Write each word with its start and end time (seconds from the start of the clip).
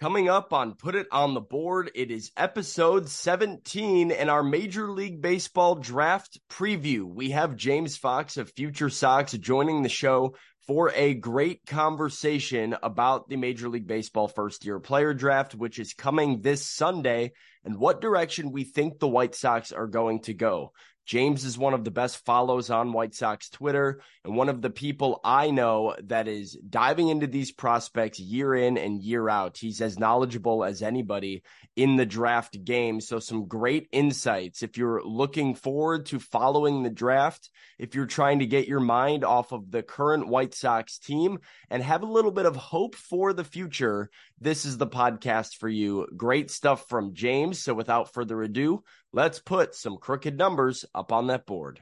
Coming 0.00 0.28
up 0.28 0.52
on 0.52 0.76
Put 0.76 0.94
It 0.94 1.08
on 1.10 1.34
the 1.34 1.40
Board, 1.40 1.90
it 1.92 2.12
is 2.12 2.30
episode 2.36 3.08
17 3.08 4.12
in 4.12 4.28
our 4.28 4.44
Major 4.44 4.92
League 4.92 5.20
Baseball 5.20 5.74
draft 5.74 6.38
preview. 6.48 7.02
We 7.02 7.30
have 7.30 7.56
James 7.56 7.96
Fox 7.96 8.36
of 8.36 8.52
Future 8.52 8.90
Sox 8.90 9.32
joining 9.32 9.82
the 9.82 9.88
show 9.88 10.36
for 10.68 10.92
a 10.94 11.14
great 11.14 11.66
conversation 11.66 12.76
about 12.80 13.28
the 13.28 13.34
Major 13.34 13.68
League 13.68 13.88
Baseball 13.88 14.28
first 14.28 14.64
year 14.64 14.78
player 14.78 15.14
draft, 15.14 15.56
which 15.56 15.80
is 15.80 15.94
coming 15.94 16.42
this 16.42 16.64
Sunday, 16.64 17.32
and 17.64 17.76
what 17.76 18.00
direction 18.00 18.52
we 18.52 18.62
think 18.62 19.00
the 19.00 19.08
White 19.08 19.34
Sox 19.34 19.72
are 19.72 19.88
going 19.88 20.20
to 20.22 20.32
go. 20.32 20.70
James 21.08 21.46
is 21.46 21.56
one 21.56 21.72
of 21.72 21.84
the 21.84 21.90
best 21.90 22.22
follows 22.26 22.68
on 22.68 22.92
White 22.92 23.14
Sox 23.14 23.48
Twitter 23.48 24.02
and 24.26 24.36
one 24.36 24.50
of 24.50 24.60
the 24.60 24.68
people 24.68 25.22
I 25.24 25.50
know 25.50 25.96
that 26.04 26.28
is 26.28 26.52
diving 26.68 27.08
into 27.08 27.26
these 27.26 27.50
prospects 27.50 28.20
year 28.20 28.54
in 28.54 28.76
and 28.76 29.02
year 29.02 29.26
out. 29.26 29.56
He's 29.56 29.80
as 29.80 29.98
knowledgeable 29.98 30.62
as 30.62 30.82
anybody 30.82 31.42
in 31.76 31.96
the 31.96 32.04
draft 32.04 32.62
game. 32.62 33.00
So, 33.00 33.20
some 33.20 33.46
great 33.46 33.88
insights. 33.90 34.62
If 34.62 34.76
you're 34.76 35.02
looking 35.02 35.54
forward 35.54 36.04
to 36.06 36.18
following 36.18 36.82
the 36.82 36.90
draft, 36.90 37.48
if 37.78 37.94
you're 37.94 38.04
trying 38.04 38.40
to 38.40 38.46
get 38.46 38.68
your 38.68 38.80
mind 38.80 39.24
off 39.24 39.52
of 39.52 39.70
the 39.70 39.82
current 39.82 40.28
White 40.28 40.52
Sox 40.52 40.98
team 40.98 41.38
and 41.70 41.82
have 41.82 42.02
a 42.02 42.06
little 42.06 42.32
bit 42.32 42.44
of 42.44 42.56
hope 42.56 42.94
for 42.94 43.32
the 43.32 43.44
future, 43.44 44.10
this 44.38 44.66
is 44.66 44.76
the 44.76 44.86
podcast 44.86 45.56
for 45.56 45.70
you. 45.70 46.06
Great 46.16 46.50
stuff 46.50 46.86
from 46.86 47.14
James. 47.14 47.62
So, 47.62 47.72
without 47.72 48.12
further 48.12 48.42
ado, 48.42 48.84
Let's 49.14 49.38
put 49.38 49.74
some 49.74 49.96
crooked 49.96 50.36
numbers 50.36 50.84
up 50.94 51.12
on 51.12 51.28
that 51.28 51.46
board. 51.46 51.80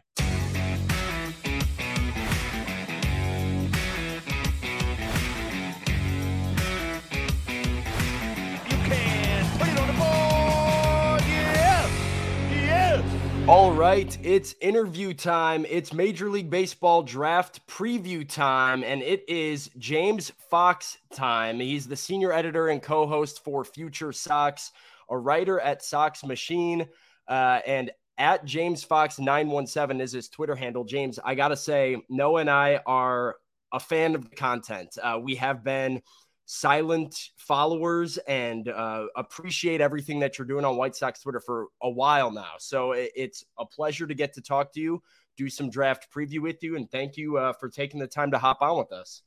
All 13.49 13.73
right, 13.73 14.17
it's 14.23 14.55
interview 14.61 15.13
time. 15.13 15.67
It's 15.69 15.93
Major 15.93 16.31
League 16.31 16.51
Baseball 16.51 17.03
draft 17.03 17.67
preview 17.67 18.29
time, 18.29 18.85
and 18.85 19.03
it 19.03 19.29
is 19.29 19.69
James 19.79 20.31
Fox 20.49 20.99
time. 21.13 21.59
He's 21.59 21.89
the 21.89 21.97
senior 21.97 22.33
editor 22.33 22.69
and 22.69 22.81
co 22.81 23.07
host 23.07 23.43
for 23.43 23.65
Future 23.65 24.13
Sox, 24.13 24.71
a 25.09 25.19
writer 25.19 25.59
at 25.59 25.83
Sox 25.83 26.25
Machine. 26.25 26.87
Uh, 27.29 27.61
and 27.67 27.91
at 28.19 28.45
James 28.45 28.83
Fox 28.83 29.19
917 29.19 30.01
is 30.01 30.13
his 30.13 30.29
Twitter 30.29 30.55
handle. 30.57 30.85
James, 30.85 31.19
I 31.25 31.35
got 31.35 31.49
to 31.49 31.57
say, 31.57 32.03
Noah 32.09 32.41
and 32.41 32.51
I 32.51 32.81
are 32.87 33.37
a 33.73 33.81
fan 33.81 34.15
of 34.15 34.29
the 34.31 34.37
content. 34.37 34.97
Uh, 35.03 35.19
we 35.23 35.35
have 35.37 35.63
been 35.63 36.01
silent 36.47 37.31
followers 37.37 38.19
and 38.29 38.69
uh, 38.69 39.07
appreciate 39.17 39.81
everything 39.81 40.21
that 40.21 40.39
you're 40.39 40.47
doing 40.47 40.65
on 40.65 40.77
White 40.77 40.95
Sox 40.95 41.21
Twitter 41.21 41.41
for 41.41 41.67
a 41.83 41.91
while 41.91 42.31
now. 42.31 42.53
So 42.59 42.93
it, 42.93 43.11
it's 43.15 43.45
a 43.59 43.67
pleasure 43.67 44.07
to 44.07 44.15
get 44.15 44.33
to 44.35 44.41
talk 44.41 44.73
to 44.75 44.81
you, 44.81 45.03
do 45.37 45.51
some 45.51 45.69
draft 45.69 46.09
preview 46.15 46.41
with 46.41 46.63
you, 46.63 46.77
and 46.77 46.91
thank 46.91 47.17
you 47.17 47.37
uh, 47.37 47.53
for 47.55 47.69
taking 47.69 48.01
the 48.01 48.07
time 48.07 48.31
to 48.31 48.39
hop 48.39 48.63
on 48.63 48.79
with 48.79 48.93
us. 48.93 49.23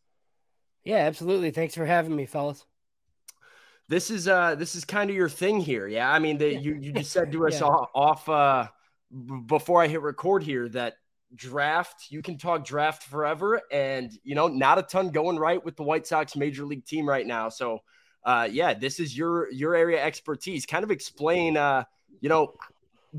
Yeah, 0.84 1.00
absolutely. 1.00 1.52
Thanks 1.52 1.76
for 1.76 1.86
having 1.86 2.16
me, 2.16 2.26
fellas 2.26 2.66
this 3.90 4.10
is 4.10 4.28
uh 4.28 4.56
this 4.56 4.76
is 4.76 4.86
kind 4.86 5.10
of 5.10 5.16
your 5.16 5.28
thing 5.28 5.60
here 5.60 5.88
yeah? 5.88 6.10
I 6.10 6.20
mean 6.20 6.38
that 6.38 6.62
you 6.62 6.76
you 6.76 6.94
just 6.94 7.12
said 7.12 7.32
to 7.34 7.48
us 7.48 7.60
yeah. 7.60 7.68
off 7.68 8.30
uh 8.30 8.68
before 9.48 9.82
i 9.82 9.88
hit 9.88 10.04
record 10.04 10.44
here 10.44 10.70
that 10.70 10.94
draft 11.36 12.06
you 12.10 12.22
can 12.22 12.38
talk 12.38 12.66
draft 12.66 13.04
forever 13.04 13.62
and 13.72 14.12
you 14.24 14.36
know 14.36 14.48
not 14.48 14.80
a 14.80 14.84
ton 14.84 15.10
going 15.10 15.38
right 15.38 15.64
with 15.64 15.76
the 15.76 15.84
white 15.84 16.08
sox 16.08 16.36
major 16.36 16.66
league 16.66 16.86
team 16.86 17.08
right 17.08 17.28
now. 17.28 17.50
So 17.50 17.80
uh 18.24 18.48
yeah 18.52 18.74
this 18.74 19.00
is 19.00 19.18
your 19.18 19.52
your 19.52 19.76
area 19.76 20.04
expertise. 20.04 20.66
Kind 20.66 20.84
of 20.84 20.92
explain 20.92 21.58
uh 21.58 21.84
you 22.22 22.30
know 22.30 22.54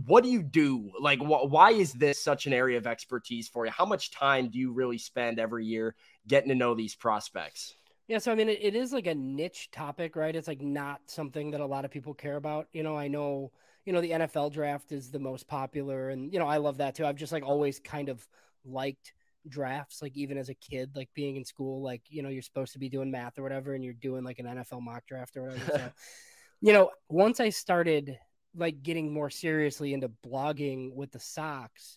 what 0.06 0.22
do 0.22 0.30
you 0.30 0.42
do? 0.42 0.90
Like 1.00 1.20
wh- 1.20 1.50
why 1.50 1.70
is 1.72 1.92
this 1.92 2.22
such 2.22 2.46
an 2.46 2.52
area 2.52 2.78
of 2.78 2.86
expertise 2.86 3.48
for 3.48 3.64
you? 3.64 3.72
How 3.72 3.84
much 3.84 4.10
time 4.10 4.48
do 4.48 4.58
you 4.58 4.72
really 4.72 4.98
spend 4.98 5.38
every 5.38 5.64
year 5.64 5.94
getting 6.26 6.48
to 6.48 6.54
know 6.54 6.74
these 6.74 6.94
prospects 6.94 7.74
yeah, 8.10 8.18
so 8.18 8.32
I 8.32 8.34
mean, 8.34 8.48
it, 8.48 8.58
it 8.60 8.74
is 8.74 8.92
like 8.92 9.06
a 9.06 9.14
niche 9.14 9.70
topic, 9.70 10.16
right? 10.16 10.34
It's 10.34 10.48
like 10.48 10.60
not 10.60 11.00
something 11.06 11.52
that 11.52 11.60
a 11.60 11.66
lot 11.66 11.84
of 11.84 11.92
people 11.92 12.12
care 12.12 12.34
about. 12.34 12.66
You 12.72 12.82
know, 12.82 12.96
I 12.96 13.06
know, 13.06 13.52
you 13.84 13.92
know, 13.92 14.00
the 14.00 14.10
NFL 14.10 14.52
draft 14.52 14.90
is 14.90 15.12
the 15.12 15.20
most 15.20 15.46
popular, 15.46 16.10
and 16.10 16.32
you 16.32 16.40
know, 16.40 16.48
I 16.48 16.56
love 16.56 16.78
that 16.78 16.96
too. 16.96 17.06
I've 17.06 17.14
just 17.14 17.32
like 17.32 17.44
always 17.44 17.78
kind 17.78 18.08
of 18.08 18.26
liked 18.64 19.12
drafts, 19.46 20.02
like 20.02 20.16
even 20.16 20.38
as 20.38 20.48
a 20.48 20.54
kid, 20.54 20.90
like 20.96 21.08
being 21.14 21.36
in 21.36 21.44
school, 21.44 21.84
like 21.84 22.02
you 22.08 22.24
know, 22.24 22.30
you're 22.30 22.42
supposed 22.42 22.72
to 22.72 22.80
be 22.80 22.88
doing 22.88 23.12
math 23.12 23.38
or 23.38 23.44
whatever, 23.44 23.74
and 23.74 23.84
you're 23.84 23.94
doing 23.94 24.24
like 24.24 24.40
an 24.40 24.46
NFL 24.46 24.82
mock 24.82 25.06
draft 25.06 25.36
or 25.36 25.42
whatever. 25.42 25.64
so, 25.66 25.92
you 26.62 26.72
know, 26.72 26.90
once 27.08 27.38
I 27.38 27.50
started 27.50 28.18
like 28.56 28.82
getting 28.82 29.14
more 29.14 29.30
seriously 29.30 29.94
into 29.94 30.10
blogging 30.26 30.96
with 30.96 31.12
the 31.12 31.20
Sox, 31.20 31.96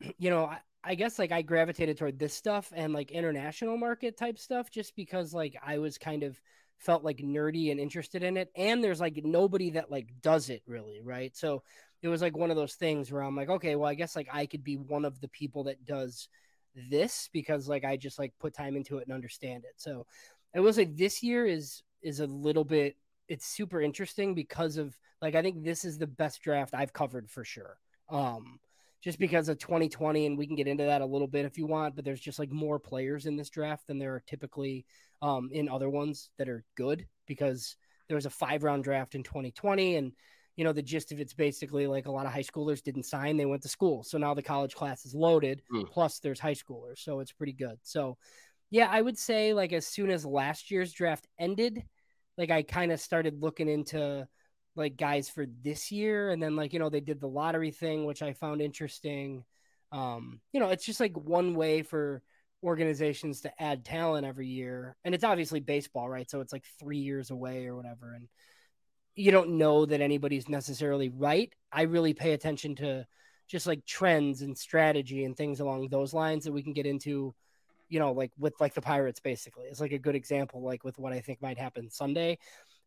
you 0.18 0.28
know, 0.28 0.46
I, 0.46 0.58
I 0.86 0.94
guess 0.94 1.18
like 1.18 1.32
I 1.32 1.42
gravitated 1.42 1.98
toward 1.98 2.18
this 2.18 2.32
stuff 2.32 2.72
and 2.74 2.92
like 2.92 3.10
international 3.10 3.76
market 3.76 4.16
type 4.16 4.38
stuff 4.38 4.70
just 4.70 4.94
because 4.94 5.34
like 5.34 5.56
I 5.64 5.78
was 5.78 5.98
kind 5.98 6.22
of 6.22 6.40
felt 6.78 7.02
like 7.02 7.18
nerdy 7.18 7.72
and 7.72 7.80
interested 7.80 8.22
in 8.22 8.36
it 8.36 8.50
and 8.54 8.84
there's 8.84 9.00
like 9.00 9.20
nobody 9.24 9.70
that 9.70 9.90
like 9.90 10.08
does 10.22 10.48
it 10.48 10.62
really, 10.66 11.00
right? 11.02 11.36
So 11.36 11.64
it 12.02 12.08
was 12.08 12.22
like 12.22 12.36
one 12.36 12.50
of 12.50 12.56
those 12.56 12.74
things 12.74 13.10
where 13.10 13.22
I'm 13.22 13.34
like, 13.34 13.48
okay, 13.48 13.74
well 13.74 13.90
I 13.90 13.94
guess 13.94 14.14
like 14.14 14.28
I 14.32 14.46
could 14.46 14.62
be 14.62 14.76
one 14.76 15.04
of 15.04 15.20
the 15.20 15.28
people 15.28 15.64
that 15.64 15.84
does 15.84 16.28
this 16.88 17.28
because 17.32 17.68
like 17.68 17.84
I 17.84 17.96
just 17.96 18.18
like 18.18 18.32
put 18.38 18.54
time 18.54 18.76
into 18.76 18.98
it 18.98 19.06
and 19.06 19.14
understand 19.14 19.64
it. 19.64 19.74
So 19.78 20.06
I 20.54 20.60
will 20.60 20.72
say 20.72 20.84
this 20.84 21.20
year 21.20 21.46
is 21.46 21.82
is 22.00 22.20
a 22.20 22.26
little 22.26 22.64
bit 22.64 22.96
it's 23.28 23.46
super 23.46 23.80
interesting 23.80 24.34
because 24.34 24.76
of 24.76 24.96
like 25.20 25.34
I 25.34 25.42
think 25.42 25.64
this 25.64 25.84
is 25.84 25.98
the 25.98 26.06
best 26.06 26.42
draft 26.42 26.74
I've 26.74 26.92
covered 26.92 27.28
for 27.28 27.44
sure. 27.44 27.78
Um 28.08 28.60
just 29.02 29.18
because 29.18 29.48
of 29.48 29.58
2020, 29.58 30.26
and 30.26 30.38
we 30.38 30.46
can 30.46 30.56
get 30.56 30.66
into 30.66 30.84
that 30.84 31.02
a 31.02 31.06
little 31.06 31.28
bit 31.28 31.44
if 31.44 31.58
you 31.58 31.66
want. 31.66 31.96
But 31.96 32.04
there's 32.04 32.20
just 32.20 32.38
like 32.38 32.50
more 32.50 32.78
players 32.78 33.26
in 33.26 33.36
this 33.36 33.50
draft 33.50 33.86
than 33.86 33.98
there 33.98 34.14
are 34.14 34.22
typically 34.26 34.84
um, 35.22 35.50
in 35.52 35.68
other 35.68 35.88
ones 35.88 36.30
that 36.38 36.48
are 36.48 36.64
good 36.76 37.06
because 37.26 37.76
there 38.08 38.16
was 38.16 38.26
a 38.26 38.30
five 38.30 38.62
round 38.62 38.84
draft 38.84 39.14
in 39.14 39.22
2020, 39.22 39.96
and 39.96 40.12
you 40.56 40.64
know 40.64 40.72
the 40.72 40.82
gist 40.82 41.12
of 41.12 41.20
it's 41.20 41.34
basically 41.34 41.86
like 41.86 42.06
a 42.06 42.10
lot 42.10 42.26
of 42.26 42.32
high 42.32 42.42
schoolers 42.42 42.82
didn't 42.82 43.04
sign, 43.04 43.36
they 43.36 43.46
went 43.46 43.62
to 43.62 43.68
school, 43.68 44.02
so 44.02 44.18
now 44.18 44.34
the 44.34 44.42
college 44.42 44.74
class 44.74 45.04
is 45.04 45.14
loaded. 45.14 45.62
Mm. 45.72 45.90
Plus, 45.90 46.18
there's 46.18 46.40
high 46.40 46.54
schoolers, 46.54 46.98
so 46.98 47.20
it's 47.20 47.32
pretty 47.32 47.52
good. 47.52 47.78
So, 47.82 48.16
yeah, 48.70 48.88
I 48.90 49.00
would 49.00 49.18
say 49.18 49.52
like 49.52 49.72
as 49.72 49.86
soon 49.86 50.10
as 50.10 50.24
last 50.24 50.70
year's 50.70 50.92
draft 50.92 51.26
ended, 51.38 51.82
like 52.38 52.50
I 52.50 52.62
kind 52.62 52.92
of 52.92 53.00
started 53.00 53.42
looking 53.42 53.68
into 53.68 54.26
like 54.76 54.96
guys 54.96 55.28
for 55.28 55.46
this 55.62 55.90
year 55.90 56.30
and 56.30 56.42
then 56.42 56.56
like 56.56 56.72
you 56.72 56.78
know 56.78 56.88
they 56.88 57.00
did 57.00 57.20
the 57.20 57.28
lottery 57.28 57.70
thing 57.70 58.04
which 58.04 58.22
i 58.22 58.32
found 58.32 58.60
interesting. 58.60 59.44
Um 59.92 60.40
you 60.52 60.60
know 60.60 60.70
it's 60.70 60.84
just 60.84 61.00
like 61.00 61.16
one 61.16 61.54
way 61.54 61.82
for 61.82 62.22
organizations 62.62 63.42
to 63.42 63.62
add 63.62 63.84
talent 63.84 64.26
every 64.26 64.48
year 64.48 64.96
and 65.04 65.14
it's 65.14 65.24
obviously 65.24 65.60
baseball 65.60 66.08
right? 66.08 66.28
So 66.30 66.40
it's 66.40 66.52
like 66.52 66.64
3 66.80 66.98
years 66.98 67.30
away 67.30 67.66
or 67.66 67.76
whatever 67.76 68.14
and 68.14 68.28
you 69.14 69.30
don't 69.30 69.56
know 69.58 69.86
that 69.86 70.02
anybody's 70.02 70.48
necessarily 70.48 71.08
right. 71.08 71.52
I 71.72 71.82
really 71.82 72.12
pay 72.12 72.32
attention 72.32 72.76
to 72.76 73.06
just 73.48 73.66
like 73.66 73.84
trends 73.86 74.42
and 74.42 74.58
strategy 74.58 75.24
and 75.24 75.36
things 75.36 75.60
along 75.60 75.88
those 75.88 76.12
lines 76.12 76.44
that 76.44 76.52
we 76.52 76.62
can 76.62 76.74
get 76.74 76.84
into 76.86 77.34
you 77.88 78.00
know 78.00 78.12
like 78.12 78.32
with 78.38 78.54
like 78.60 78.74
the 78.74 78.82
pirates 78.82 79.20
basically. 79.20 79.66
It's 79.66 79.80
like 79.80 79.92
a 79.92 79.98
good 79.98 80.16
example 80.16 80.62
like 80.62 80.84
with 80.84 80.98
what 80.98 81.12
i 81.12 81.20
think 81.20 81.40
might 81.40 81.58
happen 81.58 81.90
sunday 81.90 82.38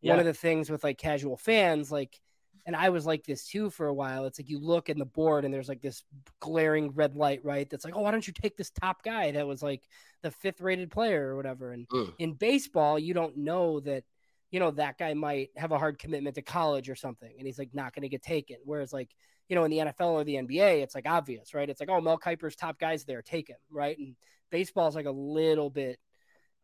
yeah. 0.01 0.11
one 0.11 0.19
of 0.19 0.25
the 0.25 0.33
things 0.33 0.69
with 0.69 0.83
like 0.83 0.97
casual 0.97 1.37
fans, 1.37 1.91
like, 1.91 2.19
and 2.65 2.75
I 2.75 2.89
was 2.89 3.05
like 3.05 3.25
this 3.25 3.47
too 3.47 3.69
for 3.69 3.87
a 3.87 3.93
while. 3.93 4.25
It's 4.25 4.39
like 4.39 4.49
you 4.49 4.59
look 4.59 4.89
in 4.89 4.99
the 4.99 5.05
board 5.05 5.43
and 5.45 5.53
there's 5.53 5.69
like 5.69 5.81
this 5.81 6.03
glaring 6.39 6.91
red 6.91 7.15
light, 7.15 7.43
right? 7.43 7.67
That's 7.69 7.83
like, 7.83 7.95
oh, 7.95 8.01
why 8.01 8.11
don't 8.11 8.27
you 8.27 8.33
take 8.33 8.57
this 8.57 8.69
top 8.69 9.03
guy 9.03 9.31
that 9.31 9.47
was 9.47 9.63
like 9.63 9.83
the 10.21 10.31
fifth 10.31 10.61
rated 10.61 10.91
player 10.91 11.29
or 11.29 11.35
whatever? 11.35 11.71
And 11.71 11.87
mm. 11.89 12.13
in 12.19 12.33
baseball, 12.33 12.99
you 12.99 13.13
don't 13.13 13.37
know 13.37 13.79
that, 13.81 14.03
you 14.51 14.59
know, 14.59 14.71
that 14.71 14.97
guy 14.97 15.13
might 15.13 15.49
have 15.55 15.71
a 15.71 15.79
hard 15.79 15.99
commitment 15.99 16.35
to 16.35 16.41
college 16.41 16.89
or 16.89 16.95
something 16.95 17.31
and 17.37 17.47
he's 17.47 17.59
like 17.59 17.73
not 17.73 17.93
going 17.93 18.03
to 18.03 18.09
get 18.09 18.21
taken. 18.21 18.57
Whereas, 18.63 18.93
like, 18.93 19.09
you 19.47 19.55
know, 19.55 19.63
in 19.63 19.71
the 19.71 19.77
NFL 19.79 20.11
or 20.11 20.23
the 20.23 20.35
NBA, 20.35 20.83
it's 20.83 20.93
like 20.93 21.07
obvious, 21.07 21.53
right? 21.53 21.69
It's 21.69 21.79
like, 21.79 21.89
oh, 21.89 22.01
Mel 22.01 22.19
Kiper's 22.19 22.55
top 22.55 22.79
guys 22.79 23.03
there, 23.03 23.23
take 23.23 23.47
him, 23.47 23.57
right? 23.71 23.97
And 23.97 24.15
baseball 24.51 24.87
is 24.87 24.95
like 24.95 25.07
a 25.07 25.11
little 25.11 25.71
bit 25.71 25.97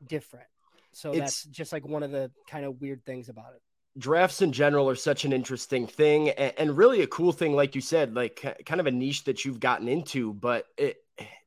different. 0.05 0.47
So 0.95 1.11
it's, 1.11 1.19
that's 1.19 1.43
just 1.43 1.73
like 1.73 1.85
one 1.85 2.03
of 2.03 2.11
the 2.11 2.31
kind 2.49 2.63
of 2.63 2.79
weird 2.79 3.05
things 3.05 3.27
about 3.27 3.53
it. 3.53 3.61
Drafts 3.99 4.41
in 4.41 4.53
general 4.53 4.89
are 4.89 4.95
such 4.95 5.25
an 5.25 5.33
interesting 5.33 5.87
thing 5.87 6.29
and, 6.29 6.53
and 6.57 6.77
really 6.77 7.01
a 7.01 7.07
cool 7.07 7.33
thing, 7.33 7.53
like 7.53 7.75
you 7.75 7.81
said, 7.81 8.15
like 8.15 8.41
kind 8.65 8.79
of 8.79 8.87
a 8.87 8.91
niche 8.91 9.25
that 9.25 9.43
you've 9.43 9.59
gotten 9.59 9.89
into, 9.89 10.33
but 10.33 10.67
it, 10.77 10.95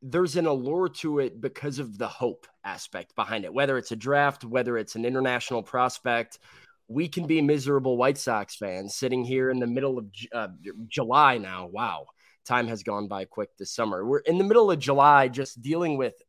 there's 0.03 0.37
an 0.37 0.45
allure 0.45 0.91
to 0.91 1.19
it 1.19 1.41
because 1.41 1.79
of 1.79 1.97
the 1.97 2.07
hope 2.07 2.47
aspect 2.63 3.15
behind 3.17 3.47
it. 3.47 3.55
Whether 3.55 3.79
it's 3.79 3.91
a 3.91 3.97
draft, 3.97 4.45
whether 4.45 4.77
it's 4.77 4.97
an 4.97 5.07
international 5.07 5.63
prospect, 5.63 6.39
we 6.87 7.09
can 7.09 7.27
be 7.27 7.41
miserable 7.41 7.97
White 7.97 8.19
Sox 8.19 8.55
fans 8.55 8.97
sitting 8.97 9.25
here 9.25 9.49
in 9.51 9.61
the 9.61 9.67
middle 9.67 9.97
of 9.97 10.07
uh, 10.35 10.49
July 10.89 11.39
now. 11.39 11.69
Wow, 11.69 12.05
time 12.47 12.69
has 12.69 12.83
gone 12.83 13.09
by 13.09 13.25
quick 13.25 13.57
this 13.59 13.75
summer. 13.75 14.05
We're 14.05 14.19
in 14.19 14.37
the 14.37 14.45
middle 14.45 14.71
of 14.71 14.79
July, 14.79 15.29
just 15.29 15.63
dealing 15.63 15.97
with 15.97 16.23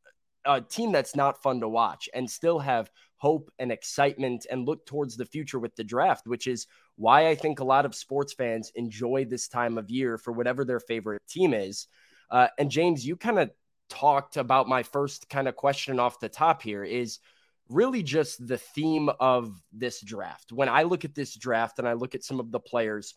a 0.45 0.61
team 0.61 0.93
that's 0.93 1.17
not 1.17 1.41
fun 1.43 1.59
to 1.59 1.67
watch 1.67 2.07
and 2.13 2.29
still 2.29 2.59
have 2.59 2.89
hope 3.19 3.51
and 3.59 3.71
excitement 3.71 4.47
and 4.49 4.65
look 4.65 4.85
towards 4.85 5.15
the 5.15 5.25
future 5.25 5.59
with 5.59 5.75
the 5.75 5.83
draft, 5.83 6.25
which 6.25 6.47
is 6.47 6.67
why 6.95 7.27
I 7.27 7.35
think 7.35 7.59
a 7.59 7.65
lot 7.65 7.85
of 7.85 7.93
sports 7.93 8.33
fans 8.33 8.71
enjoy 8.75 9.25
this 9.25 9.47
time 9.47 9.77
of 9.77 9.89
year 9.89 10.17
for 10.17 10.31
whatever 10.31 10.65
their 10.65 10.79
favorite 10.79 11.21
team 11.27 11.53
is. 11.53 11.87
Uh, 12.31 12.47
and 12.57 12.71
James, 12.71 13.05
you 13.05 13.15
kind 13.15 13.39
of 13.39 13.51
talked 13.89 14.37
about 14.37 14.67
my 14.67 14.83
first 14.83 15.29
kind 15.29 15.47
of 15.47 15.55
question 15.55 15.99
off 15.99 16.19
the 16.19 16.29
top 16.29 16.61
here 16.61 16.83
is 16.83 17.19
really 17.67 18.03
just 18.03 18.45
the 18.47 18.57
theme 18.57 19.09
of 19.19 19.61
this 19.71 20.01
draft. 20.01 20.51
When 20.51 20.69
I 20.69 20.83
look 20.83 21.05
at 21.05 21.15
this 21.15 21.35
draft 21.35 21.79
and 21.79 21.87
I 21.87 21.93
look 21.93 22.15
at 22.15 22.23
some 22.23 22.39
of 22.39 22.51
the 22.51 22.59
players, 22.59 23.15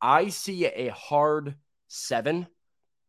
I 0.00 0.28
see 0.28 0.66
a 0.66 0.88
hard 0.88 1.54
seven 1.88 2.46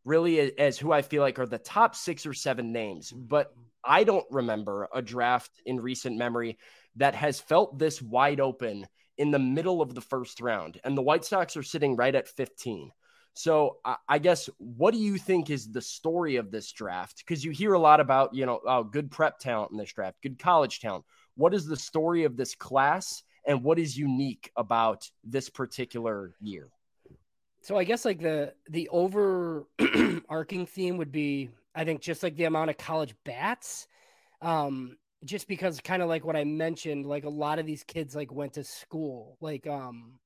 really 0.03 0.57
as 0.59 0.77
who 0.77 0.91
I 0.91 1.01
feel 1.01 1.23
like 1.23 1.39
are 1.39 1.47
the 1.47 1.57
top 1.57 1.95
six 1.95 2.25
or 2.25 2.33
seven 2.33 2.71
names. 2.71 3.11
But 3.11 3.53
I 3.85 4.03
don't 4.03 4.25
remember 4.31 4.87
a 4.93 5.01
draft 5.01 5.51
in 5.65 5.79
recent 5.79 6.17
memory 6.17 6.57
that 6.95 7.15
has 7.15 7.39
felt 7.39 7.77
this 7.77 8.01
wide 8.01 8.39
open 8.39 8.87
in 9.17 9.31
the 9.31 9.39
middle 9.39 9.81
of 9.81 9.93
the 9.93 10.01
first 10.01 10.41
round. 10.41 10.79
And 10.83 10.97
the 10.97 11.01
White 11.01 11.25
Sox 11.25 11.55
are 11.55 11.63
sitting 11.63 11.95
right 11.95 12.15
at 12.15 12.27
15. 12.27 12.91
So 13.33 13.77
I 14.07 14.19
guess 14.19 14.49
what 14.59 14.93
do 14.93 14.97
you 14.97 15.17
think 15.17 15.49
is 15.49 15.69
the 15.69 15.81
story 15.81 16.37
of 16.37 16.51
this 16.51 16.71
draft? 16.71 17.17
Because 17.17 17.43
you 17.43 17.51
hear 17.51 17.73
a 17.73 17.79
lot 17.79 17.99
about, 17.99 18.33
you 18.33 18.45
know, 18.45 18.61
oh, 18.65 18.83
good 18.83 19.11
prep 19.11 19.39
talent 19.39 19.71
in 19.71 19.77
this 19.77 19.91
draft, 19.91 20.21
good 20.23 20.39
college 20.39 20.79
talent. 20.79 21.03
What 21.35 21.53
is 21.53 21.65
the 21.65 21.75
story 21.75 22.23
of 22.23 22.37
this 22.37 22.55
class 22.55 23.23
and 23.45 23.61
what 23.61 23.77
is 23.77 23.97
unique 23.97 24.51
about 24.55 25.09
this 25.25 25.49
particular 25.49 26.33
year? 26.39 26.69
So 27.61 27.77
I 27.77 27.83
guess 27.83 28.05
like 28.05 28.21
the 28.21 28.53
the 28.69 28.87
overarching 28.89 30.65
theme 30.65 30.97
would 30.97 31.11
be 31.11 31.49
I 31.75 31.85
think 31.85 32.01
just 32.01 32.23
like 32.23 32.35
the 32.35 32.45
amount 32.45 32.69
of 32.69 32.77
college 32.77 33.15
bats. 33.25 33.87
Um 34.41 34.97
just 35.23 35.47
because 35.47 35.79
kind 35.81 36.01
of 36.01 36.09
like 36.09 36.23
what 36.23 36.35
I 36.35 36.43
mentioned, 36.43 37.05
like 37.05 37.25
a 37.25 37.29
lot 37.29 37.57
of 37.59 37.65
these 37.65 37.83
kids 37.83 38.15
like 38.15 38.31
went 38.31 38.53
to 38.53 38.63
school. 38.63 39.37
Like 39.41 39.67
um 39.67 40.19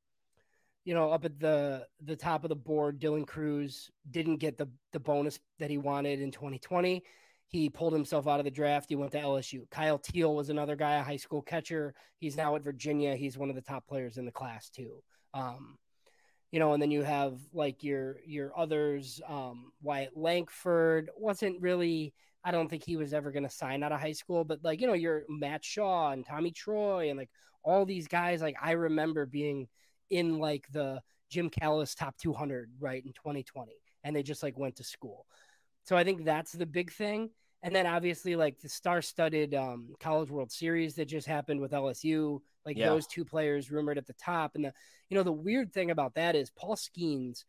you 0.86 0.94
know, 0.94 1.12
up 1.12 1.26
at 1.26 1.40
the 1.40 1.86
the 2.04 2.16
top 2.16 2.44
of 2.44 2.50
the 2.50 2.56
board, 2.56 3.00
Dylan 3.00 3.28
Crews 3.28 3.92
didn't 4.10 4.38
get 4.38 4.58
the 4.58 4.68
the 4.92 5.00
bonus 5.00 5.40
that 5.60 5.70
he 5.70 5.78
wanted 5.78 6.22
in 6.22 6.32
2020. 6.32 7.04
He 7.48 7.70
pulled 7.70 7.94
himself 7.94 8.28
out 8.28 8.40
of 8.40 8.46
the 8.46 8.52
draft. 8.52 8.90
He 8.90 8.96
went 8.96 9.12
to 9.14 9.20
LSU. 9.20 9.70
Kyle 9.72 9.98
Teel 9.98 10.36
was 10.36 10.50
another 10.50 10.76
guy, 10.76 10.96
a 10.96 11.04
high 11.04 11.18
school 11.18 11.42
catcher. 11.42 11.96
He's 12.20 12.38
now 12.38 12.56
at 12.56 12.64
Virginia. 12.64 13.16
He's 13.16 13.38
one 13.38 13.50
of 13.50 13.56
the 13.56 13.62
top 13.62 13.88
players 13.88 14.18
in 14.18 14.26
the 14.26 14.32
class 14.32 14.70
too. 14.70 15.04
Um, 15.34 15.78
you 16.52 16.60
know, 16.60 16.74
and 16.74 16.82
then 16.82 16.92
you 16.92 17.04
have 17.04 17.40
like 17.54 17.84
your 17.84 18.18
your 18.26 18.52
others. 18.58 19.22
Um, 19.28 19.72
Wyatt 19.82 20.16
Langford 20.16 21.10
wasn't 21.18 21.62
really. 21.62 22.14
I 22.44 22.52
don't 22.52 22.70
think 22.70 22.86
he 22.86 22.96
was 22.96 23.14
ever 23.14 23.32
going 23.32 23.44
to 23.44 23.50
sign 23.50 23.84
out 23.84 23.92
of 23.92 24.00
high 24.00 24.14
school, 24.14 24.46
but 24.46 24.60
like 24.64 24.82
you 24.82 24.88
know, 24.88 24.94
your 24.94 25.24
Matt 25.30 25.64
Shaw 25.64 26.12
and 26.12 26.26
Tommy 26.26 26.52
Troy 26.52 27.10
and 27.10 27.18
like 27.18 27.30
all 27.64 27.86
these 27.86 28.08
guys. 28.08 28.42
Like 28.42 28.56
I 28.62 28.72
remember 28.72 29.26
being 29.26 29.68
in 30.10 30.40
like 30.40 30.66
the 30.72 31.02
Jim 31.30 31.50
Callis 31.50 31.96
top 31.96 32.18
200 32.18 32.72
right 32.80 33.06
in 33.06 33.14
2020 33.14 33.74
and 34.04 34.16
they 34.16 34.24
just 34.24 34.44
like 34.44 34.58
went 34.58 34.76
to 34.78 34.84
school. 34.84 35.26
So 35.84 35.96
I 35.96 36.04
think 36.04 36.26
that's 36.26 36.52
the 36.52 36.66
big 36.66 36.92
thing. 36.92 37.30
And 37.62 37.76
then 37.76 37.86
obviously 37.86 38.36
like 38.36 38.60
the 38.60 38.70
star-studded 38.70 39.54
um, 39.54 39.94
College 40.00 40.30
World 40.30 40.52
Series 40.52 40.96
that 40.96 41.06
just 41.06 41.28
happened 41.28 41.60
with 41.60 41.72
LSU, 41.72 42.40
like 42.70 42.78
yeah. 42.78 42.90
those 42.90 43.08
two 43.08 43.26
players 43.26 43.72
rumored 43.72 43.98
at 43.98 44.08
the 44.08 44.14
top. 44.14 44.56
And 44.56 44.66
the 44.66 44.74
you 45.10 45.18
know 45.18 45.24
the 45.24 45.32
weird 45.32 45.74
thing 45.74 45.92
about 45.92 46.16
that 46.16 46.36
is 46.36 46.52
Paul 46.52 46.76
Skenes 46.76 47.44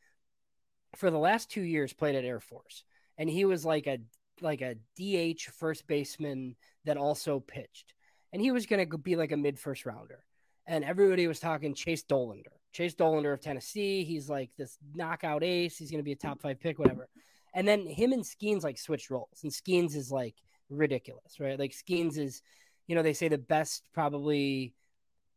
for 0.97 1.11
the 1.11 1.19
last 1.19 1.51
two 1.51 1.63
years 1.63 1.93
played 1.93 2.15
at 2.15 2.25
Air 2.25 2.41
Force, 2.41 2.85
and 3.19 3.29
he 3.29 3.45
was 3.45 3.65
like 3.65 3.87
a 3.87 3.99
like 4.41 4.63
a 4.63 4.77
DH 4.97 5.43
first 5.59 5.87
baseman 5.87 6.57
that 6.85 6.97
also 6.97 7.41
pitched, 7.41 7.95
and 8.33 8.41
he 8.41 8.51
was 8.51 8.67
going 8.67 8.89
to 8.89 8.99
be 8.99 9.17
like 9.17 9.33
a 9.33 9.37
mid 9.37 9.59
first 9.59 9.85
rounder 9.85 10.25
and 10.71 10.85
everybody 10.85 11.27
was 11.27 11.41
talking 11.41 11.75
Chase 11.75 12.05
Dollander, 12.05 12.55
Chase 12.73 12.95
Dollander 12.95 13.33
of 13.33 13.41
Tennessee. 13.41 14.05
He's 14.05 14.31
like 14.31 14.51
this 14.57 14.79
knockout 14.95 15.43
ace. 15.43 15.77
He's 15.77 15.91
going 15.91 15.99
to 15.99 16.05
be 16.05 16.13
a 16.13 16.17
top 16.17 16.41
five 16.41 16.61
pick, 16.61 16.79
whatever. 16.79 17.09
And 17.53 17.67
then 17.67 17.87
him 17.89 18.13
and 18.13 18.23
Skenes 18.23 18.63
like 18.63 18.79
switched 18.79 19.11
roles, 19.11 19.41
and 19.43 19.51
Skenes 19.51 19.97
is 19.97 20.13
like 20.13 20.37
ridiculous, 20.69 21.41
right? 21.41 21.59
Like 21.59 21.73
Skenes 21.73 22.17
is, 22.17 22.43
you 22.87 22.95
know, 22.95 23.03
they 23.03 23.13
say 23.13 23.27
the 23.27 23.37
best 23.37 23.83
probably 23.93 24.75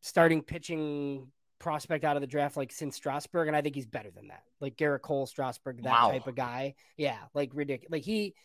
starting 0.03 0.43
pitching 0.43 1.27
prospect 1.57 2.03
out 2.03 2.15
of 2.15 2.21
the 2.21 2.27
draft 2.27 2.57
like 2.57 2.71
since 2.71 2.95
Strasburg, 2.95 3.47
and 3.47 3.57
I 3.57 3.61
think 3.61 3.73
he's 3.73 3.87
better 3.87 4.11
than 4.11 4.27
that. 4.27 4.43
Like 4.59 4.77
Gerrit 4.77 5.01
Cole, 5.01 5.25
Strasburg, 5.25 5.81
that 5.83 5.89
wow. 5.89 6.11
type 6.11 6.27
of 6.27 6.35
guy. 6.35 6.75
Yeah, 6.97 7.17
like 7.33 7.49
ridiculous. 7.55 7.91
Like 7.91 8.03
he, 8.03 8.35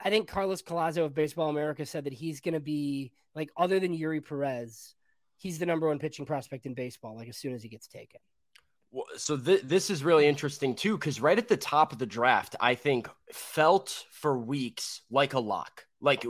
I 0.00 0.10
think 0.10 0.28
Carlos 0.28 0.62
Collazo 0.62 1.04
of 1.04 1.14
Baseball 1.14 1.48
America 1.48 1.84
said 1.84 2.04
that 2.04 2.12
he's 2.12 2.40
going 2.40 2.54
to 2.54 2.60
be 2.60 3.12
like 3.34 3.50
other 3.56 3.80
than 3.80 3.96
Eury 3.96 4.24
Perez 4.24 4.94
he's 5.42 5.58
the 5.58 5.66
number 5.66 5.88
one 5.88 5.98
pitching 5.98 6.24
prospect 6.24 6.66
in 6.66 6.74
baseball. 6.74 7.16
Like 7.16 7.28
as 7.28 7.36
soon 7.36 7.52
as 7.52 7.62
he 7.62 7.68
gets 7.68 7.88
taken. 7.88 8.20
Well, 8.92 9.06
so 9.16 9.36
th- 9.36 9.62
this 9.62 9.90
is 9.90 10.04
really 10.04 10.26
interesting 10.26 10.74
too, 10.74 10.96
because 10.96 11.20
right 11.20 11.38
at 11.38 11.48
the 11.48 11.56
top 11.56 11.92
of 11.92 11.98
the 11.98 12.06
draft, 12.06 12.56
I 12.60 12.74
think 12.74 13.08
felt 13.32 14.04
for 14.10 14.38
weeks 14.38 15.00
like 15.10 15.32
a 15.32 15.40
lock. 15.40 15.86
Like 16.00 16.24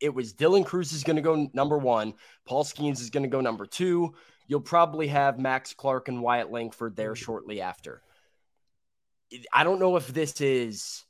it 0.00 0.14
was 0.14 0.34
Dylan 0.34 0.64
Crews 0.64 0.92
is 0.92 1.04
going 1.04 1.16
to 1.16 1.22
go 1.22 1.48
number 1.52 1.78
one, 1.78 2.14
Paul 2.46 2.64
Skenes 2.64 3.00
is 3.00 3.10
going 3.10 3.24
to 3.24 3.28
go 3.28 3.40
number 3.40 3.66
two. 3.66 4.14
You'll 4.46 4.60
probably 4.60 5.08
have 5.08 5.38
Max 5.38 5.74
Clark 5.74 6.08
and 6.08 6.22
Wyatt 6.22 6.50
Langford 6.50 6.96
there 6.96 7.12
mm-hmm. 7.12 7.24
shortly 7.24 7.60
after. 7.60 8.02
I 9.52 9.64
don't 9.64 9.80
know 9.80 9.96
if 9.96 10.08
this 10.08 10.40
is 10.40 11.04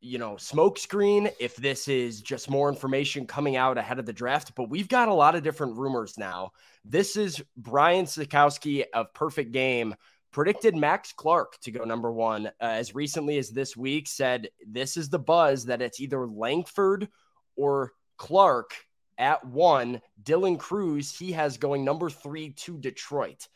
you 0.00 0.18
know, 0.18 0.34
smokescreen, 0.34 1.32
if 1.40 1.56
this 1.56 1.88
is 1.88 2.20
just 2.22 2.48
more 2.48 2.68
information 2.68 3.26
coming 3.26 3.56
out 3.56 3.78
ahead 3.78 3.98
of 3.98 4.06
the 4.06 4.12
draft, 4.12 4.54
but 4.54 4.70
we've 4.70 4.88
got 4.88 5.08
a 5.08 5.14
lot 5.14 5.34
of 5.34 5.42
different 5.42 5.76
rumors 5.76 6.16
now. 6.16 6.52
This 6.84 7.16
is 7.16 7.42
Brian 7.56 8.04
Sakowski 8.04 8.84
of 8.94 9.12
Perfect 9.12 9.50
Game 9.50 9.96
predicted 10.30 10.76
Max 10.76 11.12
Clark 11.12 11.58
to 11.62 11.70
go 11.70 11.84
number 11.84 12.12
one 12.12 12.46
uh, 12.46 12.50
as 12.60 12.94
recently 12.94 13.38
as 13.38 13.50
this 13.50 13.76
week, 13.76 14.06
said 14.06 14.48
this 14.66 14.96
is 14.96 15.08
the 15.08 15.18
buzz 15.18 15.64
that 15.64 15.82
it's 15.82 16.00
either 16.00 16.26
Langford 16.26 17.08
or 17.56 17.92
Clark 18.18 18.74
at 19.16 19.44
one. 19.46 20.02
Dylan 20.22 20.58
Crews, 20.58 21.16
he 21.16 21.32
has 21.32 21.56
going 21.56 21.84
number 21.84 22.10
three 22.10 22.50
to 22.50 22.76
Detroit 22.76 23.48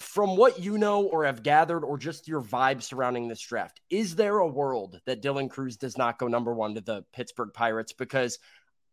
from 0.00 0.34
what 0.34 0.58
you 0.58 0.78
know 0.78 1.02
or 1.04 1.26
have 1.26 1.42
gathered 1.42 1.84
or 1.84 1.98
just 1.98 2.26
your 2.26 2.40
vibe 2.40 2.82
surrounding 2.82 3.28
this 3.28 3.40
draft, 3.40 3.80
is 3.90 4.16
there 4.16 4.38
a 4.38 4.46
world 4.46 4.98
that 5.04 5.22
Dylan 5.22 5.50
Crews 5.50 5.76
does 5.76 5.96
not 5.96 6.18
go 6.18 6.26
number 6.26 6.54
one 6.54 6.74
to 6.74 6.80
the 6.80 7.04
Pittsburgh 7.12 7.50
Pirates? 7.52 7.92
Because 7.92 8.38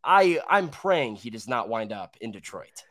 I 0.03 0.39
I'm 0.49 0.69
praying 0.69 1.15
he 1.15 1.29
does 1.29 1.47
not 1.47 1.69
wind 1.69 1.93
up 1.93 2.17
in 2.19 2.31
Detroit. 2.31 2.83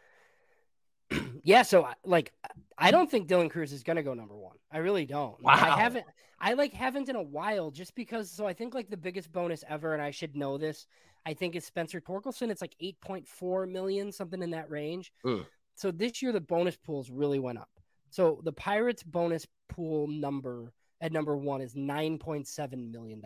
yeah, 1.45 1.63
so 1.63 1.89
like 2.05 2.33
I 2.79 2.91
don't 2.91 3.11
think 3.11 3.29
Dylan 3.29 3.51
Crews 3.51 3.73
is 3.73 3.83
gonna 3.83 4.03
go 4.03 4.15
number 4.15 4.35
one. 4.35 4.57
I 4.73 4.79
really 4.79 5.05
don't. 5.05 5.41
Wow. 5.43 5.53
I 5.53 5.79
haven't 5.79 6.07
I 6.41 6.55
like 6.55 6.73
haven't 6.73 7.11
in 7.11 7.17
a 7.17 7.23
while 7.23 7.71
just 7.71 7.95
because 7.95 8.31
so 8.31 8.47
I 8.47 8.55
think 8.55 8.75
like 8.75 8.89
the 8.89 8.97
biggest 8.97 9.31
bonus 9.31 9.63
ever, 9.69 9.93
and 9.93 10.03
I 10.03 10.11
should 10.11 10.37
know 10.37 10.57
this, 10.57 10.87
I 11.27 11.35
think 11.35 11.57
is 11.57 11.65
Spencer 11.65 12.01
Torkelson. 12.01 12.51
It's 12.51 12.63
like 12.63 12.77
8.4 12.81 13.71
million, 13.71 14.13
something 14.13 14.41
in 14.41 14.51
that 14.53 14.71
range. 14.71 15.13
Mm. 15.25 15.45
So 15.75 15.91
this 15.91 16.23
year 16.23 16.33
the 16.33 16.41
bonus 16.41 16.77
pools 16.77 17.11
really 17.11 17.41
went 17.41 17.59
up. 17.59 17.69
So 18.11 18.41
the 18.45 18.53
Pirates 18.53 19.03
bonus 19.03 19.45
pool 19.69 20.07
number 20.07 20.73
at 21.01 21.13
number 21.13 21.37
one 21.37 21.61
is 21.61 21.75
$9.7 21.75 22.93
million. 22.93 23.21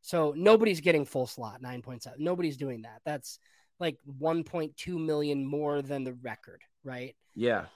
So 0.00 0.32
nobody's 0.36 0.80
getting 0.80 1.04
full 1.04 1.26
slot, 1.26 1.62
9.7. 1.62 2.14
Nobody's 2.18 2.56
doing 2.56 2.82
that. 2.82 3.02
That's 3.04 3.38
like 3.78 3.98
1.2 4.20 4.72
million 4.98 5.44
more 5.44 5.82
than 5.82 6.04
the 6.04 6.14
record, 6.14 6.62
right? 6.82 7.14
Yeah. 7.34 7.66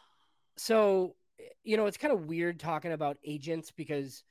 So, 0.57 1.15
you 1.63 1.77
know, 1.77 1.87
it's 1.87 1.99
kind 1.99 2.13
of 2.13 2.27
weird 2.27 2.59
talking 2.59 2.93
about 2.93 3.19
agents 3.25 3.71
because 3.71 4.25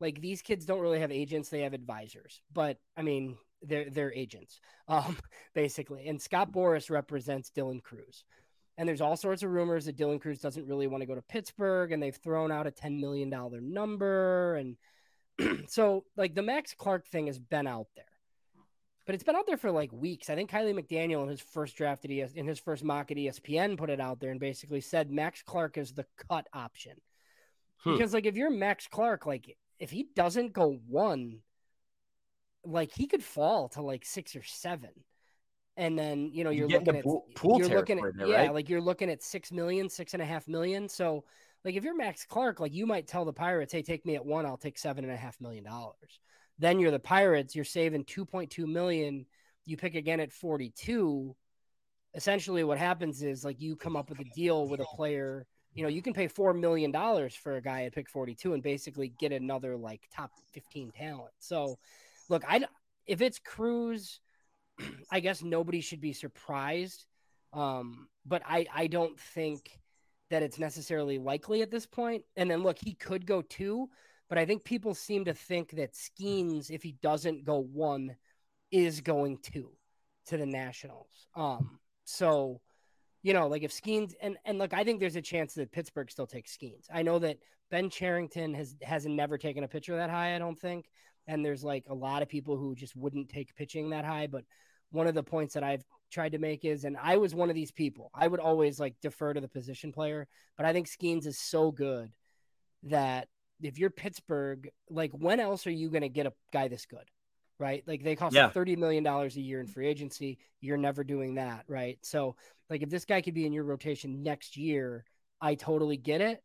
like 0.00 0.20
these 0.20 0.40
kids 0.40 0.64
don't 0.64 0.80
really 0.80 1.00
have 1.00 1.10
agents, 1.10 1.48
they 1.48 1.62
have 1.62 1.74
advisors. 1.74 2.40
But 2.52 2.78
I 2.96 3.02
mean, 3.02 3.36
they're 3.62 3.90
they're 3.90 4.12
agents, 4.12 4.60
um, 4.88 5.16
basically. 5.54 6.08
And 6.08 6.20
Scott 6.20 6.52
Boras 6.52 6.90
represents 6.90 7.50
Dylan 7.50 7.82
Crews. 7.82 8.24
And 8.76 8.88
there's 8.88 9.00
all 9.00 9.16
sorts 9.16 9.42
of 9.42 9.50
rumors 9.50 9.86
that 9.86 9.96
Dylan 9.96 10.20
Crews 10.20 10.40
doesn't 10.40 10.68
really 10.68 10.86
want 10.86 11.02
to 11.02 11.06
go 11.06 11.16
to 11.16 11.22
Pittsburgh, 11.22 11.90
and 11.90 12.00
they've 12.00 12.14
thrown 12.14 12.52
out 12.52 12.68
a 12.68 12.70
$10 12.70 13.00
million 13.00 13.28
number. 13.72 14.54
And 14.54 14.76
so, 15.68 16.04
like, 16.16 16.36
the 16.36 16.42
Max 16.42 16.74
Clark 16.74 17.08
thing 17.08 17.26
has 17.26 17.40
been 17.40 17.66
out 17.66 17.88
there, 17.96 18.04
but 19.04 19.16
it's 19.16 19.24
been 19.24 19.34
out 19.34 19.48
there 19.48 19.56
for 19.56 19.72
like 19.72 19.90
weeks. 19.92 20.30
I 20.30 20.36
think 20.36 20.50
Kiley 20.50 20.78
McDaniel 20.78 21.24
in 21.24 21.28
his 21.28 21.40
first 21.40 21.76
draft 21.76 22.04
at 22.04 22.12
ES, 22.12 22.34
in 22.34 22.46
his 22.46 22.60
first 22.60 22.84
mock 22.84 23.10
at 23.10 23.16
ESPN 23.16 23.76
put 23.76 23.90
it 23.90 24.00
out 24.00 24.20
there 24.20 24.30
and 24.30 24.38
basically 24.38 24.80
said 24.80 25.10
Max 25.10 25.42
Clark 25.42 25.76
is 25.76 25.92
the 25.92 26.06
cut 26.28 26.46
option. 26.52 26.92
Hmm. 27.78 27.92
Because, 27.92 28.14
like, 28.14 28.26
if 28.26 28.36
you're 28.36 28.50
Max 28.50 28.86
Clark, 28.86 29.26
like, 29.26 29.56
if 29.80 29.90
he 29.90 30.08
doesn't 30.14 30.52
go 30.52 30.78
one, 30.86 31.40
like, 32.64 32.92
he 32.94 33.06
could 33.06 33.22
fall 33.22 33.68
to 33.70 33.82
like 33.82 34.04
six 34.04 34.36
or 34.36 34.42
seven 34.42 34.90
and 35.78 35.96
then 35.96 36.28
you 36.32 36.44
know 36.44 36.50
you're 36.50 36.68
you 36.68 36.76
looking 36.76 36.96
at 36.96 37.04
pool, 37.04 37.24
pool 37.34 37.58
you're 37.58 37.68
looking 37.68 37.98
at 37.98 38.16
there, 38.16 38.26
yeah 38.26 38.36
right? 38.36 38.54
like 38.54 38.68
you're 38.68 38.80
looking 38.80 39.08
at 39.08 39.22
six 39.22 39.50
million 39.50 39.88
six 39.88 40.12
and 40.12 40.20
a 40.20 40.26
half 40.26 40.46
million 40.48 40.88
so 40.88 41.24
like 41.64 41.76
if 41.76 41.84
you're 41.84 41.96
max 41.96 42.26
clark 42.26 42.60
like 42.60 42.74
you 42.74 42.84
might 42.84 43.06
tell 43.06 43.24
the 43.24 43.32
pirates 43.32 43.72
hey 43.72 43.80
take 43.80 44.04
me 44.04 44.16
at 44.16 44.26
one 44.26 44.44
i'll 44.44 44.58
take 44.58 44.76
seven 44.76 45.04
and 45.04 45.12
a 45.12 45.16
half 45.16 45.40
million 45.40 45.64
dollars 45.64 46.20
then 46.58 46.80
you're 46.80 46.90
the 46.90 46.98
pirates 46.98 47.54
you're 47.54 47.64
saving 47.64 48.04
2.2 48.04 48.66
million 48.66 49.24
you 49.64 49.76
pick 49.76 49.94
again 49.94 50.20
at 50.20 50.32
42 50.32 51.34
essentially 52.14 52.64
what 52.64 52.78
happens 52.78 53.22
is 53.22 53.44
like 53.44 53.60
you 53.60 53.76
come 53.76 53.96
up 53.96 54.10
with 54.10 54.18
a 54.18 54.24
deal 54.34 54.68
with 54.68 54.80
a 54.80 54.96
player 54.96 55.46
you 55.74 55.84
know, 55.84 55.88
you 55.88 56.02
can 56.02 56.12
pay 56.12 56.26
four 56.26 56.54
million 56.54 56.90
dollars 56.90 57.36
for 57.36 57.56
a 57.56 57.62
guy 57.62 57.84
at 57.84 57.94
pick 57.94 58.08
42 58.08 58.52
and 58.54 58.62
basically 58.62 59.12
get 59.20 59.30
another 59.30 59.76
like 59.76 60.00
top 60.12 60.32
15 60.52 60.90
talent. 60.90 61.30
So, 61.38 61.78
look, 62.28 62.44
I 62.46 62.64
if 63.06 63.20
it's 63.20 63.38
Crews, 63.38 64.20
I 65.10 65.20
guess 65.20 65.42
nobody 65.42 65.80
should 65.80 66.00
be 66.00 66.12
surprised. 66.12 67.06
Um, 67.52 68.08
but 68.26 68.42
I 68.46 68.66
I 68.74 68.86
don't 68.86 69.18
think 69.18 69.78
that 70.30 70.42
it's 70.42 70.58
necessarily 70.58 71.18
likely 71.18 71.62
at 71.62 71.70
this 71.70 71.86
point. 71.86 72.24
And 72.36 72.50
then 72.50 72.62
look, 72.62 72.78
he 72.78 72.94
could 72.94 73.26
go 73.26 73.42
two, 73.42 73.88
but 74.28 74.38
I 74.38 74.44
think 74.44 74.64
people 74.64 74.94
seem 74.94 75.24
to 75.24 75.34
think 75.34 75.70
that 75.72 75.94
Skenes, 75.94 76.70
if 76.70 76.82
he 76.82 76.92
doesn't 77.02 77.44
go 77.44 77.58
one, 77.58 78.16
is 78.70 79.00
going 79.00 79.38
two 79.38 79.70
to 80.26 80.36
the 80.36 80.46
Nationals. 80.46 81.26
Um, 81.34 81.80
so 82.04 82.60
you 83.22 83.32
know, 83.32 83.48
like 83.48 83.62
if 83.62 83.72
Skenes 83.72 84.14
and 84.20 84.36
and 84.44 84.58
look, 84.58 84.72
I 84.72 84.84
think 84.84 85.00
there's 85.00 85.16
a 85.16 85.22
chance 85.22 85.54
that 85.54 85.72
Pittsburgh 85.72 86.10
still 86.10 86.26
takes 86.26 86.56
Skenes. 86.56 86.86
I 86.92 87.02
know 87.02 87.18
that 87.18 87.38
Ben 87.70 87.90
Cherington 87.90 88.54
has 88.54 88.76
hasn't 88.82 89.14
never 89.14 89.38
taken 89.38 89.64
a 89.64 89.68
pitcher 89.68 89.96
that 89.96 90.10
high. 90.10 90.34
I 90.34 90.38
don't 90.38 90.58
think, 90.58 90.86
and 91.28 91.44
there's 91.44 91.62
like 91.62 91.84
a 91.88 91.94
lot 91.94 92.22
of 92.22 92.28
people 92.28 92.56
who 92.56 92.74
just 92.74 92.96
wouldn't 92.96 93.28
take 93.28 93.54
pitching 93.54 93.90
that 93.90 94.04
high. 94.04 94.26
But 94.26 94.44
one 94.90 95.06
of 95.06 95.14
the 95.14 95.22
points 95.22 95.54
that 95.54 95.62
I've 95.62 95.84
tried 96.10 96.32
to 96.32 96.38
make 96.38 96.64
is, 96.64 96.84
and 96.84 96.96
I 97.00 97.18
was 97.18 97.34
one 97.34 97.50
of 97.50 97.54
these 97.54 97.70
people. 97.70 98.10
I 98.14 98.26
would 98.26 98.40
always 98.40 98.80
like 98.80 98.94
defer 99.02 99.34
to 99.34 99.40
the 99.40 99.48
position 99.48 99.92
player, 99.92 100.26
but 100.56 100.66
I 100.66 100.72
think 100.72 100.88
Skenes 100.88 101.26
is 101.26 101.38
so 101.38 101.70
good 101.70 102.10
that 102.84 103.28
if 103.62 103.78
you're 103.78 103.90
Pittsburgh, 103.90 104.70
like 104.88 105.12
when 105.12 105.38
else 105.38 105.66
are 105.66 105.70
you 105.72 105.90
going 105.90 106.02
to 106.02 106.08
get 106.08 106.26
a 106.26 106.32
guy 106.52 106.68
this 106.68 106.86
good? 106.86 107.04
Right? 107.60 107.82
Like 107.86 108.02
they 108.02 108.16
cost 108.16 108.34
yeah. 108.34 108.50
$30 108.50 108.78
million 108.78 109.06
a 109.06 109.26
year 109.28 109.60
in 109.60 109.66
free 109.66 109.88
agency. 109.88 110.38
You're 110.60 110.76
never 110.76 111.04
doing 111.04 111.34
that. 111.34 111.64
Right. 111.68 111.98
So 112.02 112.36
like 112.70 112.82
if 112.82 112.88
this 112.88 113.04
guy 113.04 113.20
could 113.20 113.34
be 113.34 113.46
in 113.46 113.52
your 113.52 113.64
rotation 113.64 114.22
next 114.22 114.56
year, 114.56 115.04
I 115.40 115.56
totally 115.56 115.96
get 115.96 116.20
it. 116.20 116.42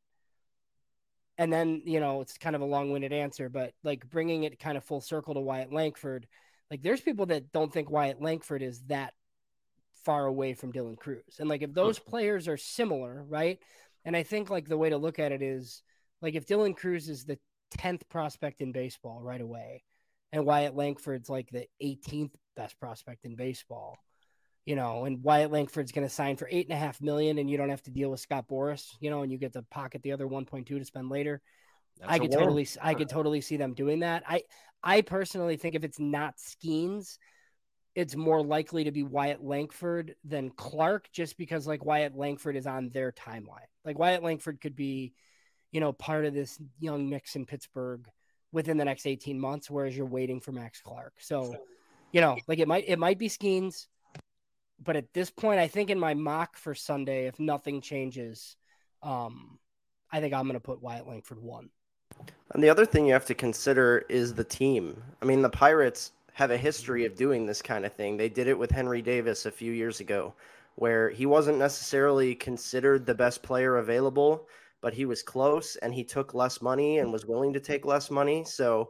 And 1.37 1.51
then, 1.51 1.81
you 1.85 1.99
know, 1.99 2.21
it's 2.21 2.37
kind 2.37 2.55
of 2.55 2.61
a 2.61 2.65
long-winded 2.65 3.11
answer, 3.11 3.49
but 3.49 3.73
like 3.83 4.07
bringing 4.09 4.43
it 4.43 4.59
kind 4.59 4.77
of 4.77 4.83
full 4.83 5.01
circle 5.01 5.33
to 5.33 5.39
Wyatt 5.39 5.73
Langford, 5.73 6.27
like 6.69 6.83
there's 6.83 7.01
people 7.01 7.25
that 7.27 7.51
don't 7.51 7.73
think 7.73 7.89
Wyatt 7.89 8.21
Langford 8.21 8.61
is 8.61 8.81
that 8.83 9.13
far 10.05 10.25
away 10.25 10.53
from 10.53 10.73
Dylan 10.73 10.97
Crews 10.97 11.39
And 11.39 11.47
like 11.47 11.61
if 11.61 11.73
those 11.73 11.97
players 11.97 12.47
are 12.47 12.57
similar, 12.57 13.23
right? 13.27 13.59
And 14.05 14.15
I 14.15 14.23
think 14.23 14.49
like 14.49 14.67
the 14.67 14.77
way 14.77 14.89
to 14.89 14.97
look 14.97 15.17
at 15.17 15.31
it 15.31 15.41
is 15.41 15.81
like 16.21 16.35
if 16.35 16.45
Dylan 16.45 16.75
Crews 16.75 17.09
is 17.09 17.25
the 17.25 17.39
10th 17.77 18.01
prospect 18.09 18.61
in 18.61 18.71
baseball 18.71 19.21
right 19.21 19.41
away, 19.41 19.83
and 20.31 20.45
Wyatt 20.45 20.75
Langford's 20.75 21.29
like 21.29 21.49
the 21.51 21.67
18th 21.81 22.33
best 22.55 22.79
prospect 22.79 23.25
in 23.25 23.35
baseball, 23.35 23.97
you 24.65 24.75
know, 24.75 25.05
and 25.05 25.23
Wyatt 25.23 25.51
Langford's 25.51 25.91
going 25.91 26.07
to 26.07 26.13
sign 26.13 26.37
for 26.37 26.47
eight 26.49 26.67
and 26.67 26.75
a 26.75 26.79
half 26.79 27.01
million, 27.01 27.37
and 27.37 27.49
you 27.49 27.57
don't 27.57 27.69
have 27.69 27.83
to 27.83 27.91
deal 27.91 28.09
with 28.09 28.19
Scott 28.19 28.47
Boras, 28.47 28.95
you 28.99 29.09
know, 29.09 29.21
and 29.21 29.31
you 29.31 29.37
get 29.37 29.53
to 29.53 29.61
pocket 29.63 30.01
the 30.03 30.13
other 30.13 30.27
1.2 30.27 30.65
to 30.65 30.85
spend 30.85 31.09
later. 31.09 31.41
That's 31.99 32.11
I 32.11 32.19
could 32.19 32.31
totally, 32.31 32.67
I 32.81 32.93
could 32.93 33.09
totally 33.09 33.41
see 33.41 33.57
them 33.57 33.73
doing 33.73 33.99
that. 33.99 34.23
I, 34.27 34.43
I 34.81 35.01
personally 35.01 35.57
think 35.57 35.75
if 35.75 35.83
it's 35.83 35.99
not 35.99 36.37
Skenes, 36.37 37.17
it's 37.93 38.15
more 38.15 38.41
likely 38.41 38.85
to 38.85 38.91
be 38.91 39.03
Wyatt 39.03 39.43
Langford 39.43 40.15
than 40.23 40.49
Clark, 40.49 41.09
just 41.11 41.37
because 41.37 41.67
like 41.67 41.85
Wyatt 41.85 42.15
Langford 42.15 42.55
is 42.55 42.65
on 42.65 42.89
their 42.89 43.11
timeline. 43.11 43.67
Like 43.85 43.99
Wyatt 43.99 44.23
Langford 44.23 44.61
could 44.61 44.75
be, 44.75 45.13
you 45.71 45.81
know, 45.81 45.91
part 45.91 46.25
of 46.25 46.33
this 46.33 46.59
young 46.79 47.09
mix 47.09 47.35
in 47.35 47.45
Pittsburgh 47.45 48.07
within 48.51 48.77
the 48.77 48.85
next 48.85 49.05
18 49.05 49.39
months, 49.39 49.69
whereas 49.69 49.95
you're 49.95 50.05
waiting 50.05 50.39
for 50.39 50.51
Max 50.51 50.81
Clark. 50.81 51.13
So, 51.19 51.55
you 52.11 52.21
know, 52.21 52.37
like 52.47 52.59
it 52.59 52.67
might, 52.67 52.85
it 52.87 52.97
might 52.97 53.19
be 53.19 53.27
Skenes 53.27 53.87
but 54.83 54.95
at 54.95 55.13
this 55.13 55.29
point, 55.29 55.59
I 55.59 55.67
think 55.67 55.89
in 55.89 55.99
my 55.99 56.13
mock 56.13 56.57
for 56.57 56.75
Sunday, 56.75 57.27
if 57.27 57.39
nothing 57.39 57.81
changes, 57.81 58.55
um, 59.01 59.59
I 60.11 60.19
think 60.19 60.33
I'm 60.33 60.43
going 60.43 60.53
to 60.53 60.59
put 60.59 60.81
Wyatt 60.81 61.07
Langford 61.07 61.41
one. 61.41 61.69
And 62.53 62.63
the 62.63 62.69
other 62.69 62.85
thing 62.85 63.05
you 63.05 63.13
have 63.13 63.25
to 63.25 63.33
consider 63.33 64.05
is 64.09 64.33
the 64.33 64.43
team. 64.43 65.01
I 65.21 65.25
mean, 65.25 65.41
the 65.41 65.49
Pirates 65.49 66.11
have 66.33 66.51
a 66.51 66.57
history 66.57 67.05
of 67.05 67.15
doing 67.15 67.45
this 67.45 67.61
kind 67.61 67.85
of 67.85 67.93
thing. 67.93 68.17
They 68.17 68.29
did 68.29 68.47
it 68.47 68.57
with 68.57 68.71
Henry 68.71 69.01
Davis 69.01 69.45
a 69.45 69.51
few 69.51 69.71
years 69.71 69.99
ago, 69.99 70.33
where 70.75 71.09
he 71.09 71.25
wasn't 71.25 71.57
necessarily 71.57 72.35
considered 72.35 73.05
the 73.05 73.15
best 73.15 73.43
player 73.43 73.77
available, 73.77 74.47
but 74.81 74.93
he 74.93 75.05
was 75.05 75.23
close 75.23 75.75
and 75.77 75.93
he 75.93 76.03
took 76.03 76.33
less 76.33 76.61
money 76.61 76.99
and 76.99 77.11
was 77.11 77.25
willing 77.25 77.53
to 77.53 77.59
take 77.59 77.85
less 77.85 78.11
money. 78.11 78.43
So 78.43 78.89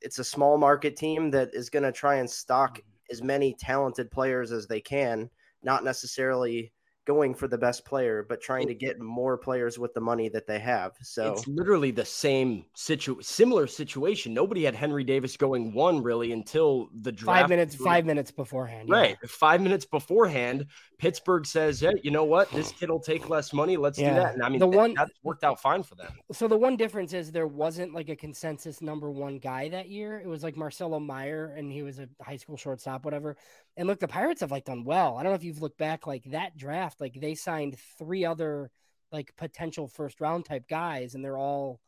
it's 0.00 0.18
a 0.18 0.24
small 0.24 0.58
market 0.58 0.96
team 0.96 1.30
that 1.30 1.54
is 1.54 1.70
going 1.70 1.84
to 1.84 1.92
try 1.92 2.16
and 2.16 2.30
stock 2.30 2.80
as 3.12 3.22
many 3.22 3.54
talented 3.54 4.10
players 4.10 4.50
as 4.50 4.66
they 4.66 4.80
can, 4.80 5.30
not 5.62 5.84
necessarily 5.84 6.72
going 7.04 7.34
for 7.34 7.48
the 7.48 7.58
best 7.58 7.84
player, 7.84 8.24
but 8.28 8.40
trying 8.40 8.66
to 8.68 8.74
get 8.74 9.00
more 9.00 9.36
players 9.36 9.78
with 9.78 9.92
the 9.94 10.00
money 10.00 10.28
that 10.28 10.46
they 10.46 10.58
have. 10.60 10.92
So 11.02 11.32
it's 11.32 11.48
literally 11.48 11.90
the 11.90 12.04
same 12.04 12.64
situ 12.74 13.20
similar 13.20 13.66
situation. 13.66 14.32
Nobody 14.32 14.64
had 14.64 14.74
Henry 14.74 15.02
Davis 15.02 15.36
going 15.36 15.72
one 15.72 16.02
really 16.02 16.32
until 16.32 16.90
the 17.00 17.10
draft. 17.10 17.40
Five 17.40 17.48
minutes, 17.48 17.74
five 17.74 18.06
minutes 18.06 18.30
beforehand. 18.30 18.88
Right. 18.88 19.16
Yeah. 19.22 19.28
Five 19.28 19.60
minutes 19.60 19.84
beforehand, 19.84 20.66
Pittsburgh 20.98 21.44
says, 21.44 21.80
Hey, 21.80 21.94
you 22.02 22.12
know 22.12 22.24
what? 22.24 22.50
This 22.52 22.70
kid 22.72 22.90
will 22.90 23.00
take 23.00 23.28
less 23.28 23.52
money. 23.52 23.76
Let's 23.76 23.98
yeah. 23.98 24.10
do 24.10 24.14
that. 24.20 24.34
And 24.34 24.42
I 24.42 24.48
mean 24.48 24.60
the 24.60 24.68
one 24.68 24.94
that 24.94 25.10
worked 25.24 25.42
out 25.42 25.60
fine 25.60 25.82
for 25.82 25.96
them. 25.96 26.12
So 26.32 26.46
the 26.46 26.56
one 26.56 26.76
difference 26.76 27.12
is 27.12 27.32
there 27.32 27.48
wasn't 27.48 27.92
like 27.94 28.08
a 28.08 28.16
consensus 28.16 28.80
number 28.80 29.10
one 29.10 29.38
guy 29.38 29.68
that 29.70 29.88
year. 29.88 30.20
It 30.20 30.28
was 30.28 30.44
like 30.44 30.56
Marcelo 30.56 31.00
Mayer 31.00 31.54
and 31.56 31.72
he 31.72 31.82
was 31.82 31.98
a 31.98 32.08
high 32.20 32.36
school 32.36 32.56
shortstop, 32.56 33.04
whatever. 33.04 33.36
And 33.76 33.88
look, 33.88 34.00
the 34.00 34.08
Pirates 34.08 34.40
have 34.40 34.50
like 34.50 34.64
done 34.64 34.84
well. 34.84 35.16
I 35.16 35.22
don't 35.22 35.32
know 35.32 35.36
if 35.36 35.44
you've 35.44 35.62
looked 35.62 35.78
back 35.78 36.06
like 36.06 36.24
that 36.24 36.56
draft, 36.56 37.00
like 37.00 37.14
they 37.14 37.34
signed 37.34 37.78
three 37.98 38.24
other 38.24 38.70
like 39.10 39.34
potential 39.36 39.88
first 39.88 40.20
round 40.20 40.44
type 40.44 40.68
guys, 40.68 41.14
and 41.14 41.24
they're 41.24 41.38
all 41.38 41.80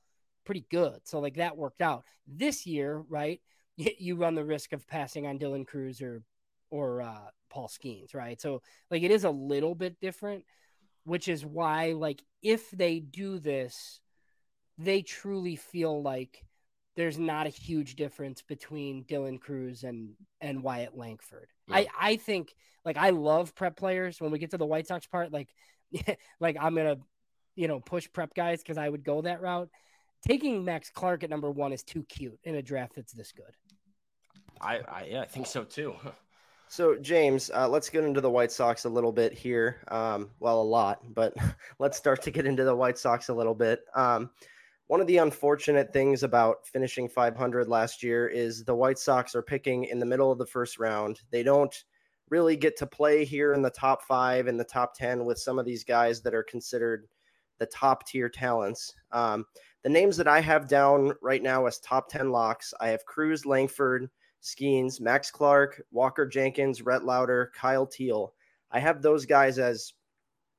pretty 0.44 0.64
good. 0.70 1.00
So 1.04 1.20
like 1.20 1.36
that 1.36 1.56
worked 1.56 1.82
out. 1.82 2.04
This 2.26 2.66
year, 2.66 3.02
right? 3.08 3.40
You 3.76 4.14
run 4.14 4.36
the 4.36 4.44
risk 4.44 4.72
of 4.72 4.86
passing 4.86 5.26
on 5.26 5.38
Dylan 5.38 5.66
Crews 5.66 6.00
or 6.00 6.22
or 6.70 7.02
uh, 7.02 7.28
Paul 7.50 7.68
Skenes, 7.68 8.14
right? 8.14 8.40
So 8.40 8.62
like 8.90 9.02
it 9.02 9.10
is 9.10 9.24
a 9.24 9.30
little 9.30 9.74
bit 9.74 10.00
different, 10.00 10.44
which 11.04 11.26
is 11.28 11.44
why 11.44 11.92
like 11.92 12.22
if 12.42 12.70
they 12.70 13.00
do 13.00 13.38
this, 13.38 14.00
they 14.78 15.02
truly 15.02 15.56
feel 15.56 16.02
like 16.02 16.44
there's 16.96 17.18
not 17.18 17.46
a 17.46 17.50
huge 17.50 17.96
difference 17.96 18.42
between 18.42 19.04
Dylan 19.04 19.40
Crews 19.40 19.84
and 19.84 20.14
and 20.40 20.62
Wyatt 20.62 20.96
Langford. 20.96 21.48
Yeah. 21.68 21.76
I 21.76 21.86
I 21.98 22.16
think 22.16 22.54
like 22.84 22.96
I 22.96 23.10
love 23.10 23.54
prep 23.54 23.76
players. 23.76 24.20
When 24.20 24.30
we 24.30 24.38
get 24.38 24.50
to 24.52 24.58
the 24.58 24.66
White 24.66 24.86
Sox 24.86 25.06
part, 25.06 25.32
like 25.32 25.48
like 26.40 26.56
I'm 26.60 26.74
gonna 26.74 26.96
you 27.56 27.68
know 27.68 27.80
push 27.80 28.08
prep 28.12 28.34
guys 28.34 28.62
because 28.62 28.78
I 28.78 28.88
would 28.88 29.04
go 29.04 29.22
that 29.22 29.40
route. 29.40 29.68
Taking 30.26 30.64
Max 30.64 30.90
Clark 30.90 31.22
at 31.22 31.30
number 31.30 31.50
one 31.50 31.72
is 31.72 31.82
too 31.82 32.02
cute 32.04 32.38
in 32.44 32.54
a 32.54 32.62
draft 32.62 32.94
that's 32.96 33.12
this 33.12 33.32
good. 33.32 33.52
I 34.60 34.78
I, 34.88 35.08
yeah, 35.10 35.22
I 35.22 35.26
think 35.26 35.46
so 35.46 35.64
too. 35.64 35.94
So, 36.66 36.96
James, 36.96 37.52
uh, 37.54 37.68
let's 37.68 37.88
get 37.88 38.02
into 38.04 38.20
the 38.20 38.30
White 38.30 38.50
Sox 38.50 38.84
a 38.84 38.88
little 38.88 39.12
bit 39.12 39.32
here. 39.32 39.82
Um, 39.88 40.30
well, 40.40 40.60
a 40.60 40.64
lot, 40.64 41.02
but 41.14 41.32
let's 41.78 41.96
start 41.96 42.22
to 42.22 42.32
get 42.32 42.46
into 42.46 42.64
the 42.64 42.74
White 42.74 42.98
Sox 42.98 43.28
a 43.28 43.34
little 43.34 43.54
bit. 43.54 43.84
Um, 43.94 44.30
one 44.86 45.00
of 45.00 45.06
the 45.06 45.16
unfortunate 45.18 45.92
things 45.92 46.22
about 46.22 46.66
finishing 46.66 47.08
500 47.08 47.68
last 47.68 48.02
year 48.02 48.28
is 48.28 48.64
the 48.64 48.74
White 48.74 48.98
Sox 48.98 49.34
are 49.34 49.42
picking 49.42 49.84
in 49.84 49.98
the 49.98 50.06
middle 50.06 50.30
of 50.30 50.38
the 50.38 50.46
first 50.46 50.78
round. 50.78 51.20
They 51.30 51.42
don't 51.42 51.74
really 52.28 52.56
get 52.56 52.76
to 52.78 52.86
play 52.86 53.24
here 53.24 53.54
in 53.54 53.62
the 53.62 53.70
top 53.70 54.02
five 54.02 54.46
and 54.46 54.58
the 54.58 54.64
top 54.64 54.94
10 54.94 55.24
with 55.24 55.38
some 55.38 55.58
of 55.58 55.64
these 55.64 55.84
guys 55.84 56.20
that 56.22 56.34
are 56.34 56.42
considered 56.42 57.06
the 57.58 57.66
top 57.66 58.06
tier 58.06 58.28
talents. 58.28 58.94
Um, 59.12 59.46
the 59.82 59.88
names 59.88 60.16
that 60.16 60.28
I 60.28 60.40
have 60.40 60.68
down 60.68 61.12
right 61.22 61.42
now 61.42 61.66
as 61.66 61.78
top 61.78 62.08
10 62.08 62.30
locks 62.30 62.74
I 62.80 62.88
have 62.88 63.06
Crews, 63.06 63.46
Langford, 63.46 64.10
Skenes, 64.42 65.00
Max 65.00 65.30
Clark, 65.30 65.82
Walker 65.92 66.26
Jenkins, 66.26 66.82
Rhett 66.82 67.04
Lowder, 67.04 67.52
Kyle 67.54 67.86
Teel. 67.86 68.34
I 68.70 68.80
have 68.80 69.00
those 69.00 69.24
guys 69.24 69.58
as 69.58 69.94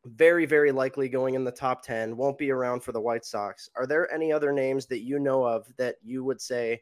very, 0.06 0.46
very 0.46 0.72
likely 0.72 1.10
going 1.10 1.36
in 1.36 1.44
the 1.44 1.52
top 1.52 1.82
10, 1.84 2.16
won't 2.16 2.38
be 2.38 2.52
around 2.52 2.82
for 2.82 2.92
the 2.92 3.02
White 3.02 3.26
Sox. 3.26 3.70
Are 3.76 3.88
there 3.88 4.12
any 4.14 4.32
other 4.32 4.52
names 4.52 4.86
that 4.88 5.02
you 5.02 5.20
know 5.20 5.44
of 5.44 5.68
that 5.78 5.96
you 6.04 6.24
would 6.24 6.40
say 6.40 6.82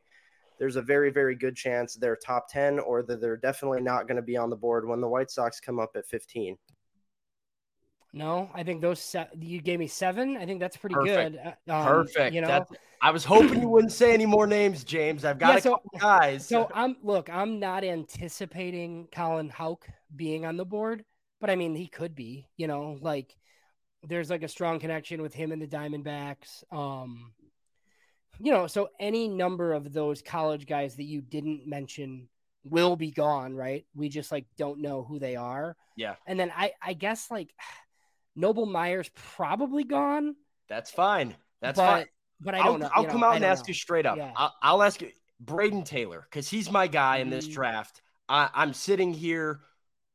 there's 0.59 0.75
a 0.75 0.81
very, 0.81 1.09
very 1.09 1.35
good 1.35 1.55
chance 1.55 1.95
they're 1.95 2.15
top 2.15 2.49
10 2.49 2.79
or 2.79 3.01
that 3.03 3.21
they're 3.21 3.37
definitely 3.37 3.81
not 3.81 4.07
going 4.07 4.17
to 4.17 4.21
be 4.21 4.37
on 4.37 4.49
the 4.49 4.55
board 4.55 4.87
when 4.87 5.01
the 5.01 5.07
White 5.07 5.31
Sox 5.31 5.59
come 5.59 5.79
up 5.79 5.91
at 5.95 6.05
15? 6.05 6.57
No, 8.15 8.51
I 8.53 8.61
think 8.61 8.81
those 8.81 8.99
se- 8.99 9.29
you 9.39 9.59
gave 9.59 9.79
me 9.79 9.87
seven. 9.87 10.37
I 10.37 10.45
think 10.45 10.59
that's 10.59 10.77
pretty 10.77 10.93
Perfect. 10.93 11.33
good. 11.33 11.55
Uh, 11.67 11.75
um, 11.75 11.85
Perfect. 11.85 12.35
You 12.35 12.41
know, 12.41 12.47
that's, 12.47 12.71
I 13.01 13.09
was 13.09 13.25
hoping 13.25 13.59
you 13.59 13.67
wouldn't 13.67 13.91
say 13.91 14.13
any 14.13 14.27
more 14.27 14.45
names, 14.45 14.83
James. 14.83 15.25
I've 15.25 15.39
got 15.39 15.53
yeah, 15.53 15.57
a 15.57 15.61
so, 15.61 15.81
guys. 15.99 16.47
So 16.47 16.69
I'm 16.75 16.95
look. 17.01 17.27
I'm 17.31 17.59
not 17.59 17.83
anticipating 17.83 19.07
Colin 19.11 19.49
Houck 19.49 19.87
being 20.15 20.45
on 20.45 20.57
the 20.57 20.65
board 20.65 21.03
but 21.43 21.49
I 21.49 21.57
mean, 21.57 21.75
he 21.75 21.87
could 21.87 22.15
be, 22.15 22.47
you 22.55 22.67
know, 22.67 22.97
like 23.01 23.35
there's 24.01 24.29
like 24.29 24.43
a 24.43 24.47
strong 24.47 24.79
connection 24.79 25.21
with 25.21 25.33
him 25.33 25.51
and 25.51 25.61
the 25.61 25.67
Diamondbacks. 25.67 26.63
Um, 26.71 27.33
you 28.39 28.53
know, 28.53 28.65
so 28.65 28.87
any 28.97 29.27
number 29.27 29.73
of 29.73 29.91
those 29.91 30.21
college 30.21 30.65
guys 30.65 30.95
that 30.95 31.03
you 31.03 31.19
didn't 31.19 31.67
mention 31.67 32.29
will 32.63 32.95
be 32.95 33.11
gone, 33.11 33.53
right? 33.55 33.85
We 33.93 34.07
just 34.07 34.31
like 34.31 34.45
don't 34.57 34.79
know 34.79 35.03
who 35.03 35.19
they 35.19 35.35
are. 35.35 35.75
Yeah. 35.97 36.15
And 36.25 36.39
then 36.39 36.49
I 36.55 36.71
I 36.81 36.93
guess 36.93 37.29
like 37.29 37.53
Noble 38.37 38.65
Meyer's 38.65 39.09
probably 39.13 39.83
gone. 39.83 40.37
That's 40.69 40.91
fine. 40.91 41.35
That's 41.61 41.75
but, 41.75 41.85
fine. 41.85 42.05
But 42.39 42.55
I 42.55 42.59
I'll, 42.59 42.63
don't 42.67 42.79
know. 42.79 42.89
I'll 42.95 43.03
you 43.03 43.09
come 43.09 43.19
know, 43.19 43.27
out 43.27 43.35
and 43.35 43.43
ask 43.43 43.65
know. 43.65 43.67
you 43.67 43.73
straight 43.73 44.05
up. 44.05 44.15
Yeah. 44.15 44.31
I'll, 44.37 44.55
I'll 44.61 44.83
ask 44.83 45.01
you, 45.01 45.11
Brayden 45.43 45.83
Taylor, 45.83 46.25
because 46.31 46.47
he's 46.47 46.71
my 46.71 46.87
guy 46.87 47.17
in 47.17 47.29
this 47.29 47.49
Mhm. 47.49 47.53
draft. 47.53 48.01
I, 48.29 48.49
I'm 48.53 48.73
sitting 48.73 49.13
here 49.13 49.59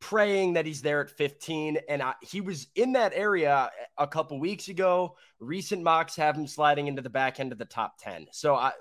praying 0.01 0.55
that 0.55 0.67
he's 0.67 0.83
there 0.83 1.01
at 1.01 1.11
15, 1.11 1.79
and 1.89 2.03
I, 2.03 2.15
he 2.23 2.41
was 2.41 2.69
in 2.75 2.93
that 2.93 3.13
area 3.15 3.71
a 3.97 4.07
couple 4.07 4.39
weeks 4.39 4.69
ago. 4.69 5.17
Recent 5.41 5.83
mocks 5.83 6.17
have 6.17 6.37
him 6.37 6.47
sliding 6.47 6.87
into 6.87 7.03
the 7.03 7.11
back 7.11 7.41
end 7.41 7.53
of 7.53 7.59
the 7.59 7.65
top 7.65 7.99
10. 7.99 8.27
So, 8.33 8.55
I, 8.55 8.73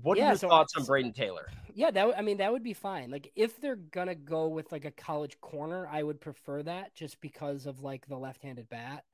what 0.00 0.16
Yeah, 0.16 0.24
are 0.24 0.28
your 0.28 0.38
so 0.38 0.48
thoughts 0.48 0.74
on 0.76 0.84
Brayden 0.86 1.14
Taylor? 1.14 1.46
Yeah, 1.74 1.90
that 1.90 2.06
would- 2.06 2.16
I 2.16 2.22
mean 2.22 2.38
that 2.38 2.52
would 2.52 2.62
be 2.62 2.72
fine. 2.74 3.10
Like 3.10 3.30
if 3.36 3.60
they're 3.60 3.76
gonna 3.76 4.14
go 4.14 4.48
with 4.48 4.72
like 4.72 4.84
a 4.84 4.90
college 4.90 5.38
corner, 5.40 5.86
I 5.86 6.02
would 6.02 6.20
prefer 6.20 6.62
that 6.62 6.94
just 6.94 7.20
because 7.20 7.66
of 7.66 7.80
like 7.82 8.06
the 8.06 8.16
left-handed 8.16 8.68
bat. 8.70 9.04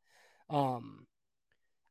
Um, 0.51 1.07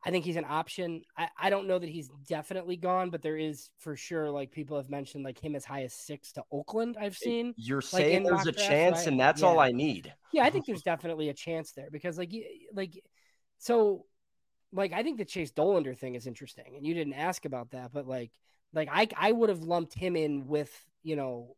I 0.07 0.09
think 0.11 0.23
he's 0.23 0.37
an 0.37 0.45
option. 0.47 1.01
I, 1.17 1.27
I 1.37 1.49
don't 1.49 1.67
know 1.67 1.77
that 1.77 1.89
he's 1.89 2.07
definitely 2.29 2.77
gone, 2.77 3.09
but 3.09 3.21
there 3.21 3.35
is 3.35 3.69
for 3.77 3.97
sure 3.97 4.31
like 4.31 4.51
people 4.51 4.77
have 4.77 4.89
mentioned 4.89 5.25
like 5.25 5.37
him 5.37 5.53
as 5.53 5.65
high 5.65 5.83
as 5.83 5.93
six 5.93 6.31
to 6.33 6.43
Oakland. 6.49 6.95
I've 6.97 7.17
seen. 7.17 7.53
You're 7.57 7.81
like, 7.81 8.05
saying 8.05 8.23
there's 8.23 8.47
a 8.47 8.53
chance, 8.53 8.99
right? 8.99 9.07
and 9.07 9.19
that's 9.19 9.43
all 9.43 9.59
I 9.59 9.71
need. 9.71 10.13
Yeah, 10.31 10.43
I 10.45 10.49
think 10.49 10.65
there's 10.67 10.81
definitely 10.81 11.27
a 11.27 11.33
chance 11.33 11.73
there 11.73 11.89
because 11.91 12.17
like 12.17 12.31
like 12.73 13.03
so 13.57 14.05
like 14.71 14.93
I 14.93 15.03
think 15.03 15.17
the 15.17 15.25
Chase 15.25 15.51
Dollander 15.51 15.97
thing 15.97 16.15
is 16.15 16.25
interesting, 16.25 16.75
and 16.77 16.87
you 16.87 16.93
didn't 16.93 17.13
ask 17.13 17.43
about 17.43 17.71
that, 17.71 17.91
but 17.91 18.07
like 18.07 18.31
like 18.73 18.87
I 18.89 19.09
I 19.17 19.33
would 19.33 19.49
have 19.49 19.63
lumped 19.63 19.93
him 19.93 20.15
in 20.15 20.47
with 20.47 20.71
you 21.03 21.17
know 21.17 21.57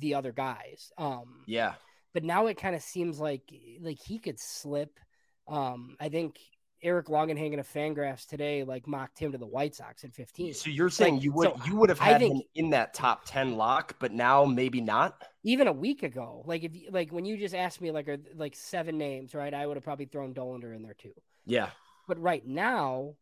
the 0.00 0.14
other 0.14 0.32
guys. 0.32 0.90
Um, 0.98 1.44
Yeah. 1.46 1.74
but 2.12 2.24
now 2.24 2.46
it 2.46 2.56
kind 2.56 2.74
of 2.74 2.82
seems 2.82 3.20
like 3.20 3.42
like 3.80 3.98
he 4.04 4.18
could 4.18 4.40
slip. 4.40 4.98
Um, 5.46 5.96
I 6.00 6.08
think 6.08 6.38
Eric 6.84 7.06
Longenhagen 7.06 7.58
of 7.58 7.66
Fangraphs 7.66 8.26
today 8.26 8.62
like 8.62 8.86
mocked 8.86 9.18
him 9.18 9.32
to 9.32 9.38
the 9.38 9.46
White 9.46 9.74
Sox 9.74 10.04
at 10.04 10.12
15. 10.12 10.54
So 10.54 10.70
you're 10.70 10.90
saying 10.90 11.20
you 11.22 11.32
would 11.32 11.48
so 11.48 11.60
you 11.66 11.76
would 11.76 11.88
have 11.88 12.00
I 12.00 12.04
had 12.04 12.20
think- 12.20 12.34
him 12.36 12.42
in 12.54 12.70
that 12.70 12.94
top 12.94 13.22
10 13.24 13.56
lock, 13.56 13.96
but 13.98 14.12
now 14.12 14.44
maybe 14.44 14.80
not? 14.80 15.20
Even 15.42 15.66
a 15.66 15.72
week 15.72 16.02
ago, 16.02 16.42
like 16.46 16.62
if 16.62 16.76
you- 16.76 16.90
like 16.90 17.10
when 17.10 17.24
you 17.24 17.36
just 17.36 17.54
asked 17.54 17.80
me 17.80 17.90
like 17.90 18.08
are 18.08 18.18
like 18.36 18.54
seven 18.54 18.98
names, 18.98 19.34
right? 19.34 19.52
I 19.52 19.66
would 19.66 19.76
have 19.76 19.84
probably 19.84 20.06
thrown 20.06 20.34
Dollander 20.34 20.74
in 20.74 20.82
there 20.82 20.94
too. 20.94 21.14
Yeah. 21.46 21.70
But 22.06 22.20
right 22.20 22.46
now, 22.46 23.14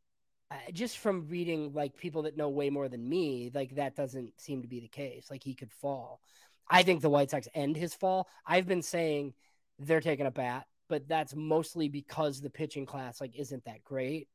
just 0.73 0.99
from 0.99 1.28
reading 1.28 1.73
like 1.73 1.97
people 1.97 2.23
that 2.23 2.37
know 2.37 2.49
way 2.49 2.69
more 2.69 2.88
than 2.88 3.09
me, 3.09 3.50
like 3.54 3.76
that 3.76 3.95
doesn't 3.97 4.38
seem 4.40 4.62
to 4.62 4.69
be 4.69 4.81
the 4.81 4.88
case. 4.88 5.31
Like 5.31 5.42
he 5.45 5.54
could 5.54 5.71
fall. 5.73 6.21
I 6.69 6.83
think 6.83 7.00
the 7.00 7.11
White 7.11 7.31
Sox 7.31 7.49
end 7.54 7.76
his 7.76 7.95
fall. 7.95 8.28
I've 8.45 8.66
been 8.66 8.83
saying 8.83 9.35
they're 9.78 10.00
taking 10.00 10.26
a 10.26 10.31
bat, 10.31 10.66
but 10.93 11.09
that's 11.09 11.35
mostly 11.35 11.89
because 11.89 12.43
the 12.43 12.51
pitching 12.51 12.85
class 12.85 13.19
like 13.19 13.35
isn't 13.35 13.65
that 13.65 13.83
great. 13.83 14.29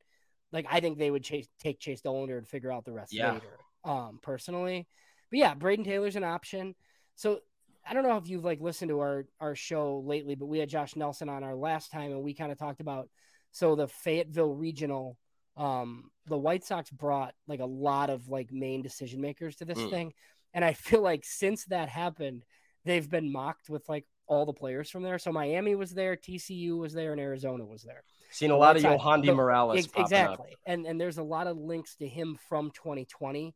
Like 0.52 0.66
I 0.72 0.80
think 0.80 0.98
they 0.98 1.12
would 1.12 1.24
chase, 1.24 1.48
take 1.60 1.80
Chase 1.80 2.02
Dollander 2.02 2.36
and 2.36 2.48
figure 2.48 2.72
out 2.72 2.84
the 2.84 2.92
rest 2.92 3.14
Yeah. 3.14 3.34
later. 3.34 3.60
Um, 3.84 4.18
personally, 4.24 4.88
but 5.30 5.38
yeah, 5.38 5.54
Brayden 5.54 5.86
Taylor's 5.86 6.16
an 6.16 6.24
option. 6.24 6.74
So 7.14 7.42
I 7.88 7.94
don't 7.94 8.02
know 8.02 8.18
if 8.18 8.28
you've 8.28 8.44
like 8.44 8.60
listened 8.60 8.90
to 8.90 9.00
our 9.02 9.28
our 9.40 9.54
show 9.54 10.00
lately, 10.04 10.34
but 10.34 10.48
we 10.48 10.58
had 10.58 10.68
Josh 10.68 10.96
Nelson 10.96 11.30
on 11.30 11.44
our 11.44 11.56
last 11.56 11.92
time, 11.92 12.12
and 12.12 12.24
we 12.24 12.34
kind 12.34 12.52
of 12.52 12.58
talked 12.58 12.82
about 12.82 13.08
so 13.52 13.76
the 13.76 13.88
Fayetteville 13.88 14.56
regional, 14.56 15.16
um, 15.58 16.10
the 16.26 16.38
White 16.40 16.66
Sox 16.66 16.90
brought 16.90 17.36
like 17.48 17.60
a 17.60 17.66
lot 17.66 18.10
of 18.10 18.28
like 18.30 18.52
main 18.52 18.82
decision 18.82 19.22
makers 19.22 19.58
to 19.58 19.66
this 19.66 19.78
Mm. 19.78 19.90
thing, 19.92 20.14
and 20.56 20.66
I 20.66 20.74
feel 20.74 21.04
like 21.04 21.24
since 21.24 21.66
that 21.66 21.88
happened, 21.88 22.46
they've 22.84 23.08
been 23.08 23.32
mocked 23.32 23.70
with 23.70 23.88
like 23.88 24.08
all 24.27 24.46
the 24.46 24.53
players 24.53 24.89
from 24.89 25.03
there. 25.03 25.17
So 25.17 25.31
Miami 25.31 25.75
was 25.75 25.91
there, 25.91 26.15
TCU 26.15 26.77
was 26.77 26.93
there, 26.93 27.12
and 27.12 27.22
Arizona 27.22 27.65
was 27.65 27.84
there. 27.84 28.03
Seen 28.31 28.51
a 28.51 28.57
lot 28.57 28.75
of 28.75 28.84
Yohandy 28.84 29.34
Morales. 29.34 29.77
Ex- 29.77 29.88
popping 29.88 30.01
up. 30.01 30.07
exactly, 30.07 30.55
and 30.65 30.86
and 30.86 31.00
there's 31.00 31.17
a 31.17 31.24
lot 31.24 31.48
of 31.48 31.57
links 31.57 31.96
to 31.96 32.07
him 32.07 32.38
from 32.50 32.72
2020. 32.72 33.55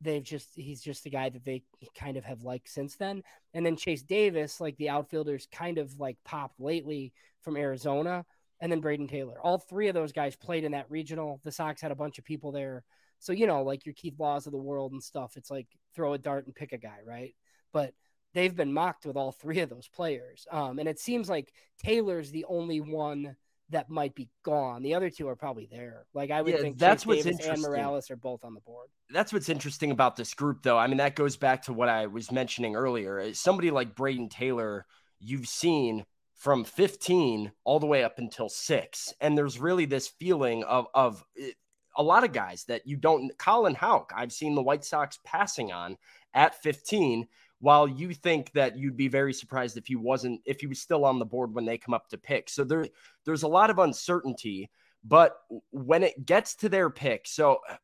They've 0.00 0.22
just 0.22 0.50
he's 0.54 0.80
just 0.80 1.04
the 1.04 1.10
guy 1.10 1.28
that 1.30 1.44
they 1.44 1.62
kind 1.98 2.16
of 2.16 2.24
have 2.24 2.42
liked 2.42 2.68
since 2.68 2.96
then. 2.96 3.22
And 3.54 3.64
then 3.64 3.76
Chase 3.76 4.02
Davis, 4.02 4.60
like 4.60 4.76
the 4.76 4.90
outfielders, 4.90 5.48
kind 5.50 5.78
of 5.78 5.98
like 5.98 6.18
popped 6.24 6.60
lately 6.60 7.12
from 7.40 7.56
Arizona, 7.56 8.24
and 8.60 8.70
then 8.70 8.80
Braden 8.80 9.08
Taylor. 9.08 9.40
All 9.40 9.58
three 9.58 9.88
of 9.88 9.94
those 9.94 10.12
guys 10.12 10.36
played 10.36 10.64
in 10.64 10.72
that 10.72 10.90
regional. 10.90 11.40
The 11.44 11.52
Sox 11.52 11.80
had 11.80 11.90
a 11.90 11.96
bunch 11.96 12.18
of 12.18 12.24
people 12.24 12.52
there, 12.52 12.84
so 13.18 13.32
you 13.32 13.46
know, 13.46 13.62
like 13.62 13.86
your 13.86 13.94
Keith 13.94 14.20
Laws 14.20 14.46
of 14.46 14.52
the 14.52 14.58
world 14.58 14.92
and 14.92 15.02
stuff. 15.02 15.32
It's 15.36 15.50
like 15.50 15.66
throw 15.94 16.12
a 16.12 16.18
dart 16.18 16.46
and 16.46 16.54
pick 16.54 16.72
a 16.72 16.78
guy, 16.78 16.98
right? 17.06 17.34
But 17.72 17.94
they've 18.34 18.54
been 18.54 18.72
mocked 18.72 19.06
with 19.06 19.16
all 19.16 19.32
three 19.32 19.60
of 19.60 19.68
those 19.70 19.88
players, 19.88 20.46
um, 20.50 20.78
and 20.78 20.88
it 20.88 20.98
seems 20.98 21.28
like 21.28 21.52
Taylor's 21.82 22.30
the 22.30 22.44
only 22.48 22.80
one 22.80 23.36
that 23.70 23.90
might 23.90 24.14
be 24.14 24.30
gone. 24.44 24.82
The 24.82 24.94
other 24.94 25.10
two 25.10 25.28
are 25.28 25.36
probably 25.36 25.68
there. 25.70 26.06
Like 26.14 26.30
I 26.30 26.40
would 26.42 26.54
Yeah, 26.54 26.60
think 26.60 26.78
that's 26.78 27.02
Chase 27.04 27.24
what's 27.24 27.24
Davis 27.24 27.46
and. 27.46 27.62
Morales 27.62 28.10
are 28.10 28.16
both 28.16 28.44
on 28.44 28.54
the 28.54 28.60
board. 28.60 28.88
That's 29.10 29.32
what's 29.32 29.48
interesting 29.48 29.90
about 29.90 30.16
this 30.16 30.34
group, 30.34 30.62
though. 30.62 30.78
I 30.78 30.86
mean, 30.86 30.98
that 30.98 31.16
goes 31.16 31.36
back 31.36 31.62
to 31.64 31.72
what 31.72 31.88
I 31.88 32.06
was 32.06 32.30
mentioning 32.30 32.76
earlier. 32.76 33.18
Is 33.18 33.40
Somebody 33.40 33.70
like 33.70 33.94
Brayden 33.94 34.30
Taylor, 34.30 34.86
you've 35.18 35.46
seen 35.48 36.04
from 36.36 36.64
15 36.64 37.52
all 37.64 37.80
the 37.80 37.86
way 37.86 38.04
up 38.04 38.18
until 38.18 38.48
six, 38.48 39.12
and 39.20 39.36
there's 39.36 39.58
really 39.58 39.86
this 39.86 40.08
feeling 40.08 40.62
of 40.64 40.86
of 40.94 41.24
eh, 41.40 41.50
a 41.96 42.02
lot 42.02 42.24
of 42.24 42.32
guys 42.32 42.64
that 42.64 42.86
you 42.86 42.96
don't. 42.96 43.36
Colin 43.38 43.74
Houck, 43.74 44.12
I've 44.14 44.32
seen 44.32 44.54
the 44.54 44.62
White 44.62 44.84
Sox 44.84 45.18
passing 45.24 45.72
on 45.72 45.96
at 46.34 46.54
15. 46.62 47.26
While 47.60 47.88
you 47.88 48.14
think 48.14 48.52
that 48.52 48.76
you'd 48.76 48.96
be 48.96 49.08
very 49.08 49.32
surprised 49.32 49.76
if 49.76 49.86
he 49.86 49.96
wasn't, 49.96 50.40
if 50.44 50.60
he 50.60 50.66
was 50.66 50.80
still 50.80 51.04
on 51.04 51.18
the 51.18 51.24
board 51.24 51.54
when 51.54 51.64
they 51.64 51.78
come 51.78 51.94
up 51.94 52.08
to 52.08 52.18
pick. 52.18 52.48
So 52.48 52.64
there, 52.64 52.86
there's 53.24 53.42
a 53.42 53.48
lot 53.48 53.70
of 53.70 53.78
uncertainty. 53.78 54.70
But 55.04 55.36
when 55.70 56.02
it 56.02 56.26
gets 56.26 56.56
to 56.56 56.68
their 56.68 56.90
pick, 56.90 57.26
so 57.26 57.60
uh, 57.68 57.76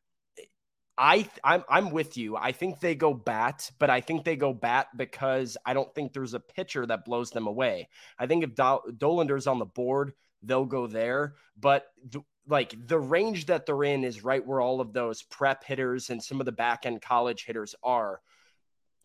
I 0.97 1.27
I'm 1.43 1.63
I'm 1.69 1.89
with 1.91 2.17
you. 2.17 2.37
I 2.37 2.51
think 2.51 2.79
they 2.79 2.95
go 2.95 3.13
bat, 3.13 3.69
but 3.79 3.89
I 3.89 4.01
think 4.01 4.23
they 4.23 4.35
go 4.35 4.53
bat 4.53 4.87
because 4.95 5.57
I 5.65 5.73
don't 5.73 5.93
think 5.93 6.13
there's 6.13 6.33
a 6.33 6.39
pitcher 6.39 6.85
that 6.85 7.05
blows 7.05 7.31
them 7.31 7.47
away. 7.47 7.89
I 8.17 8.27
think 8.27 8.43
if 8.43 8.55
Do- 8.55 8.91
Dollander's 8.97 9.47
on 9.47 9.59
the 9.59 9.65
board, 9.65 10.13
they'll 10.41 10.65
go 10.65 10.87
there. 10.87 11.35
But 11.59 11.85
th- 12.11 12.23
like 12.47 12.75
the 12.87 12.99
range 12.99 13.47
that 13.47 13.65
they're 13.65 13.83
in 13.83 14.03
is 14.03 14.23
right 14.23 14.45
where 14.45 14.61
all 14.61 14.79
of 14.79 14.93
those 14.93 15.23
prep 15.23 15.63
hitters 15.63 16.09
and 16.09 16.23
some 16.23 16.39
of 16.39 16.45
the 16.45 16.51
back 16.51 16.85
end 16.85 17.01
college 17.01 17.45
hitters 17.45 17.75
are. 17.83 18.21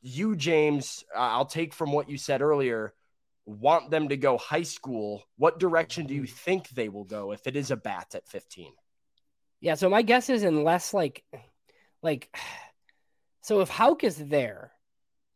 You, 0.02 0.36
James, 0.36 1.04
uh, 1.14 1.20
I'll 1.20 1.46
take 1.46 1.74
from 1.74 1.92
what 1.92 2.08
you 2.08 2.16
said 2.16 2.42
earlier. 2.42 2.94
Want 3.46 3.90
them 3.90 4.08
to 4.08 4.16
go 4.16 4.38
high 4.38 4.62
school? 4.62 5.24
What 5.36 5.58
direction 5.58 6.06
do 6.06 6.14
you 6.14 6.26
think 6.26 6.68
they 6.70 6.88
will 6.88 7.04
go 7.04 7.32
if 7.32 7.46
it 7.46 7.56
is 7.56 7.70
a 7.70 7.76
bat 7.76 8.14
at 8.14 8.28
15? 8.28 8.72
Yeah, 9.60 9.74
so 9.74 9.90
my 9.90 10.02
guess 10.02 10.30
is 10.30 10.42
unless 10.42 10.94
like 10.94 11.24
like 12.02 12.34
so 13.42 13.60
if 13.60 13.68
Houck 13.68 14.04
is 14.04 14.16
there, 14.16 14.72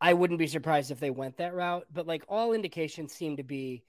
I 0.00 0.14
wouldn't 0.14 0.38
be 0.38 0.46
surprised 0.46 0.90
if 0.90 1.00
they 1.00 1.10
went 1.10 1.38
that 1.38 1.54
route, 1.54 1.86
but 1.92 2.06
like 2.06 2.24
all 2.28 2.52
indications 2.52 3.12
seem 3.12 3.36
to 3.36 3.42
be 3.42 3.84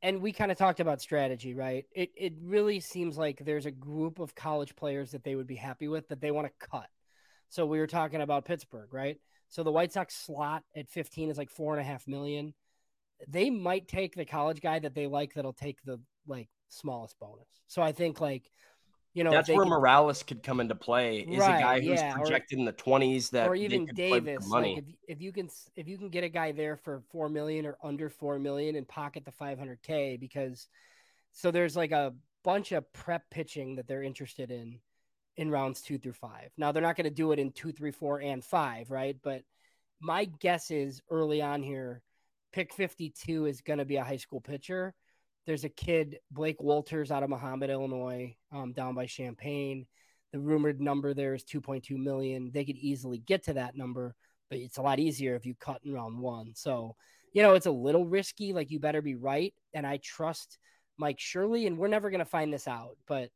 and 0.00 0.22
we 0.22 0.32
kind 0.32 0.52
of 0.52 0.58
talked 0.58 0.80
about 0.80 1.00
strategy, 1.00 1.54
right? 1.54 1.84
It 1.92 2.10
it 2.16 2.34
really 2.42 2.80
seems 2.80 3.18
like 3.18 3.44
there's 3.44 3.66
a 3.66 3.70
group 3.70 4.20
of 4.20 4.34
college 4.34 4.76
players 4.76 5.10
that 5.10 5.24
they 5.24 5.34
would 5.34 5.46
be 5.46 5.56
happy 5.56 5.88
with 5.88 6.08
that 6.08 6.20
they 6.20 6.30
want 6.30 6.46
to 6.46 6.66
cut. 6.66 6.88
So 7.48 7.66
we 7.66 7.78
were 7.78 7.86
talking 7.86 8.20
about 8.20 8.44
Pittsburgh, 8.44 8.92
right? 8.92 9.18
So 9.48 9.62
the 9.62 9.72
White 9.72 9.92
Sox 9.92 10.14
slot 10.14 10.62
at 10.76 10.88
15 10.88 11.30
is 11.30 11.38
like 11.38 11.50
four 11.50 11.72
and 11.72 11.80
a 11.80 11.84
half 11.84 12.06
million. 12.06 12.54
They 13.26 13.50
might 13.50 13.88
take 13.88 14.14
the 14.14 14.24
college 14.24 14.60
guy 14.60 14.78
that 14.78 14.94
they 14.94 15.06
like 15.06 15.34
that'll 15.34 15.52
take 15.52 15.82
the 15.84 16.00
like 16.26 16.48
smallest 16.68 17.18
bonus. 17.18 17.48
So 17.66 17.82
I 17.82 17.92
think 17.92 18.20
like 18.20 18.50
you 19.14 19.24
know 19.24 19.30
That's 19.30 19.48
where 19.48 19.64
could- 19.64 19.70
Morales 19.70 20.22
could 20.22 20.42
come 20.42 20.60
into 20.60 20.74
play. 20.74 21.20
Is 21.20 21.38
Right, 21.38 21.56
a 21.56 21.60
guy 21.62 21.80
who's 21.80 21.98
yeah, 21.98 22.14
or- 22.14 22.18
projected 22.20 22.58
in 22.58 22.64
the 22.66 22.72
twenties 22.72 23.30
that 23.30 23.48
or 23.48 23.56
even 23.56 23.86
could 23.86 23.96
play 23.96 24.10
with 24.12 24.24
the 24.24 24.30
Davis. 24.32 24.46
money. 24.48 24.74
Like 24.76 24.84
if, 25.08 25.16
if 25.16 25.22
you 25.22 25.32
can 25.32 25.48
if 25.74 25.88
you 25.88 25.96
can 25.98 26.10
get 26.10 26.24
a 26.24 26.28
guy 26.28 26.52
there 26.52 26.76
for 26.76 27.02
four 27.10 27.28
million 27.28 27.64
or 27.66 27.76
under 27.82 28.10
four 28.10 28.38
million 28.38 28.76
and 28.76 28.86
pocket 28.86 29.24
the 29.24 29.32
500k 29.32 30.20
because 30.20 30.68
so 31.32 31.50
there's 31.50 31.74
like 31.76 31.90
a 31.92 32.14
bunch 32.44 32.72
of 32.72 32.90
prep 32.92 33.28
pitching 33.30 33.76
that 33.76 33.88
they're 33.88 34.02
interested 34.02 34.50
in 34.50 34.78
in 35.38 35.50
rounds 35.50 35.80
two 35.80 35.98
through 35.98 36.12
five. 36.12 36.50
Now 36.58 36.72
they're 36.72 36.82
not 36.82 36.96
going 36.96 37.04
to 37.04 37.10
do 37.10 37.32
it 37.32 37.38
in 37.38 37.52
two, 37.52 37.72
three, 37.72 37.92
four, 37.92 38.20
and 38.20 38.44
five, 38.44 38.90
right? 38.90 39.16
But 39.22 39.42
my 40.00 40.26
guess 40.26 40.70
is 40.70 41.00
early 41.10 41.40
on 41.40 41.62
here, 41.62 42.02
pick 42.52 42.74
52 42.74 43.46
is 43.46 43.60
going 43.60 43.78
to 43.78 43.84
be 43.84 43.96
a 43.96 44.04
high 44.04 44.16
school 44.16 44.40
pitcher. 44.40 44.94
There's 45.46 45.64
a 45.64 45.70
kid, 45.70 46.18
Blake 46.30 46.58
Wolters, 46.58 47.10
out 47.10 47.22
of 47.22 47.30
Mahomet, 47.30 47.70
Illinois, 47.70 48.36
um, 48.52 48.72
down 48.72 48.94
by 48.94 49.06
Champaign. 49.06 49.86
The 50.32 50.40
rumored 50.40 50.80
number 50.80 51.14
there 51.14 51.34
is 51.34 51.44
2.2 51.44 51.96
million. 51.96 52.50
They 52.52 52.64
could 52.64 52.76
easily 52.76 53.18
get 53.18 53.44
to 53.44 53.54
that 53.54 53.76
number, 53.76 54.14
but 54.50 54.58
it's 54.58 54.76
a 54.76 54.82
lot 54.82 54.98
easier 54.98 55.36
if 55.36 55.46
you 55.46 55.54
cut 55.54 55.80
in 55.84 55.94
round 55.94 56.18
one. 56.18 56.52
So, 56.54 56.96
you 57.32 57.42
know, 57.42 57.54
it's 57.54 57.66
a 57.66 57.70
little 57.70 58.04
risky. 58.04 58.52
Like, 58.52 58.70
you 58.70 58.78
better 58.80 59.00
be 59.00 59.14
right. 59.14 59.54
And 59.72 59.86
I 59.86 60.00
trust 60.02 60.58
Mike 60.98 61.20
Shirley, 61.20 61.66
and 61.66 61.78
we're 61.78 61.88
never 61.88 62.10
going 62.10 62.18
to 62.18 62.26
find 62.26 62.52
this 62.52 62.68
out. 62.68 62.98
But, 63.06 63.30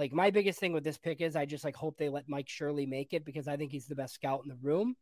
like, 0.00 0.12
my 0.12 0.30
biggest 0.30 0.58
thing 0.58 0.72
with 0.72 0.82
this 0.84 0.98
pick 0.98 1.20
is 1.20 1.36
I 1.36 1.44
just, 1.46 1.64
like, 1.64 1.76
hope 1.76 1.96
they 1.98 2.08
let 2.08 2.28
Mike 2.28 2.48
Shirley 2.48 2.86
make 2.86 3.12
it 3.12 3.24
because 3.24 3.46
I 3.46 3.56
think 3.56 3.70
he's 3.70 3.86
the 3.86 3.94
best 3.94 4.14
scout 4.14 4.40
in 4.42 4.48
the 4.48 4.58
room. 4.60 4.96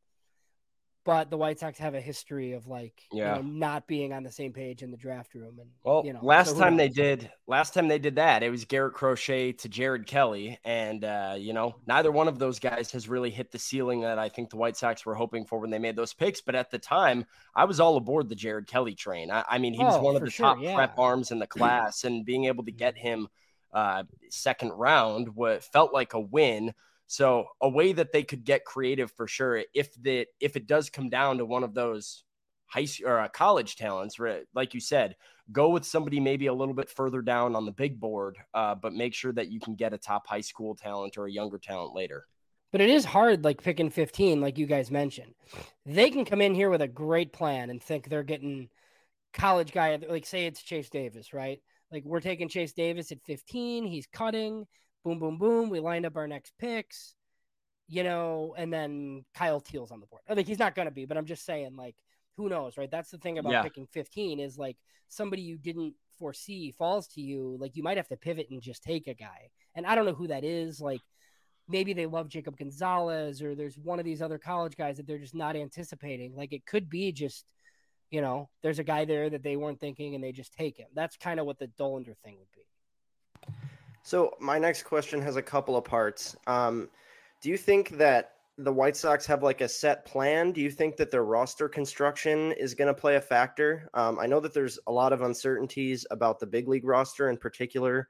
but 1.05 1.31
the 1.31 1.39
White 1.39 1.59
Sox 1.59 1.79
have 1.79 1.95
a 1.95 2.01
history 2.03 2.53
of 2.53 2.67
like 2.67 2.93
yeah. 3.11 3.37
you 3.37 3.43
know, 3.43 3.49
not 3.49 3.87
being 3.87 4.13
on 4.13 4.23
the 4.25 4.31
same 4.31 4.53
page 4.53 4.83
in 4.83 4.91
the 4.91 4.97
draft 4.99 5.33
room. 5.35 5.59
And 5.59 5.71
well, 5.83 6.03
you 6.05 6.13
know, 6.13 6.21
last 6.23 6.51
so 6.51 6.59
time 6.59 6.77
they 6.77 6.91
did, 6.91 7.31
last 7.47 7.73
time 7.73 7.89
they 7.89 7.99
did 7.99 8.17
that, 8.17 8.43
it 8.43 8.51
was 8.51 8.67
Garrett 8.67 8.93
Crochet 8.93 9.53
to 9.53 9.69
Jared 9.71 10.07
Kelley, 10.07 10.59
and 10.65 11.05
uh, 11.05 11.35
you 11.39 11.55
know, 11.55 11.77
neither 11.87 12.13
one 12.13 12.29
of 12.29 12.39
those 12.39 12.59
guys 12.59 12.93
has 12.93 13.09
really 13.09 13.31
hit 13.31 13.51
the 13.51 13.59
ceiling 13.59 14.03
that 14.03 14.19
I 14.19 14.29
think 14.29 14.51
the 14.51 14.59
White 14.59 14.77
Sox 14.77 15.07
were 15.07 15.15
hoping 15.15 15.47
for 15.47 15.59
when 15.61 15.71
they 15.71 15.79
made 15.79 15.97
those 15.97 16.13
picks. 16.13 16.43
But 16.43 16.55
at 16.55 16.71
the 16.71 16.79
time, 16.79 17.25
I 17.55 17.65
was 17.65 17.81
all 17.81 17.97
aboard 17.97 18.29
the 18.29 18.35
Jared 18.35 18.67
Kelley 18.67 18.95
train. 18.95 19.31
I, 19.31 19.45
I 19.49 19.59
mean, 19.59 19.73
he 19.73 19.85
was 19.85 19.97
Oh, 19.97 20.03
one 20.03 20.17
of 20.17 20.25
the 20.25 20.31
sure, 20.31 20.45
top 20.47 20.59
yeah. 20.61 20.75
prep 20.75 20.99
arms 20.99 21.31
in 21.31 21.39
the 21.39 21.47
class, 21.47 22.05
and 22.05 22.27
being 22.27 22.45
able 22.47 22.65
to 22.65 22.73
get 22.73 22.99
him 22.99 23.29
uh, 23.73 24.05
second 24.31 24.71
round 24.71 25.35
what 25.35 25.65
felt 25.65 25.93
like 25.93 26.15
a 26.15 26.21
win. 26.21 26.75
So 27.07 27.47
a 27.61 27.69
way 27.69 27.93
that 27.93 28.13
they 28.13 28.23
could 28.23 28.45
get 28.45 28.65
creative 28.65 29.11
for 29.13 29.27
sure 29.27 29.63
if 29.75 29.95
the 30.01 30.27
if 30.41 30.57
it 30.57 30.67
does 30.67 30.91
come 30.91 31.09
down 31.09 31.39
to 31.39 31.47
one 31.47 31.65
of 31.65 31.75
those 31.75 32.25
high 32.67 32.87
or 33.05 33.21
uh, 33.21 33.29
college 33.29 33.77
talents, 33.77 34.19
right, 34.19 34.45
like 34.55 34.75
you 34.75 34.81
said, 34.81 35.17
go 35.51 35.71
with 35.71 35.85
somebody 35.85 36.21
maybe 36.21 36.47
a 36.47 36.55
little 36.55 36.75
bit 36.75 36.91
further 36.91 37.23
down 37.23 37.57
on 37.57 37.65
the 37.65 37.73
big 37.73 37.99
board, 37.99 38.37
uh, 38.55 38.75
but 38.75 38.93
make 38.93 39.15
sure 39.15 39.33
that 39.33 39.51
you 39.51 39.59
can 39.59 39.75
get 39.75 39.95
a 39.95 39.99
top 39.99 40.27
high 40.27 40.43
school 40.43 40.75
talent 40.75 41.17
or 41.17 41.27
a 41.27 41.33
younger 41.33 41.59
talent 41.59 41.95
later. 41.95 42.27
But 42.71 42.83
it 42.83 42.91
is 42.91 43.05
hard, 43.07 43.45
like 43.45 43.63
picking 43.63 43.89
15, 43.89 44.43
like 44.43 44.59
you 44.59 44.67
guys 44.67 44.91
mentioned. 44.91 45.35
They 45.87 46.11
can 46.11 46.27
come 46.27 46.43
in 46.43 46.55
here 46.55 46.69
with 46.69 46.83
a 46.83 46.89
great 46.89 47.33
plan 47.33 47.71
and 47.71 47.83
think 47.83 48.09
they're 48.09 48.23
getting 48.23 48.69
college 49.33 49.73
guy, 49.73 49.99
like 50.09 50.27
say 50.27 50.47
it's 50.47 50.63
Chase 50.63 50.91
Davis, 50.91 51.33
right? 51.33 51.63
Like 51.91 52.05
we're 52.05 52.21
taking 52.21 52.49
Chase 52.49 52.73
Davis 52.73 53.13
at 53.13 53.23
15. 53.23 53.87
He's 53.87 54.07
cutting, 54.07 54.67
boom, 55.05 55.19
boom, 55.19 55.39
boom. 55.39 55.71
We 55.71 55.81
lined 55.81 56.07
up 56.07 56.17
our 56.17 56.29
next 56.29 56.53
picks, 56.59 57.15
you 57.89 58.03
know, 58.03 58.55
and 58.59 58.73
then 58.73 59.25
Kyle 59.35 59.61
Teel's 59.61 59.91
on 59.91 60.01
the 60.01 60.07
board. 60.07 60.23
I 60.29 60.35
think 60.35 60.49
he's 60.49 60.59
not 60.59 60.75
going 60.75 60.87
to 60.89 60.95
be, 60.95 61.07
but 61.07 61.17
I'm 61.17 61.25
just 61.27 61.45
saying, 61.47 61.77
like, 61.77 61.97
who 62.37 62.49
knows, 62.49 62.77
right? 62.77 62.91
That's 62.91 63.11
the 63.11 63.19
thing 63.19 63.39
about 63.39 63.53
Yeah. 63.53 63.63
picking 63.63 63.87
15 63.87 64.39
is 64.39 64.59
like 64.59 64.77
somebody 65.09 65.43
you 65.43 65.57
didn't 65.59 65.95
foresee 66.19 66.73
falls 66.73 67.09
to 67.09 67.21
you. 67.21 67.57
Like 67.59 67.75
you 67.77 67.83
might 67.83 67.97
have 67.97 68.09
to 68.09 68.17
pivot 68.17 68.49
and 68.51 68.61
just 68.61 68.83
take 68.83 69.07
a 69.09 69.15
guy. 69.15 69.51
And 69.75 69.87
I 69.87 69.95
don't 69.95 70.05
know 70.05 70.15
who 70.15 70.27
that 70.29 70.45
is. 70.45 70.81
Like, 70.81 71.01
maybe 71.69 71.93
they 71.93 72.07
love 72.07 72.29
Jacob 72.29 72.57
Gonzalez 72.57 73.43
or 73.43 73.55
there's 73.55 73.79
one 73.79 73.99
of 73.99 74.05
these 74.05 74.23
other 74.23 74.39
college 74.39 74.77
guys 74.77 74.97
that 74.97 75.07
they're 75.07 75.19
just 75.19 75.35
not 75.35 75.55
anticipating. 75.57 76.35
Like 76.35 76.53
it 76.53 76.65
could 76.67 76.89
be 76.89 77.13
just, 77.13 77.45
you 78.11 78.21
know, 78.21 78.49
there's 78.63 78.79
a 78.79 78.85
guy 78.85 79.05
there 79.05 79.29
that 79.31 79.43
they 79.43 79.57
weren't 79.57 79.81
thinking 79.81 80.15
and 80.15 80.25
they 80.25 80.33
just 80.33 80.53
take 80.53 80.77
him. 80.77 80.89
That's 80.95 81.17
kind 81.17 81.39
of 81.39 81.47
what 81.47 81.59
the 81.59 81.69
Dollander 81.79 82.17
thing 82.25 82.39
would 82.39 82.53
be. 82.55 83.53
So 84.03 84.35
my 84.41 84.59
next 84.59 84.85
question 84.85 85.21
has 85.23 85.37
a 85.37 85.43
couple 85.43 85.77
of 85.77 85.85
parts. 85.85 86.37
Um, 86.47 86.89
do 87.43 87.51
you 87.51 87.59
think 87.59 87.91
that 87.99 88.33
the 88.57 88.73
White 88.73 88.97
Sox 88.97 89.27
have 89.27 89.43
like 89.43 89.61
a 89.61 89.69
set 89.69 90.05
plan? 90.05 90.51
Do 90.51 90.61
you 90.61 90.71
think 90.71 90.97
that 90.97 91.11
their 91.11 91.25
roster 91.25 91.69
construction 91.69 92.53
is 92.53 92.75
going 92.75 92.89
to 92.89 92.99
play 92.99 93.17
a 93.17 93.21
factor? 93.21 93.89
Um, 93.95 94.19
I 94.19 94.27
know 94.27 94.41
that 94.41 94.55
there's 94.55 94.79
a 94.87 94.93
lot 94.93 95.13
of 95.13 95.23
uncertainties 95.23 96.07
about 96.11 96.41
the 96.41 96.47
big 96.47 96.67
league 96.67 96.87
roster 96.87 97.29
in 97.29 97.37
particular, 97.37 98.09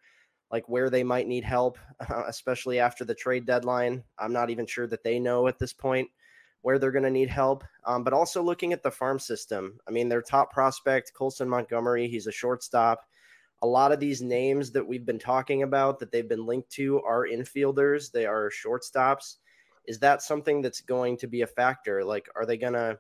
like 0.51 0.69
where 0.69 0.89
they 0.89 1.03
might 1.03 1.27
need 1.27 1.45
help, 1.45 1.79
especially 2.29 2.79
after 2.79 3.05
the 3.05 3.15
trade 3.15 3.45
deadline. 3.45 4.05
I'm 4.19 4.33
not 4.33 4.51
even 4.51 4.67
sure 4.67 4.87
that 4.87 5.03
they 5.03 5.19
know 5.19 5.49
at 5.49 5.59
this 5.59 5.73
point 5.73 6.09
where 6.69 6.79
they're 6.79 6.91
going 6.91 7.03
to 7.03 7.11
need 7.11 7.31
help. 7.31 7.65
Um, 7.87 8.05
but 8.05 8.13
also 8.13 8.43
looking 8.43 8.75
at 8.75 8.83
the 8.83 8.91
farm 8.91 9.19
system. 9.19 9.81
I 9.89 9.91
mean, 9.91 10.07
their 10.07 10.21
top 10.21 10.53
prospect, 10.53 11.15
Colson 11.15 11.49
Montgomery, 11.49 12.09
he's 12.09 12.27
a 12.27 12.31
shortstop. 12.31 13.07
A 13.63 13.67
lot 13.67 13.91
of 13.91 14.01
these 14.01 14.21
names 14.21 14.71
that 14.73 14.87
we've 14.87 15.07
been 15.07 15.19
talking 15.19 15.63
about 15.63 15.99
that 15.99 16.13
they've 16.13 16.29
been 16.29 16.45
linked 16.45 16.69
to 16.73 17.01
are 17.01 17.27
infielders. 17.27 18.13
They 18.13 18.27
are 18.27 18.51
shortstops. 18.51 19.37
Is 19.87 19.99
that 20.01 20.21
something 20.21 20.61
that's 20.61 20.83
going 20.83 21.17
to 21.17 21.27
be 21.27 21.41
a 21.41 21.47
factor? 21.47 22.05
Like 22.05 22.29
are 22.37 22.45
they 22.45 22.59
gonna 22.59 22.99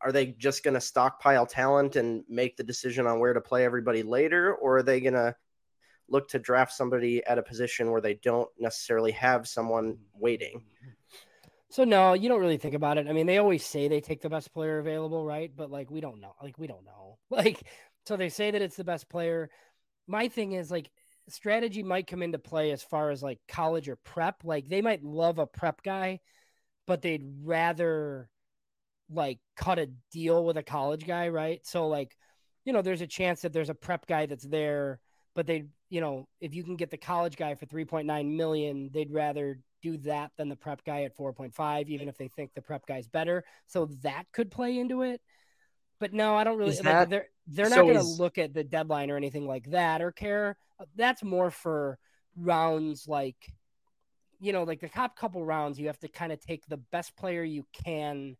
are 0.00 0.12
they 0.12 0.26
just 0.26 0.62
gonna 0.62 0.80
stockpile 0.80 1.44
talent 1.44 1.96
and 1.96 2.22
make 2.28 2.56
the 2.56 2.62
decision 2.62 3.04
on 3.08 3.18
where 3.18 3.32
to 3.32 3.40
play 3.40 3.64
everybody 3.64 4.04
later? 4.04 4.54
Or 4.54 4.76
are 4.76 4.82
they 4.84 5.00
gonna 5.00 5.34
look 6.08 6.28
to 6.28 6.38
draft 6.38 6.72
somebody 6.72 7.26
at 7.26 7.36
a 7.36 7.42
position 7.42 7.90
where 7.90 8.00
they 8.00 8.14
don't 8.14 8.48
necessarily 8.60 9.10
have 9.10 9.48
someone 9.48 9.98
waiting 10.14 10.62
So 11.76 11.84
no, 11.84 12.14
you 12.14 12.30
don't 12.30 12.40
really 12.40 12.56
think 12.56 12.72
about 12.74 12.96
it. 12.96 13.06
I 13.06 13.12
mean, 13.12 13.26
they 13.26 13.36
always 13.36 13.62
say 13.62 13.86
they 13.86 14.00
take 14.00 14.22
the 14.22 14.30
best 14.30 14.50
player 14.54 14.78
available, 14.78 15.26
right? 15.26 15.52
But 15.54 15.70
like 15.70 15.90
we 15.90 16.00
don't 16.00 16.22
know. 16.22 16.32
Like 16.42 16.56
we 16.56 16.66
don't 16.66 16.86
know. 16.86 17.18
Like 17.30 17.64
so 18.06 18.16
they 18.16 18.30
say 18.30 18.50
that 18.50 18.62
it's 18.62 18.76
the 18.76 18.84
best 18.84 19.10
player. 19.10 19.50
My 20.06 20.28
thing 20.28 20.52
is 20.52 20.70
like 20.70 20.90
strategy 21.28 21.82
might 21.82 22.06
come 22.06 22.22
into 22.22 22.38
play 22.38 22.70
as 22.70 22.82
far 22.82 23.10
as 23.10 23.22
like 23.22 23.40
college 23.46 23.90
or 23.90 23.96
prep. 23.96 24.36
Like 24.42 24.70
they 24.70 24.80
might 24.80 25.04
love 25.04 25.38
a 25.38 25.46
prep 25.46 25.82
guy, 25.82 26.20
but 26.86 27.02
they'd 27.02 27.26
rather 27.42 28.30
like 29.10 29.40
cut 29.54 29.78
a 29.78 29.90
deal 30.10 30.46
with 30.46 30.56
a 30.56 30.62
college 30.62 31.06
guy, 31.06 31.28
right? 31.28 31.60
So 31.66 31.88
like, 31.88 32.16
you 32.64 32.72
know, 32.72 32.80
there's 32.80 33.02
a 33.02 33.06
chance 33.06 33.42
that 33.42 33.52
there's 33.52 33.68
a 33.68 33.74
prep 33.74 34.06
guy 34.06 34.24
that's 34.24 34.46
there, 34.48 34.98
but 35.34 35.46
they, 35.46 35.66
you 35.90 36.00
know, 36.00 36.26
if 36.40 36.54
you 36.54 36.64
can 36.64 36.76
get 36.76 36.90
the 36.90 36.96
college 36.96 37.36
guy 37.36 37.54
for 37.54 37.66
3.9 37.66 38.34
million, 38.34 38.88
they'd 38.94 39.12
rather 39.12 39.58
do 39.82 39.96
that 39.98 40.32
than 40.36 40.48
the 40.48 40.56
prep 40.56 40.84
guy 40.84 41.02
at 41.02 41.16
4.5, 41.16 41.88
even 41.88 42.08
if 42.08 42.16
they 42.16 42.28
think 42.28 42.52
the 42.54 42.62
prep 42.62 42.86
guy's 42.86 43.08
better. 43.08 43.44
So 43.66 43.86
that 44.02 44.24
could 44.32 44.50
play 44.50 44.78
into 44.78 45.02
it. 45.02 45.20
But 45.98 46.12
no, 46.12 46.34
I 46.34 46.44
don't 46.44 46.58
really 46.58 46.72
Is 46.72 46.84
like 46.84 47.08
they're 47.08 47.28
they're 47.46 47.70
not 47.70 47.76
so 47.76 47.82
going 47.84 47.96
to 47.96 48.02
look 48.02 48.38
at 48.38 48.52
the 48.52 48.64
deadline 48.64 49.10
or 49.10 49.16
anything 49.16 49.46
like 49.46 49.70
that 49.70 50.02
or 50.02 50.12
care. 50.12 50.56
That's 50.94 51.22
more 51.22 51.50
for 51.50 51.98
rounds 52.36 53.08
like 53.08 53.36
you 54.38 54.52
know, 54.52 54.64
like 54.64 54.80
the 54.80 54.88
top 54.88 55.16
couple 55.16 55.44
rounds, 55.44 55.78
you 55.78 55.86
have 55.86 55.98
to 56.00 56.08
kind 56.08 56.32
of 56.32 56.40
take 56.40 56.66
the 56.66 56.76
best 56.76 57.16
player 57.16 57.42
you 57.42 57.64
can 57.84 58.36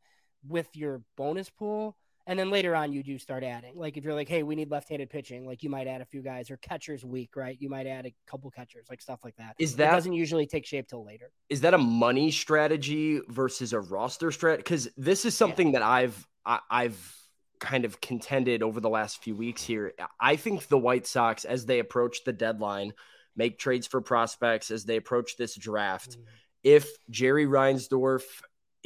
with 0.46 0.68
your 0.74 1.02
bonus 1.16 1.50
pool. 1.50 1.96
And 2.26 2.38
then 2.38 2.50
later 2.50 2.74
on, 2.74 2.92
you 2.92 3.02
do 3.02 3.18
start 3.18 3.44
adding. 3.44 3.74
Like 3.76 3.96
if 3.96 4.04
you're 4.04 4.14
like, 4.14 4.28
hey, 4.28 4.42
we 4.42 4.56
need 4.56 4.70
left-handed 4.70 5.10
pitching, 5.10 5.46
like 5.46 5.62
you 5.62 5.70
might 5.70 5.86
add 5.86 6.00
a 6.00 6.04
few 6.04 6.22
guys, 6.22 6.50
or 6.50 6.56
catchers 6.56 7.04
weak, 7.04 7.36
right? 7.36 7.56
You 7.60 7.68
might 7.68 7.86
add 7.86 8.06
a 8.06 8.14
couple 8.26 8.50
catchers, 8.50 8.86
like 8.90 9.00
stuff 9.00 9.20
like 9.24 9.36
that. 9.36 9.54
Is 9.58 9.74
it 9.74 9.76
that 9.78 9.92
doesn't 9.92 10.12
usually 10.12 10.46
take 10.46 10.66
shape 10.66 10.88
till 10.88 11.04
later. 11.04 11.30
is 11.48 11.60
that 11.60 11.74
a 11.74 11.78
money 11.78 12.30
strategy 12.30 13.20
versus 13.28 13.72
a 13.72 13.80
roster 13.80 14.28
strat? 14.28 14.58
Because 14.58 14.88
this 14.96 15.24
is 15.24 15.36
something 15.36 15.72
that 15.72 15.82
I've 15.82 16.26
I, 16.44 16.60
I've 16.70 17.16
kind 17.58 17.84
of 17.84 18.00
contended 18.00 18.62
over 18.62 18.80
the 18.80 18.90
last 18.90 19.22
few 19.22 19.34
weeks 19.34 19.62
here. 19.62 19.94
I 20.20 20.36
think 20.36 20.66
the 20.68 20.78
White 20.78 21.06
Sox, 21.06 21.44
as 21.44 21.66
they 21.66 21.78
approach 21.78 22.24
the 22.24 22.32
deadline, 22.32 22.92
make 23.34 23.58
trades 23.58 23.86
for 23.86 24.00
prospects 24.00 24.70
as 24.70 24.84
they 24.84 24.96
approach 24.96 25.36
this 25.36 25.54
draft. 25.54 26.18
Mm. 26.18 26.24
If 26.64 26.90
Jerry 27.10 27.46
Reinsdorf 27.46 28.22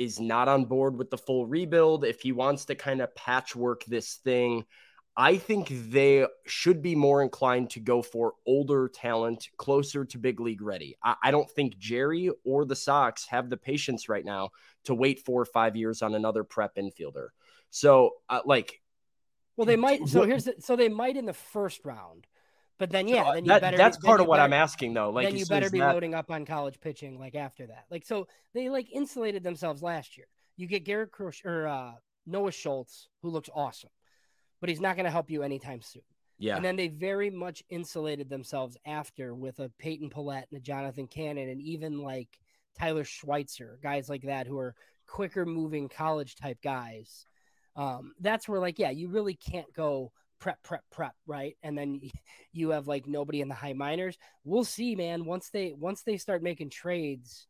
is 0.00 0.18
not 0.18 0.48
on 0.48 0.64
board 0.64 0.96
with 0.96 1.10
the 1.10 1.18
full 1.18 1.46
rebuild, 1.46 2.04
if 2.04 2.22
he 2.22 2.32
wants 2.32 2.64
to 2.64 2.74
kind 2.74 3.02
of 3.02 3.14
patchwork 3.14 3.84
this 3.84 4.14
thing, 4.14 4.64
I 5.16 5.36
think 5.36 5.68
they 5.68 6.26
should 6.46 6.80
be 6.80 6.94
more 6.94 7.22
inclined 7.22 7.70
to 7.70 7.80
go 7.80 8.00
for 8.00 8.32
older 8.46 8.88
talent 8.88 9.48
closer 9.58 10.06
to 10.06 10.18
big 10.18 10.40
league 10.40 10.62
ready. 10.62 10.96
I, 11.04 11.16
I 11.24 11.30
don't 11.30 11.50
think 11.50 11.76
Jerry 11.76 12.30
or 12.44 12.64
the 12.64 12.76
Sox 12.76 13.26
have 13.26 13.50
the 13.50 13.58
patience 13.58 14.08
right 14.08 14.24
now 14.24 14.50
to 14.84 14.94
wait 14.94 15.20
four 15.20 15.42
or 15.42 15.46
five 15.46 15.76
years 15.76 16.00
on 16.00 16.14
another 16.14 16.44
prep 16.44 16.76
infielder. 16.76 17.28
So, 17.68 18.12
uh, 18.30 18.40
like, 18.46 18.80
Well, 19.56 19.66
they 19.66 19.76
might. 19.76 20.08
So 20.08 20.22
here's 20.24 20.44
the, 20.44 20.54
so 20.60 20.76
they 20.76 20.88
might 20.88 21.16
in 21.18 21.26
the 21.26 21.34
first 21.34 21.84
round, 21.84 22.26
but 22.80 22.90
then 22.90 23.06
yeah, 23.06 23.34
then 23.34 23.44
you 23.44 23.50
that, 23.50 23.60
better. 23.60 23.76
that's 23.76 23.98
be, 23.98 24.06
part 24.06 24.20
of 24.20 24.26
what 24.26 24.38
better- 24.38 24.44
I'm 24.46 24.52
asking, 24.54 24.94
though. 24.94 25.10
Like, 25.10 25.26
then 25.28 25.36
you 25.36 25.44
better 25.46 25.70
be 25.70 25.78
that- 25.78 25.92
loading 25.92 26.14
up 26.14 26.30
on 26.30 26.46
college 26.46 26.80
pitching 26.80 27.18
like 27.18 27.34
after 27.36 27.66
that. 27.66 27.84
Like 27.90 28.04
so 28.06 28.26
they 28.54 28.70
like 28.70 28.90
insulated 28.90 29.44
themselves 29.44 29.82
last 29.82 30.16
year. 30.16 30.26
You 30.56 30.66
get 30.66 30.84
Garrett 30.84 31.12
Crush 31.12 31.44
or 31.44 31.68
uh, 31.68 31.92
Noah 32.26 32.50
Schultz, 32.52 33.08
who 33.22 33.28
looks 33.28 33.50
awesome, 33.54 33.90
but 34.60 34.70
he's 34.70 34.80
not 34.80 34.96
going 34.96 35.04
to 35.04 35.10
help 35.10 35.30
you 35.30 35.42
anytime 35.42 35.82
soon. 35.82 36.02
Yeah. 36.38 36.56
And 36.56 36.64
then 36.64 36.76
they 36.76 36.88
very 36.88 37.28
much 37.28 37.62
insulated 37.68 38.30
themselves 38.30 38.76
after 38.86 39.34
with 39.34 39.60
a 39.60 39.70
Peyton 39.78 40.08
Pallette 40.08 40.44
and 40.50 40.58
a 40.58 40.60
Jonathan 40.60 41.06
Cannon 41.06 41.50
and 41.50 41.60
even 41.60 41.98
like 41.98 42.40
Tyler 42.78 43.04
Schweitzer, 43.04 43.78
guys 43.82 44.08
like 44.08 44.22
that 44.22 44.46
who 44.46 44.58
are 44.58 44.74
quicker 45.06 45.44
moving 45.44 45.90
college 45.90 46.36
type 46.36 46.58
guys. 46.62 47.26
Um, 47.76 48.14
that's 48.20 48.48
where 48.48 48.58
like, 48.58 48.78
yeah, 48.78 48.90
you 48.90 49.08
really 49.08 49.34
can't 49.34 49.70
go 49.74 50.12
prep, 50.40 50.62
prep, 50.62 50.82
prep, 50.90 51.14
right? 51.26 51.56
And 51.62 51.76
then 51.78 52.00
you 52.52 52.70
have 52.70 52.88
like 52.88 53.06
nobody 53.06 53.40
in 53.40 53.48
the 53.48 53.54
high 53.54 53.74
minors. 53.74 54.18
We'll 54.44 54.64
see, 54.64 54.96
man. 54.96 55.24
Once 55.24 55.50
they 55.50 55.72
once 55.78 56.02
they 56.02 56.16
start 56.16 56.42
making 56.42 56.70
trades, 56.70 57.46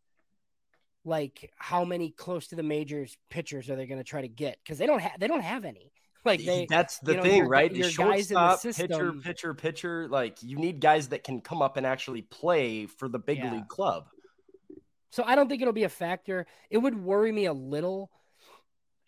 like 1.05 1.50
how 1.57 1.85
many 1.85 2.11
close 2.11 2.48
to 2.48 2.57
the 2.57 2.62
majors 2.62 3.16
pitchers 3.31 3.70
are 3.70 3.76
they 3.76 3.87
going 3.87 3.98
to 4.00 4.05
try 4.05 4.20
to 4.20 4.29
get? 4.29 4.59
Because 4.62 4.79
they 4.79 4.87
don't 4.87 5.00
have 5.00 5.18
they 5.18 5.29
don't 5.29 5.42
have 5.42 5.64
any. 5.64 5.92
Like 6.22 6.44
they 6.44 6.66
that's 6.68 6.98
the 6.98 7.12
you 7.12 7.16
know, 7.16 7.22
thing, 7.22 7.37
your- 7.38 7.48
right? 7.48 7.74
your 7.74 7.88
The 7.88 7.96
guys 7.96 8.31
in 8.31 8.35
the 8.35 8.59
shortstop, 8.59 8.76
pitcher, 8.76 9.12
pitcher, 9.14 9.55
pitcher. 9.55 10.07
Like 10.07 10.42
you 10.42 10.59
need 10.59 10.79
guys 10.79 11.09
that 11.09 11.24
can 11.24 11.40
come 11.40 11.62
up 11.62 11.79
and 11.79 11.87
actually 11.87 12.20
play 12.20 12.85
for 12.85 13.09
the 13.09 13.18
big 13.18 13.38
Yeah. 13.38 13.55
league 13.55 13.68
club. 13.68 14.05
So 15.12 15.24
I 15.24 15.35
don't 15.35 15.48
think 15.48 15.62
it'll 15.62 15.72
be 15.72 15.85
a 15.85 15.88
factor. 15.88 16.46
It 16.68 16.76
would 16.76 16.94
worry 17.03 17.33
me 17.33 17.46
a 17.46 17.55
little 17.55 18.11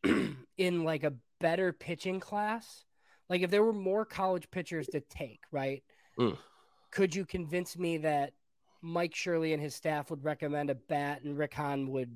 in 0.57 0.85
like 0.85 1.05
a 1.05 1.12
better 1.38 1.75
pitching 1.75 2.18
class. 2.18 2.87
Like 3.33 3.40
if 3.40 3.51
there 3.51 3.64
were 3.64 3.73
more 3.73 4.05
college 4.05 4.51
pitchers 4.51 4.87
to 4.88 5.01
take, 5.01 5.40
right? 5.51 5.83
Mm. 6.18 6.37
Could 6.90 7.14
you 7.14 7.25
convince 7.25 7.79
me 7.79 7.97
that 7.97 8.35
Mike 8.83 9.14
Shirley 9.14 9.55
and 9.55 9.62
his 9.62 9.75
staff 9.75 10.11
would 10.11 10.23
recommend 10.23 10.68
a 10.68 10.75
bat 10.75 11.23
and 11.25 11.38
Rick 11.38 11.55
Hahn 11.55 11.90
would 11.92 12.14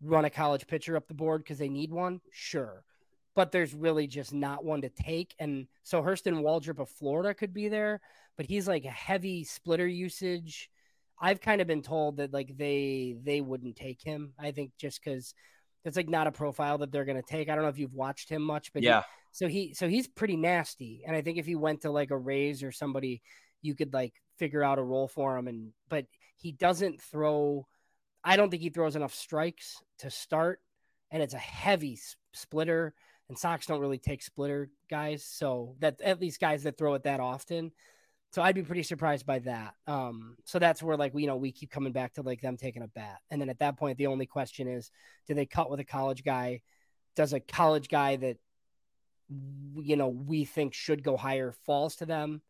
run 0.00 0.24
a 0.24 0.30
college 0.30 0.68
pitcher 0.68 0.96
up 0.96 1.08
the 1.08 1.14
board 1.14 1.42
because 1.42 1.58
they 1.58 1.68
need 1.68 1.90
one, 1.90 2.20
sure. 2.30 2.84
But 3.34 3.50
there's 3.50 3.74
really 3.74 4.06
just 4.06 4.32
not 4.32 4.64
one 4.64 4.82
to 4.82 4.88
take. 4.88 5.34
And 5.40 5.66
so 5.82 6.00
Hurston 6.00 6.42
Waldrep 6.42 6.78
of 6.78 6.88
Florida 6.88 7.34
could 7.34 7.52
be 7.52 7.68
there, 7.68 8.00
but 8.36 8.46
he's 8.46 8.68
like 8.68 8.84
a 8.84 8.90
heavy 8.90 9.42
splitter 9.42 9.88
usage. 9.88 10.70
I've 11.20 11.40
kind 11.40 11.60
of 11.60 11.66
been 11.66 11.82
told 11.82 12.18
that 12.18 12.32
like 12.32 12.56
they 12.56 13.16
they 13.20 13.40
wouldn't 13.40 13.74
take 13.74 14.00
him. 14.00 14.32
I 14.38 14.52
think 14.52 14.70
just 14.78 15.02
because 15.02 15.34
it's 15.84 15.96
like 15.96 16.08
not 16.08 16.28
a 16.28 16.32
profile 16.32 16.78
that 16.78 16.92
they're 16.92 17.04
gonna 17.04 17.20
take. 17.20 17.48
I 17.48 17.56
don't 17.56 17.64
know 17.64 17.70
if 17.70 17.80
you've 17.80 17.94
watched 17.94 18.28
him 18.28 18.42
much, 18.42 18.72
but 18.72 18.84
yeah. 18.84 19.00
He, 19.00 19.06
so 19.32 19.48
he 19.48 19.74
so 19.74 19.88
he's 19.88 20.06
pretty 20.06 20.36
nasty. 20.36 21.02
And 21.06 21.16
I 21.16 21.22
think 21.22 21.38
if 21.38 21.46
he 21.46 21.56
went 21.56 21.82
to 21.82 21.90
like 21.90 22.10
a 22.10 22.18
Rays 22.18 22.62
or 22.62 22.70
somebody, 22.70 23.22
you 23.62 23.74
could 23.74 23.92
like 23.92 24.12
figure 24.38 24.62
out 24.62 24.78
a 24.78 24.82
role 24.82 25.08
for 25.08 25.36
him. 25.36 25.48
And 25.48 25.72
but 25.88 26.06
he 26.36 26.52
doesn't 26.52 27.00
throw 27.00 27.66
I 28.24 28.36
don't 28.36 28.50
think 28.50 28.62
he 28.62 28.68
throws 28.68 28.94
enough 28.94 29.14
strikes 29.14 29.82
to 29.98 30.10
start, 30.10 30.60
and 31.10 31.22
it's 31.22 31.34
a 31.34 31.38
heavy 31.38 31.98
splitter. 32.32 32.94
And 33.28 33.38
Sox 33.38 33.66
don't 33.66 33.80
really 33.80 33.98
take 33.98 34.22
splitter 34.22 34.70
guys, 34.90 35.24
so 35.24 35.76
that 35.80 36.00
at 36.02 36.20
least 36.20 36.40
guys 36.40 36.64
that 36.64 36.76
throw 36.76 36.94
it 36.94 37.04
that 37.04 37.20
often. 37.20 37.72
So 38.32 38.42
I'd 38.42 38.54
be 38.54 38.62
pretty 38.62 38.82
surprised 38.82 39.26
by 39.26 39.40
that. 39.40 39.74
Um, 39.86 40.36
so 40.44 40.58
that's 40.58 40.82
where 40.82 40.96
like 40.96 41.14
we 41.14 41.22
you 41.22 41.28
know 41.28 41.36
we 41.36 41.52
keep 41.52 41.70
coming 41.70 41.92
back 41.92 42.14
to 42.14 42.22
like 42.22 42.42
them 42.42 42.58
taking 42.58 42.82
a 42.82 42.88
bat, 42.88 43.18
and 43.30 43.40
then 43.40 43.48
at 43.48 43.60
that 43.60 43.78
point 43.78 43.96
the 43.96 44.08
only 44.08 44.26
question 44.26 44.68
is, 44.68 44.90
do 45.26 45.34
they 45.34 45.46
cut 45.46 45.70
with 45.70 45.80
a 45.80 45.84
college 45.84 46.22
guy? 46.22 46.60
Does 47.16 47.32
a 47.32 47.40
college 47.40 47.88
guy 47.88 48.16
that 48.16 48.36
you 49.76 49.96
know 49.96 50.08
we 50.08 50.44
think 50.44 50.74
should 50.74 51.02
go 51.02 51.16
higher 51.16 51.52
falls 51.66 51.96
to 51.96 52.06
them, 52.06 52.42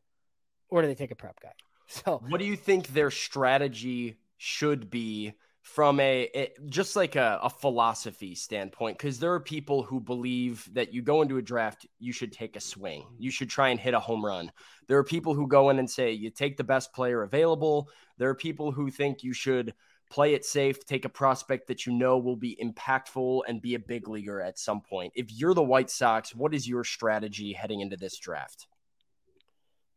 or 0.68 0.82
do 0.82 0.88
they 0.88 0.94
take 0.94 1.10
a 1.10 1.16
prep 1.16 1.40
guy? 1.40 1.52
So 1.88 2.22
what 2.26 2.38
do 2.38 2.46
you 2.46 2.56
think 2.56 2.86
their 2.86 3.10
strategy 3.10 4.16
should 4.38 4.88
be 4.88 5.34
from 5.60 6.00
a 6.00 6.22
it, 6.32 6.56
just 6.70 6.96
like 6.96 7.16
a, 7.16 7.38
a 7.42 7.50
philosophy 7.50 8.34
standpoint? 8.34 8.96
Because 8.96 9.18
there 9.18 9.34
are 9.34 9.40
people 9.40 9.82
who 9.82 10.00
believe 10.00 10.66
that 10.72 10.94
you 10.94 11.02
go 11.02 11.20
into 11.20 11.36
a 11.36 11.42
draft 11.42 11.86
you 11.98 12.12
should 12.12 12.32
take 12.32 12.56
a 12.56 12.60
swing. 12.60 13.04
You 13.18 13.30
should 13.30 13.50
try 13.50 13.68
and 13.68 13.78
hit 13.78 13.92
a 13.92 14.00
home 14.00 14.24
run. 14.24 14.52
There 14.88 14.96
are 14.96 15.04
people 15.04 15.34
who 15.34 15.46
go 15.46 15.68
in 15.68 15.78
and 15.78 15.90
say 15.90 16.12
you 16.12 16.30
take 16.30 16.56
the 16.56 16.64
best 16.64 16.94
player 16.94 17.22
available. 17.22 17.90
There 18.16 18.30
are 18.30 18.34
people 18.34 18.72
who 18.72 18.90
think 18.90 19.22
you 19.22 19.34
should 19.34 19.74
play 20.12 20.34
it 20.34 20.44
safe 20.44 20.84
take 20.84 21.04
a 21.04 21.08
prospect 21.08 21.68
that 21.68 21.86
you 21.86 21.92
know 21.92 22.18
will 22.18 22.36
be 22.36 22.56
impactful 22.62 23.40
and 23.48 23.62
be 23.62 23.74
a 23.74 23.78
big 23.78 24.08
leaguer 24.08 24.40
at 24.40 24.58
some 24.58 24.80
point 24.80 25.12
if 25.16 25.32
you're 25.32 25.54
the 25.54 25.62
white 25.62 25.90
sox 25.90 26.34
what 26.34 26.54
is 26.54 26.68
your 26.68 26.84
strategy 26.84 27.52
heading 27.52 27.80
into 27.80 27.96
this 27.96 28.18
draft 28.18 28.66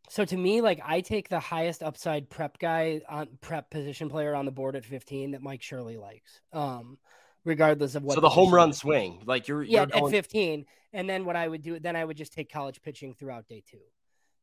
so 0.10 0.26
to 0.26 0.38
me, 0.38 0.62
like 0.62 0.80
I 0.86 1.02
take 1.02 1.30
the 1.30 1.40
highest 1.40 1.82
upside 1.82 2.30
prep 2.30 2.60
guy 2.60 3.02
on 3.10 3.28
prep 3.42 3.70
position 3.70 4.10
player 4.10 4.36
on 4.36 4.46
the 4.46 4.52
board 4.52 4.76
at 4.76 4.86
15 4.86 5.32
that 5.32 5.42
Mike 5.42 5.62
Shirley 5.62 5.98
likes. 5.98 6.42
Um, 6.54 6.98
regardless 7.44 7.96
of 7.96 8.04
what. 8.04 8.16
So 8.16 8.22
the 8.22 8.30
home 8.30 8.54
run 8.54 8.74
swing, 8.74 9.24
like 9.26 9.48
you're 9.48 9.64
yeah 9.64 9.80
you're 9.80 9.88
going... 9.88 10.06
at 10.06 10.12
15, 10.12 10.66
and 10.94 11.10
then 11.10 11.26
what 11.26 11.36
I 11.36 11.48
would 11.48 11.62
do, 11.62 11.80
then 11.80 11.96
I 11.96 12.06
would 12.06 12.18
just 12.18 12.34
take 12.34 12.52
college 12.52 12.82
pitching 12.82 13.14
throughout 13.14 13.48
day 13.48 13.64
two, 13.70 13.80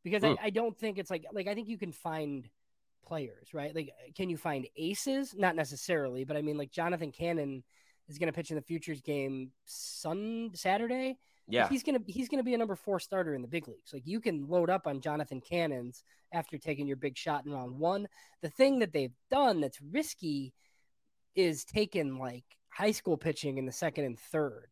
because 0.03 0.23
mm. 0.23 0.37
I, 0.41 0.47
I 0.47 0.51
don't 0.51 0.77
think 0.77 0.99
it's 0.99 1.11
like 1.11 1.27
like 1.33 1.47
I 1.47 1.55
think 1.55 1.69
you 1.69 1.79
can 1.79 1.93
find 1.93 2.49
players 3.07 3.55
right. 3.55 3.75
Like 3.75 3.91
uh, 3.91 4.13
can 4.15 4.31
you 4.31 4.37
find 4.37 4.67
aces? 4.77 5.35
Not 5.37 5.57
necessarily, 5.57 6.25
but 6.25 6.37
I 6.37 6.43
mean 6.43 6.57
like 6.57 6.71
Jonathan 6.71 7.13
Cannon 7.13 7.63
is 8.09 8.19
going 8.19 8.27
to 8.27 8.33
pitch 8.33 8.51
in 8.51 8.57
the 8.57 8.63
futures 8.63 9.01
game 9.01 9.51
Sun 9.65 10.51
Saturday 10.55 11.19
yeah. 11.49 11.69
He's 11.69 11.83
gonna 11.83 11.99
he's 12.07 12.29
gonna 12.29 12.43
be 12.43 12.55
a 12.55 12.59
number 12.59 12.77
four 12.77 13.01
starter 13.01 13.35
in 13.35 13.43
the 13.43 13.49
big 13.49 13.69
leagues. 13.69 13.93
Like 13.93 14.07
you 14.07 14.21
can 14.21 14.49
load 14.49 14.71
up 14.71 14.87
on 14.87 15.01
Jonathan 15.01 15.41
Cannons 15.41 16.05
after 16.33 16.57
taking 16.57 16.87
your 16.87 16.97
big 16.97 17.17
shot 17.17 17.45
in 17.45 17.53
round 17.53 17.79
one. 17.79 18.09
The 18.43 18.49
thing 18.49 18.79
that 18.79 18.93
they've 18.93 19.15
done 19.31 19.61
that's 19.61 19.81
risky 19.81 20.55
is 21.35 21.65
taken 21.65 22.19
like 22.19 22.45
high 22.69 22.93
school 22.93 23.17
pitching 23.17 23.59
in 23.59 23.67
the 23.67 23.73
second 23.73 24.05
and 24.05 24.19
third. 24.19 24.69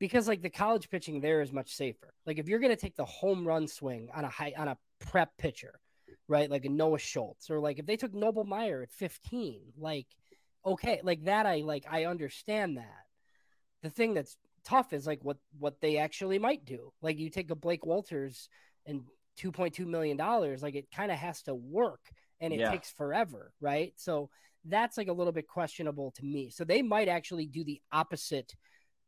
Because 0.00 0.26
like 0.26 0.42
the 0.42 0.50
college 0.50 0.90
pitching 0.90 1.20
there 1.20 1.40
is 1.40 1.52
much 1.52 1.74
safer. 1.74 2.12
Like 2.26 2.38
if 2.38 2.48
you're 2.48 2.58
gonna 2.58 2.76
take 2.76 2.96
the 2.96 3.04
home 3.04 3.46
run 3.46 3.68
swing 3.68 4.08
on 4.14 4.24
a 4.24 4.28
high 4.28 4.52
on 4.56 4.68
a 4.68 4.76
prep 4.98 5.36
pitcher, 5.38 5.78
right? 6.28 6.50
Like 6.50 6.64
a 6.64 6.70
Noah 6.70 6.98
Schultz, 6.98 7.50
or 7.50 7.60
like 7.60 7.78
if 7.78 7.86
they 7.86 7.96
took 7.96 8.14
Noble 8.14 8.44
Meyer 8.44 8.82
at 8.82 8.92
15, 8.92 9.60
like 9.76 10.06
okay, 10.64 11.00
like 11.02 11.24
that 11.24 11.46
I 11.46 11.56
like 11.58 11.84
I 11.90 12.06
understand 12.06 12.78
that. 12.78 13.04
The 13.82 13.90
thing 13.90 14.14
that's 14.14 14.36
tough 14.64 14.92
is 14.92 15.06
like 15.06 15.20
what 15.22 15.36
what 15.58 15.80
they 15.80 15.98
actually 15.98 16.38
might 16.38 16.64
do. 16.64 16.92
Like 17.02 17.18
you 17.18 17.30
take 17.30 17.50
a 17.50 17.54
Blake 17.54 17.82
Wolters 17.84 18.48
and 18.86 19.02
2.2 19.38 19.86
million 19.86 20.16
dollars, 20.16 20.62
like 20.62 20.74
it 20.74 20.90
kind 20.94 21.12
of 21.12 21.18
has 21.18 21.42
to 21.42 21.54
work 21.54 22.00
and 22.40 22.52
it 22.52 22.60
yeah. 22.60 22.70
takes 22.70 22.90
forever, 22.90 23.52
right? 23.60 23.92
So 23.96 24.30
that's 24.64 24.96
like 24.96 25.08
a 25.08 25.12
little 25.12 25.32
bit 25.32 25.46
questionable 25.46 26.12
to 26.12 26.24
me. 26.24 26.50
So 26.50 26.64
they 26.64 26.82
might 26.82 27.08
actually 27.08 27.46
do 27.46 27.64
the 27.64 27.80
opposite 27.92 28.54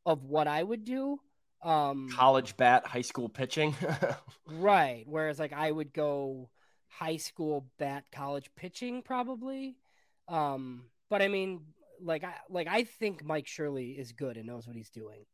of 0.04 0.24
what 0.24 0.46
I 0.46 0.62
would 0.62 0.84
do. 0.84 1.18
Um 1.62 2.10
college 2.12 2.56
bat, 2.56 2.86
high 2.86 3.02
school 3.02 3.28
pitching. 3.28 3.74
right. 4.46 5.04
Whereas 5.06 5.38
like 5.38 5.52
I 5.52 5.70
would 5.70 5.92
go 5.92 6.50
high 6.98 7.16
school 7.16 7.66
bat, 7.78 8.04
college 8.12 8.50
pitching 8.56 9.02
probably. 9.02 9.76
Um 10.28 10.84
but 11.08 11.22
I 11.22 11.28
mean 11.28 11.60
like 12.02 12.24
I 12.24 12.34
like 12.50 12.68
I 12.68 12.84
think 12.84 13.24
Mike 13.24 13.46
Shirley 13.46 13.90
is 13.92 14.12
good 14.12 14.36
and 14.36 14.46
knows 14.46 14.66
what 14.66 14.76
he's 14.76 14.90
doing 14.90 15.24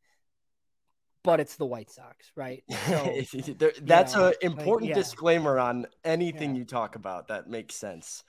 but 1.25 1.41
it's 1.41 1.57
the 1.57 1.67
White 1.67 1.91
Sox, 1.91 2.33
right? 2.37 2.65
So, 2.87 3.53
there, 3.59 3.73
that's 3.83 4.15
an 4.15 4.33
important 4.41 4.91
like, 4.91 4.97
yeah. 4.97 5.03
disclaimer 5.03 5.59
on 5.59 5.87
anything 6.05 6.55
yeah. 6.55 6.61
you 6.61 6.65
talk 6.65 6.97
about. 6.97 7.29
That 7.29 7.49
makes 7.49 7.77
sense. 7.77 8.25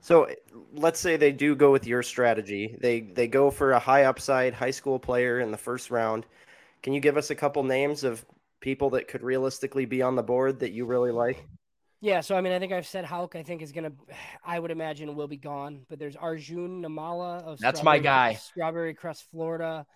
So 0.00 0.28
let's 0.72 1.00
say 1.00 1.16
they 1.16 1.32
do 1.32 1.56
go 1.56 1.72
with 1.72 1.86
your 1.86 2.02
strategy. 2.02 2.76
They 2.80 3.00
they 3.00 3.28
go 3.28 3.50
for 3.50 3.72
a 3.72 3.78
high 3.78 4.04
upside 4.04 4.54
high 4.54 4.70
school 4.70 4.98
player 4.98 5.40
in 5.40 5.50
the 5.50 5.56
first 5.56 5.90
round. 5.90 6.26
Can 6.82 6.92
you 6.92 7.00
give 7.00 7.16
us 7.16 7.30
a 7.30 7.34
couple 7.34 7.62
names 7.62 8.04
of 8.04 8.24
people 8.60 8.90
that 8.90 9.08
could 9.08 9.22
realistically 9.22 9.86
be 9.86 10.02
on 10.02 10.16
the 10.16 10.22
board 10.22 10.60
that 10.60 10.72
you 10.72 10.86
really 10.86 11.12
like? 11.12 11.46
Yeah, 12.00 12.22
so 12.22 12.34
I 12.34 12.40
mean, 12.40 12.52
I 12.52 12.58
think 12.58 12.72
I've 12.72 12.86
said 12.86 13.04
Houck. 13.04 13.36
I 13.36 13.42
think 13.42 13.62
is 13.62 13.72
gonna. 13.72 13.92
I 14.44 14.58
would 14.58 14.70
imagine 14.70 15.14
will 15.14 15.28
be 15.28 15.36
gone, 15.36 15.86
but 15.88 15.98
there's 15.98 16.16
Arjun 16.16 16.82
Nimmala 16.82 17.42
of 17.42 17.58
that's 17.58 17.82
my 17.82 17.98
guy, 17.98 18.34
Strawberry 18.34 18.94
Crest, 18.94 19.24
Florida 19.30 19.86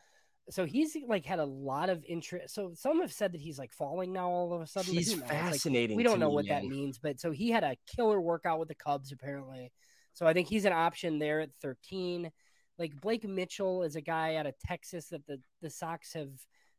so 0.50 0.66
he's 0.66 0.96
like 1.08 1.24
had 1.24 1.38
a 1.38 1.44
lot 1.44 1.88
of 1.88 2.04
interest. 2.06 2.54
So 2.54 2.72
some 2.74 3.00
have 3.00 3.12
said 3.12 3.32
that 3.32 3.40
he's 3.40 3.58
like 3.58 3.72
falling 3.72 4.12
now 4.12 4.28
all 4.28 4.52
of 4.52 4.60
a 4.60 4.66
sudden. 4.66 4.92
He's 4.92 5.14
fascinating. 5.14 5.96
Like, 5.96 5.96
we 5.96 6.02
don't 6.02 6.20
know 6.20 6.28
me, 6.28 6.34
what 6.34 6.46
man. 6.46 6.62
that 6.62 6.68
means, 6.68 6.98
but 6.98 7.18
so 7.18 7.30
he 7.30 7.50
had 7.50 7.64
a 7.64 7.76
killer 7.94 8.20
workout 8.20 8.58
with 8.58 8.68
the 8.68 8.74
Cubs 8.74 9.12
apparently. 9.12 9.72
So 10.12 10.26
I 10.26 10.32
think 10.32 10.48
he's 10.48 10.64
an 10.64 10.72
option 10.72 11.18
there 11.18 11.40
at 11.40 11.50
13. 11.62 12.30
Like 12.78 13.00
Blake 13.00 13.26
Mitchell 13.26 13.82
is 13.84 13.96
a 13.96 14.00
guy 14.00 14.36
out 14.36 14.46
of 14.46 14.58
Texas 14.58 15.08
that 15.08 15.26
the 15.26 15.40
the 15.62 15.70
Sox 15.70 16.12
have 16.12 16.32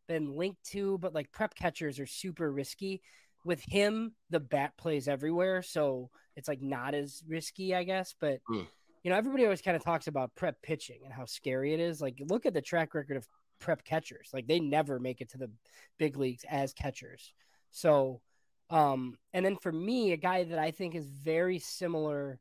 been 0.07 0.35
linked 0.35 0.63
to, 0.71 0.99
but 0.99 1.13
like 1.13 1.31
prep 1.31 1.55
catchers 1.55 1.99
are 1.99 2.05
super 2.05 2.51
risky. 2.51 3.01
With 3.45 3.61
him, 3.61 4.13
the 4.29 4.41
bat 4.41 4.73
plays 4.77 5.07
everywhere, 5.07 5.61
so 5.61 6.09
it's 6.35 6.49
like 6.49 6.61
not 6.61 6.93
as 6.93 7.23
risky, 7.27 7.73
I 7.73 7.83
guess. 7.83 8.13
But 8.19 8.39
mm. 8.49 8.67
you 9.03 9.11
know, 9.11 9.17
everybody 9.17 9.45
always 9.45 9.61
kind 9.61 9.77
of 9.77 9.83
talks 9.83 10.07
about 10.07 10.35
prep 10.35 10.61
pitching 10.61 11.01
and 11.05 11.13
how 11.13 11.25
scary 11.25 11.73
it 11.73 11.79
is. 11.79 12.01
Like, 12.01 12.21
look 12.27 12.45
at 12.45 12.53
the 12.53 12.61
track 12.61 12.93
record 12.93 13.15
of 13.15 13.27
prep 13.59 13.83
catchers. 13.83 14.29
Like 14.33 14.47
they 14.47 14.59
never 14.59 14.99
make 14.99 15.21
it 15.21 15.29
to 15.31 15.37
the 15.37 15.51
big 15.97 16.17
leagues 16.17 16.43
as 16.49 16.73
catchers. 16.73 17.33
So, 17.71 18.21
um, 18.69 19.17
and 19.33 19.45
then 19.45 19.57
for 19.57 19.71
me, 19.71 20.11
a 20.11 20.17
guy 20.17 20.43
that 20.43 20.59
I 20.59 20.71
think 20.71 20.95
is 20.95 21.07
very 21.07 21.59
similar 21.59 22.39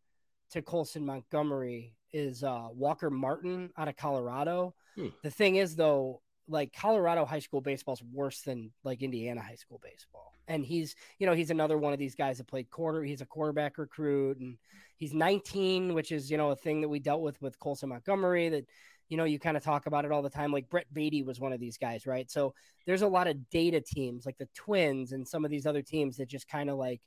to 0.50 0.62
Colson 0.62 1.04
Montgomery 1.04 1.94
is 2.12 2.44
uh, 2.44 2.68
Walker 2.72 3.10
Martin 3.10 3.70
out 3.76 3.88
of 3.88 3.96
Colorado. 3.96 4.74
Hmm. 4.96 5.08
The 5.22 5.30
thing 5.30 5.56
is, 5.56 5.76
though, 5.76 6.22
like 6.48 6.72
Colorado 6.72 7.24
high 7.24 7.38
school 7.38 7.60
baseball 7.60 7.94
is 7.94 8.02
worse 8.12 8.42
than 8.42 8.70
like 8.82 9.02
Indiana 9.02 9.40
high 9.40 9.54
school 9.54 9.80
baseball. 9.82 10.32
And 10.46 10.64
he's, 10.64 10.94
you 11.18 11.26
know, 11.26 11.32
he's 11.32 11.50
another 11.50 11.78
one 11.78 11.94
of 11.94 11.98
these 11.98 12.14
guys 12.14 12.38
that 12.38 12.46
played 12.46 12.70
quarter. 12.70 13.02
He's 13.02 13.22
a 13.22 13.26
quarterback 13.26 13.78
recruit, 13.78 14.38
and 14.38 14.58
he's 14.96 15.14
19, 15.14 15.94
which 15.94 16.12
is 16.12 16.30
you 16.30 16.36
know 16.36 16.50
a 16.50 16.56
thing 16.56 16.82
that 16.82 16.88
we 16.88 16.98
dealt 16.98 17.22
with 17.22 17.40
with 17.40 17.58
Colson 17.58 17.88
Montgomery 17.88 18.50
that 18.50 18.66
you 19.08 19.16
know, 19.16 19.24
you 19.24 19.38
kind 19.38 19.56
of 19.56 19.62
talk 19.62 19.86
about 19.86 20.04
it 20.04 20.12
all 20.12 20.22
the 20.22 20.30
time. 20.30 20.52
Like 20.52 20.68
Brett 20.68 20.92
Baty 20.92 21.22
was 21.22 21.40
one 21.40 21.52
of 21.52 21.60
these 21.60 21.76
guys, 21.78 22.06
right? 22.06 22.30
So 22.30 22.54
there's 22.86 23.02
a 23.02 23.08
lot 23.08 23.26
of 23.26 23.48
data 23.50 23.80
teams 23.80 24.24
like 24.26 24.38
the 24.38 24.48
Twins 24.54 25.12
and 25.12 25.26
some 25.26 25.44
of 25.44 25.50
these 25.50 25.66
other 25.66 25.82
teams 25.82 26.16
that 26.16 26.28
just 26.28 26.48
kind 26.48 26.70
of 26.70 26.78
like 26.78 27.00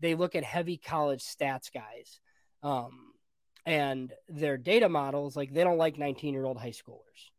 they 0.00 0.14
look 0.14 0.34
at 0.34 0.44
heavy 0.44 0.76
college 0.76 1.22
stats 1.22 1.72
guys. 1.72 2.20
Um, 2.62 3.12
and 3.66 4.12
their 4.28 4.56
data 4.56 4.88
models, 4.88 5.36
like 5.36 5.52
they 5.52 5.64
don't 5.64 5.78
like 5.78 5.98
19 5.98 6.32
year 6.34 6.44
old 6.44 6.58
high 6.58 6.70
schoolers. 6.70 7.30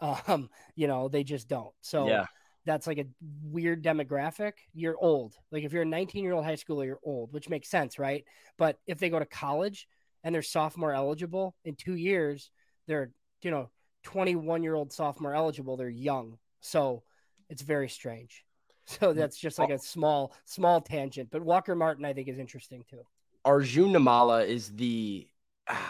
Um, 0.00 0.48
you 0.76 0.86
know, 0.86 1.08
they 1.08 1.24
just 1.24 1.46
don't. 1.48 1.74
So 1.82 2.08
yeah. 2.08 2.24
that's 2.64 2.86
like 2.86 2.98
a 2.98 3.06
weird 3.42 3.84
demographic. 3.84 4.52
You're 4.72 4.96
old. 4.98 5.34
Like 5.52 5.64
if 5.64 5.72
you're 5.72 5.82
a 5.82 5.86
19 5.86 6.24
year 6.24 6.32
old 6.32 6.44
high 6.44 6.54
schooler, 6.54 6.86
you're 6.86 7.00
old, 7.02 7.32
which 7.32 7.48
makes 7.48 7.68
sense, 7.68 7.98
right? 7.98 8.24
But 8.56 8.78
if 8.86 8.98
they 8.98 9.10
go 9.10 9.18
to 9.18 9.26
college 9.26 9.86
and 10.24 10.34
they're 10.34 10.42
sophomore 10.42 10.92
eligible 10.92 11.54
in 11.64 11.74
two 11.74 11.94
years, 11.94 12.50
they're 12.86 13.10
you 13.42 13.50
know, 13.50 13.70
21 14.04 14.62
year 14.62 14.74
old 14.74 14.92
sophomore 14.92 15.34
eligible. 15.34 15.76
They're 15.76 15.88
young. 15.88 16.38
So 16.60 17.02
it's 17.48 17.62
very 17.62 17.88
strange. 17.88 18.44
So 18.86 19.12
that's 19.12 19.36
just 19.36 19.60
like 19.60 19.70
a 19.70 19.78
small, 19.78 20.34
small 20.46 20.80
tangent. 20.80 21.28
But 21.30 21.42
Walker 21.42 21.76
Martin, 21.76 22.04
I 22.04 22.12
think, 22.12 22.26
is 22.26 22.40
interesting 22.40 22.82
too. 22.90 23.02
Arjun 23.44 23.92
Nimmala 23.92 24.44
is 24.44 24.74
the 24.74 25.28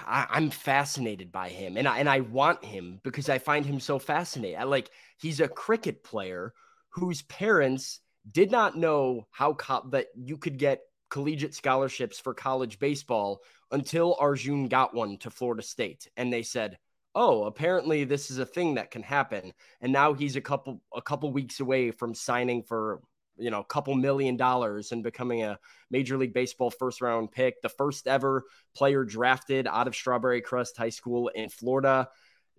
I, 0.07 0.27
am 0.37 0.51
fascinated 0.51 1.33
by 1.33 1.49
him, 1.49 1.77
and 1.77 1.88
I 1.88 1.99
and 1.99 2.09
I 2.09 2.21
want 2.21 2.64
him 2.64 3.01
because 3.03 3.29
I 3.29 3.38
find 3.38 3.64
him 3.64 3.81
so 3.81 3.99
fascinating. 3.99 4.59
I 4.59 4.64
like 4.64 4.90
he's 5.19 5.40
a 5.40 5.49
cricket 5.49 6.03
player 6.05 6.53
whose 6.90 7.23
parents 7.23 8.01
did 8.31 8.51
not 8.51 8.77
know 8.77 9.27
how 9.31 9.55
co- 9.55 9.88
that 9.90 10.09
you 10.14 10.37
could 10.37 10.59
get 10.59 10.83
collegiate 11.09 11.55
scholarships 11.55 12.19
for 12.19 12.35
college 12.35 12.79
baseball 12.79 13.40
until 13.71 14.16
Arjun 14.21 14.69
got 14.69 14.95
one 14.95 15.16
to 15.19 15.31
Florida 15.31 15.62
State, 15.62 16.09
and 16.16 16.33
they 16.33 16.43
said, 16.43 16.79
"Oh, 17.14 17.45
apparently 17.45 18.05
this 18.05 18.31
is 18.31 18.38
a 18.38 18.47
thing 18.47 18.75
that 18.75 18.90
can 18.90 19.03
happen." 19.03 19.53
And 19.81 19.93
now 19.93 20.12
he's 20.12 20.37
a 20.37 20.40
couple 20.40 20.83
a 20.95 21.03
couple 21.03 21.33
weeks 21.33 21.61
away 21.61 21.90
from 21.90 22.14
signing 22.14 22.62
for 22.62 23.01
you 23.40 23.50
know, 23.50 23.61
a 23.61 23.64
couple 23.64 23.94
million 23.94 24.37
dollars 24.37 24.92
and 24.92 25.03
becoming 25.03 25.42
a 25.42 25.59
Major 25.90 26.16
League 26.16 26.35
Baseball 26.35 26.70
first 26.70 27.00
round 27.00 27.33
pick, 27.33 27.61
the 27.62 27.68
first 27.68 28.07
ever 28.07 28.44
player 28.74 29.05
drafted 29.05 29.66
out 29.66 29.88
of 29.88 29.94
Strawberry 29.94 30.40
Crest 30.40 30.76
High 30.76 30.90
School 30.90 31.29
in 31.29 31.48
Florida. 31.48 32.09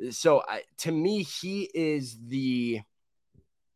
So 0.09 0.43
to 0.79 0.91
me, 0.91 1.23
he 1.23 1.69
is 1.73 2.17
the 2.27 2.81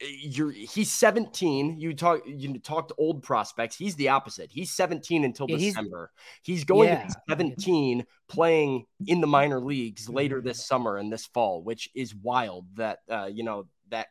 you're 0.02 0.52
he's 0.52 0.92
17 0.92 1.80
you 1.80 1.94
talk 1.94 2.22
you 2.26 2.60
talked 2.60 2.92
old 2.98 3.24
prospects. 3.24 3.78
He's 3.78 3.96
the 3.96 4.10
opposite. 4.10 4.52
He's 4.52 4.72
17 4.72 5.24
until 5.24 5.50
yeah, 5.50 5.58
december. 5.58 6.12
He's, 6.44 6.58
he's 6.58 6.64
going 6.66 6.90
yeah. 6.90 7.02
to 7.04 7.08
be 7.08 7.14
17 7.30 8.06
playing 8.28 8.86
in 9.08 9.22
the 9.22 9.28
minor 9.28 9.62
leagues 9.62 10.10
later 10.10 10.42
this 10.42 10.66
summer 10.66 10.98
and 10.98 11.12
this 11.12 11.26
fall 11.28 11.64
which 11.64 11.90
is 11.96 12.14
wild 12.14 12.66
that 12.76 13.00
uh, 13.10 13.30
you 13.32 13.44
know 13.44 13.68
that 13.90 14.08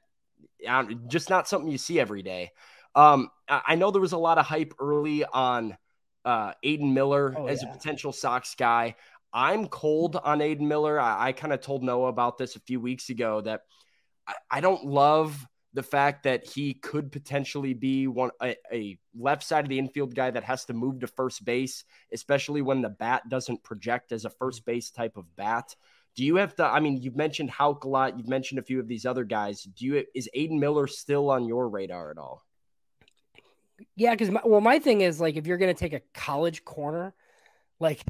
uh, 0.67 0.85
just 1.09 1.29
not 1.29 1.49
something 1.49 1.71
you 1.71 1.79
see 1.79 2.01
every 2.01 2.23
day 2.23 2.51
um, 2.95 3.31
I 3.49 3.75
know 3.75 3.91
there 3.91 4.01
was 4.01 4.13
a 4.13 4.19
lot 4.19 4.39
of 4.39 4.47
hype 4.47 4.75
early 4.81 5.25
on 5.25 5.77
uh, 6.25 6.53
Aidan 6.63 6.95
Miller 6.95 7.35
oh, 7.37 7.47
as 7.47 7.63
yeah. 7.63 7.71
a 7.71 7.73
potential 7.73 8.13
Sox 8.13 8.55
guy. 8.55 8.97
I'm 9.33 9.67
cold 9.67 10.17
on 10.17 10.41
Aidan 10.41 10.69
Miller. 10.69 10.99
I, 10.99 11.29
I 11.29 11.33
kind 11.33 11.53
of 11.53 11.61
told 11.61 11.83
Noah 11.83 12.09
about 12.09 12.39
this 12.39 12.57
a 12.57 12.61
few 12.61 12.81
weeks 12.81 13.11
ago 13.11 13.41
that 13.43 13.63
I, 14.27 14.35
I 14.51 14.61
don't 14.61 14.85
love 14.85 15.47
the 15.75 15.83
fact 15.83 16.23
that 16.23 16.47
he 16.47 16.73
could 16.73 17.11
potentially 17.11 17.75
be 17.75 18.07
one 18.07 18.31
a, 18.41 18.57
a, 18.73 18.97
left 19.17 19.43
side 19.43 19.65
of 19.65 19.69
the 19.69 19.79
infield 19.79 20.15
guy 20.15 20.31
that 20.31 20.45
has 20.45 20.65
to 20.67 20.73
move 20.73 21.01
to 21.01 21.09
first 21.09 21.45
base, 21.45 21.85
especially 22.13 22.63
when 22.63 22.81
the 22.81 22.89
bat 22.89 23.29
doesn't 23.29 23.65
project 23.65 24.13
as 24.13 24.25
a 24.25 24.31
first 24.31 24.65
base 24.65 24.91
type 24.91 25.17
of 25.17 25.25
bat. 25.35 25.75
Do 26.15 26.25
you 26.25 26.37
have 26.37 26.55
to? 26.57 26.65
I 26.65 26.79
mean, 26.79 27.03
you've 27.03 27.17
mentioned 27.17 27.51
Houck 27.51 27.83
a 27.83 27.89
lot. 27.89 28.17
You've 28.17 28.29
mentioned 28.29 28.61
a 28.61 28.65
few 28.65 28.79
of 28.79 28.87
these 28.87 29.05
other 29.05 29.25
guys. 29.25 29.65
Do 29.65 29.85
you 29.85 30.05
is 30.15 30.31
Aidan 30.33 30.61
Miller 30.61 30.87
still 30.87 31.29
on 31.29 31.45
your 31.45 31.69
radar 31.69 32.13
at 32.13 32.19
all? 32.19 32.45
Yeah, 33.97 34.15
because 34.15 34.31
well, 34.45 34.61
my 34.61 34.79
thing 34.79 35.01
is 35.01 35.21
like 35.21 35.37
if 35.37 35.47
you're 35.47 35.59
gonna 35.59 35.75
take 35.75 35.93
a 35.93 36.03
college 36.13 36.65
corner, 36.65 37.15
like 37.81 38.01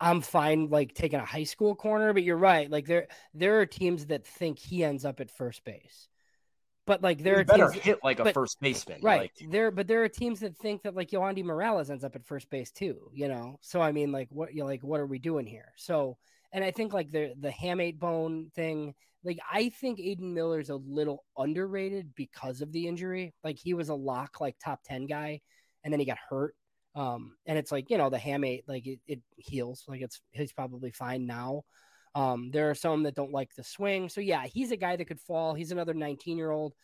I'm 0.00 0.20
fine 0.20 0.68
like 0.68 0.94
taking 0.94 1.20
a 1.20 1.24
high 1.24 1.44
school 1.44 1.74
corner, 1.74 2.12
but 2.12 2.22
you're 2.22 2.36
right. 2.36 2.70
Like 2.70 2.86
there 2.86 3.08
there 3.34 3.60
are 3.60 3.66
teams 3.66 4.06
that 4.06 4.26
think 4.26 4.58
he 4.58 4.84
ends 4.84 5.04
up 5.04 5.20
at 5.20 5.30
first 5.30 5.64
base. 5.64 6.08
But 6.84 7.02
like 7.02 7.22
there 7.22 7.34
you 7.34 7.40
are 7.40 7.44
better 7.44 7.68
teams, 7.70 7.84
hit 7.84 7.98
like 8.02 8.18
a 8.18 8.32
first 8.32 8.60
baseman, 8.60 8.98
right? 9.02 9.30
Like. 9.40 9.50
There, 9.50 9.70
but 9.70 9.86
there 9.86 10.02
are 10.02 10.08
teams 10.08 10.40
that 10.40 10.56
think 10.56 10.82
that 10.82 10.96
like 10.96 11.10
Yohandy 11.10 11.44
Morales 11.44 11.90
ends 11.90 12.02
up 12.02 12.16
at 12.16 12.26
first 12.26 12.50
base 12.50 12.72
too. 12.72 13.10
You 13.12 13.28
know, 13.28 13.58
so 13.60 13.80
I 13.80 13.92
mean, 13.92 14.10
like 14.10 14.28
what 14.30 14.52
you 14.52 14.64
like, 14.64 14.82
what 14.82 14.98
are 14.98 15.06
we 15.06 15.20
doing 15.20 15.46
here? 15.46 15.72
So, 15.76 16.18
and 16.52 16.64
I 16.64 16.72
think 16.72 16.92
like 16.92 17.12
the 17.12 17.34
the 17.38 17.50
hamate 17.50 18.00
bone 18.00 18.50
thing 18.56 18.94
like 19.24 19.38
I 19.50 19.68
think 19.68 20.00
Aidan 20.00 20.34
Miller's 20.34 20.70
a 20.70 20.76
little 20.76 21.24
underrated 21.36 22.14
because 22.14 22.60
of 22.60 22.72
the 22.72 22.88
injury. 22.88 23.34
Like 23.44 23.58
he 23.58 23.74
was 23.74 23.88
a 23.88 23.94
lock, 23.94 24.40
like 24.40 24.56
top 24.58 24.80
10 24.84 25.06
guy, 25.06 25.40
and 25.84 25.92
then 25.92 26.00
he 26.00 26.06
got 26.06 26.18
hurt. 26.28 26.54
Um, 26.94 27.36
and 27.46 27.56
it's 27.56 27.72
like, 27.72 27.88
you 27.88 27.98
know, 27.98 28.10
the 28.10 28.18
hamate, 28.18 28.64
like 28.66 28.86
it, 28.86 29.00
it 29.06 29.20
heals, 29.36 29.84
like 29.88 30.02
it's 30.02 30.20
he's 30.32 30.52
probably 30.52 30.90
fine 30.90 31.26
now. 31.26 31.62
Um, 32.14 32.50
there 32.50 32.68
are 32.68 32.74
some 32.74 33.04
that 33.04 33.14
don't 33.14 33.32
like 33.32 33.54
the 33.54 33.64
swing. 33.64 34.08
So 34.08 34.20
yeah, 34.20 34.44
he's 34.44 34.72
a 34.72 34.76
guy 34.76 34.96
that 34.96 35.06
could 35.06 35.20
fall. 35.20 35.54
He's 35.54 35.72
another 35.72 35.94
19 35.94 36.36
year 36.36 36.50
old. 36.50 36.74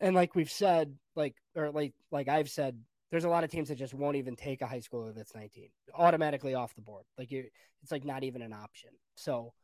And 0.00 0.14
like 0.14 0.34
we've 0.34 0.50
said, 0.50 0.94
like 1.16 1.34
or 1.56 1.72
like 1.72 1.94
like 2.12 2.28
I've 2.28 2.50
said, 2.50 2.78
there's 3.10 3.24
a 3.24 3.28
lot 3.28 3.42
of 3.42 3.50
teams 3.50 3.68
that 3.68 3.78
just 3.78 3.94
won't 3.94 4.16
even 4.16 4.36
take 4.36 4.62
a 4.62 4.66
high 4.66 4.80
schooler 4.80 5.14
that's 5.14 5.34
19 5.34 5.70
automatically 5.94 6.54
off 6.54 6.74
the 6.74 6.82
board. 6.82 7.04
Like 7.16 7.32
you 7.32 7.46
it's 7.82 7.90
like 7.90 8.04
not 8.04 8.22
even 8.22 8.42
an 8.42 8.52
option. 8.52 8.90
So 9.16 9.54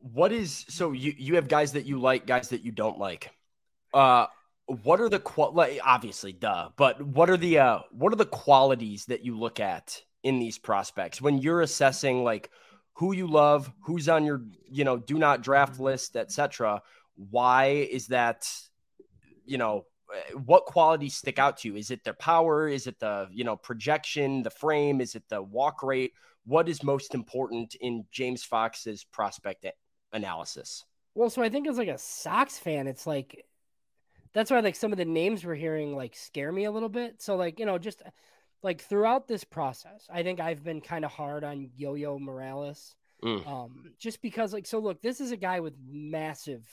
what 0.00 0.32
is 0.32 0.64
so 0.68 0.92
you 0.92 1.14
you 1.16 1.36
have 1.36 1.48
guys 1.48 1.72
that 1.72 1.86
you 1.86 2.00
like, 2.00 2.26
guys 2.26 2.48
that 2.50 2.64
you 2.64 2.72
don't 2.72 2.98
like. 2.98 3.30
Uh 3.92 4.26
what 4.66 5.00
are 5.00 5.08
the 5.08 5.18
qual 5.18 5.52
like 5.52 5.80
obviously 5.84 6.32
duh, 6.32 6.68
but 6.76 7.00
what 7.02 7.30
are 7.30 7.36
the 7.36 7.58
uh 7.58 7.78
what 7.90 8.12
are 8.12 8.16
the 8.16 8.26
qualities 8.26 9.06
that 9.06 9.24
you 9.24 9.38
look 9.38 9.60
at 9.60 10.02
in 10.22 10.38
these 10.38 10.58
prospects 10.58 11.20
when 11.22 11.38
you're 11.38 11.62
assessing 11.62 12.24
like 12.24 12.50
who 12.94 13.12
you 13.12 13.28
love, 13.28 13.70
who's 13.80 14.08
on 14.08 14.24
your, 14.24 14.42
you 14.68 14.82
know, 14.82 14.96
do 14.96 15.18
not 15.18 15.40
draft 15.40 15.78
list, 15.78 16.16
etc. 16.16 16.82
Why 17.30 17.66
is 17.66 18.08
that 18.08 18.46
you 19.48 19.58
know, 19.58 19.86
what 20.44 20.66
qualities 20.66 21.16
stick 21.16 21.38
out 21.38 21.58
to 21.58 21.68
you? 21.68 21.76
Is 21.76 21.90
it 21.90 22.04
their 22.04 22.14
power? 22.14 22.68
Is 22.68 22.86
it 22.86 22.98
the, 23.00 23.28
you 23.32 23.44
know, 23.44 23.56
projection, 23.56 24.42
the 24.42 24.50
frame? 24.50 25.00
Is 25.00 25.14
it 25.14 25.24
the 25.28 25.42
walk 25.42 25.82
rate? 25.82 26.12
What 26.44 26.68
is 26.68 26.82
most 26.82 27.14
important 27.14 27.74
in 27.80 28.04
James 28.10 28.44
Fox's 28.44 29.04
prospect 29.04 29.64
analysis. 30.12 30.84
Well, 31.14 31.30
so 31.30 31.42
I 31.42 31.48
think 31.48 31.66
as 31.66 31.78
like 31.78 31.88
a 31.88 31.98
Sox 31.98 32.58
fan, 32.58 32.86
it's 32.86 33.06
like 33.06 33.44
that's 34.32 34.50
why 34.50 34.60
like 34.60 34.76
some 34.76 34.92
of 34.92 34.98
the 34.98 35.04
names 35.04 35.44
we're 35.44 35.54
hearing 35.54 35.96
like 35.96 36.14
scare 36.14 36.52
me 36.52 36.64
a 36.64 36.70
little 36.70 36.88
bit. 36.88 37.20
So 37.20 37.36
like, 37.36 37.58
you 37.58 37.66
know, 37.66 37.78
just 37.78 38.02
like 38.62 38.80
throughout 38.80 39.26
this 39.26 39.44
process, 39.44 40.06
I 40.10 40.22
think 40.22 40.40
I've 40.40 40.62
been 40.62 40.80
kind 40.80 41.04
of 41.04 41.10
hard 41.10 41.44
on 41.44 41.70
Yo-Yo 41.76 42.18
Morales. 42.18 42.94
Mm. 43.24 43.46
Um, 43.48 43.94
just 43.98 44.22
because 44.22 44.52
like 44.52 44.66
so 44.66 44.78
look, 44.78 45.02
this 45.02 45.20
is 45.20 45.32
a 45.32 45.36
guy 45.36 45.60
with 45.60 45.74
massive 45.90 46.64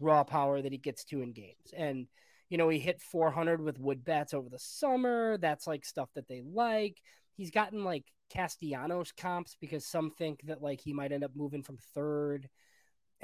raw 0.00 0.24
power 0.24 0.60
that 0.60 0.72
he 0.72 0.78
gets 0.78 1.04
to 1.04 1.22
in 1.22 1.32
games. 1.32 1.72
And 1.76 2.08
you 2.48 2.58
know, 2.58 2.68
he 2.68 2.78
hit 2.78 3.00
400 3.00 3.60
with 3.60 3.78
wood 3.78 4.04
bats 4.04 4.34
over 4.34 4.48
the 4.48 4.58
summer. 4.58 5.38
That's 5.38 5.66
like 5.66 5.84
stuff 5.84 6.10
that 6.14 6.28
they 6.28 6.42
like. 6.42 7.00
He's 7.36 7.50
gotten 7.50 7.84
like 7.84 8.04
Castellanos 8.30 9.12
comps 9.12 9.56
because 9.60 9.86
some 9.86 10.10
think 10.10 10.42
that 10.46 10.62
like 10.62 10.80
he 10.80 10.92
might 10.92 11.12
end 11.12 11.24
up 11.24 11.32
moving 11.34 11.62
from 11.62 11.78
third 11.94 12.48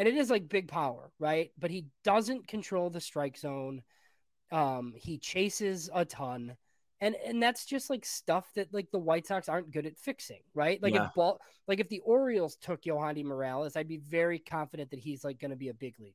and 0.00 0.08
it 0.08 0.16
is 0.16 0.30
like 0.30 0.48
big 0.48 0.66
power, 0.66 1.12
right? 1.18 1.50
But 1.58 1.70
he 1.70 1.84
doesn't 2.04 2.48
control 2.48 2.88
the 2.88 3.02
strike 3.02 3.36
zone. 3.36 3.82
Um, 4.50 4.94
he 4.96 5.18
chases 5.18 5.90
a 5.92 6.06
ton, 6.06 6.56
and 7.02 7.14
and 7.26 7.42
that's 7.42 7.66
just 7.66 7.90
like 7.90 8.06
stuff 8.06 8.46
that 8.54 8.72
like 8.72 8.90
the 8.90 8.98
White 8.98 9.26
Sox 9.26 9.46
aren't 9.46 9.70
good 9.70 9.84
at 9.84 9.98
fixing, 9.98 10.40
right? 10.54 10.82
Like 10.82 10.94
yeah. 10.94 11.08
if 11.08 11.14
ball, 11.14 11.38
like 11.68 11.80
if 11.80 11.90
the 11.90 12.00
Orioles 12.00 12.56
took 12.56 12.84
Yohandy 12.84 13.22
Morales, 13.22 13.76
I'd 13.76 13.88
be 13.88 13.98
very 13.98 14.38
confident 14.38 14.90
that 14.92 15.00
he's 15.00 15.22
like 15.22 15.38
going 15.38 15.50
to 15.50 15.56
be 15.56 15.68
a 15.68 15.74
big 15.74 16.00
leaguer. 16.00 16.14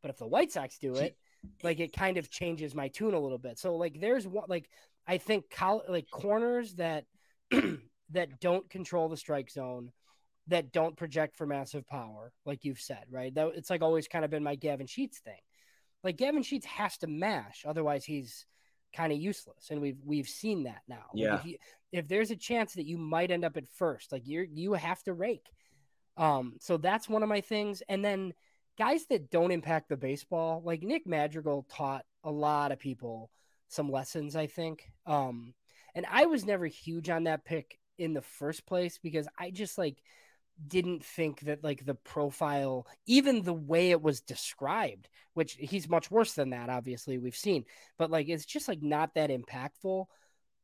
But 0.00 0.10
if 0.10 0.16
the 0.16 0.26
White 0.26 0.52
Sox 0.52 0.78
do 0.78 0.94
it, 0.94 1.14
like 1.62 1.80
it 1.80 1.92
kind 1.92 2.16
of 2.16 2.30
changes 2.30 2.74
my 2.74 2.88
tune 2.88 3.12
a 3.12 3.20
little 3.20 3.36
bit. 3.36 3.58
So 3.58 3.76
like 3.76 4.00
there's 4.00 4.26
what 4.26 4.48
like 4.48 4.70
I 5.06 5.18
think 5.18 5.50
col- 5.50 5.84
like 5.90 6.08
corners 6.10 6.76
that 6.76 7.04
that 8.12 8.40
don't 8.40 8.70
control 8.70 9.10
the 9.10 9.18
strike 9.18 9.50
zone 9.50 9.92
that 10.48 10.72
don't 10.72 10.96
project 10.96 11.36
for 11.36 11.46
massive 11.46 11.86
power, 11.86 12.32
like 12.44 12.64
you've 12.64 12.80
said, 12.80 13.04
right? 13.10 13.34
That 13.34 13.52
it's 13.54 13.70
like 13.70 13.82
always 13.82 14.08
kind 14.08 14.24
of 14.24 14.30
been 14.30 14.44
my 14.44 14.56
Gavin 14.56 14.86
Sheets 14.86 15.18
thing. 15.20 15.40
Like 16.02 16.16
Gavin 16.16 16.42
Sheets 16.42 16.66
has 16.66 16.98
to 16.98 17.06
mash, 17.06 17.64
otherwise 17.66 18.04
he's 18.04 18.46
kind 18.94 19.12
of 19.12 19.18
useless, 19.18 19.70
and 19.70 19.80
we've 19.80 19.98
we've 20.04 20.28
seen 20.28 20.64
that 20.64 20.82
now. 20.86 21.06
Yeah. 21.14 21.32
Like 21.32 21.40
if, 21.40 21.46
you, 21.46 21.56
if 21.92 22.08
there's 22.08 22.30
a 22.30 22.36
chance 22.36 22.74
that 22.74 22.86
you 22.86 22.98
might 22.98 23.30
end 23.30 23.44
up 23.44 23.56
at 23.56 23.68
first, 23.68 24.12
like 24.12 24.26
you 24.26 24.46
you 24.52 24.74
have 24.74 25.02
to 25.04 25.14
rake. 25.14 25.46
Um, 26.16 26.54
so 26.60 26.76
that's 26.76 27.08
one 27.08 27.22
of 27.22 27.28
my 27.28 27.40
things, 27.40 27.82
and 27.88 28.04
then 28.04 28.34
guys 28.78 29.06
that 29.06 29.30
don't 29.30 29.50
impact 29.50 29.88
the 29.88 29.96
baseball, 29.96 30.62
like 30.64 30.82
Nick 30.82 31.06
Madrigal 31.06 31.66
taught 31.70 32.04
a 32.22 32.30
lot 32.30 32.72
of 32.72 32.78
people 32.78 33.30
some 33.68 33.90
lessons, 33.90 34.36
I 34.36 34.46
think. 34.46 34.90
Um, 35.06 35.54
and 35.94 36.06
I 36.10 36.26
was 36.26 36.44
never 36.44 36.66
huge 36.66 37.08
on 37.08 37.24
that 37.24 37.44
pick 37.44 37.78
in 37.98 38.14
the 38.14 38.22
first 38.22 38.66
place 38.66 38.98
because 39.02 39.28
I 39.38 39.50
just 39.50 39.78
like 39.78 40.02
didn't 40.66 41.04
think 41.04 41.40
that 41.40 41.64
like 41.64 41.84
the 41.84 41.94
profile, 41.94 42.86
even 43.06 43.42
the 43.42 43.54
way 43.54 43.90
it 43.90 44.02
was 44.02 44.20
described, 44.20 45.08
which 45.34 45.54
he's 45.58 45.88
much 45.88 46.10
worse 46.10 46.34
than 46.34 46.50
that, 46.50 46.70
obviously, 46.70 47.18
we've 47.18 47.36
seen, 47.36 47.64
but 47.98 48.10
like 48.10 48.28
it's 48.28 48.44
just 48.44 48.68
like 48.68 48.82
not 48.82 49.14
that 49.14 49.30
impactful. 49.30 50.06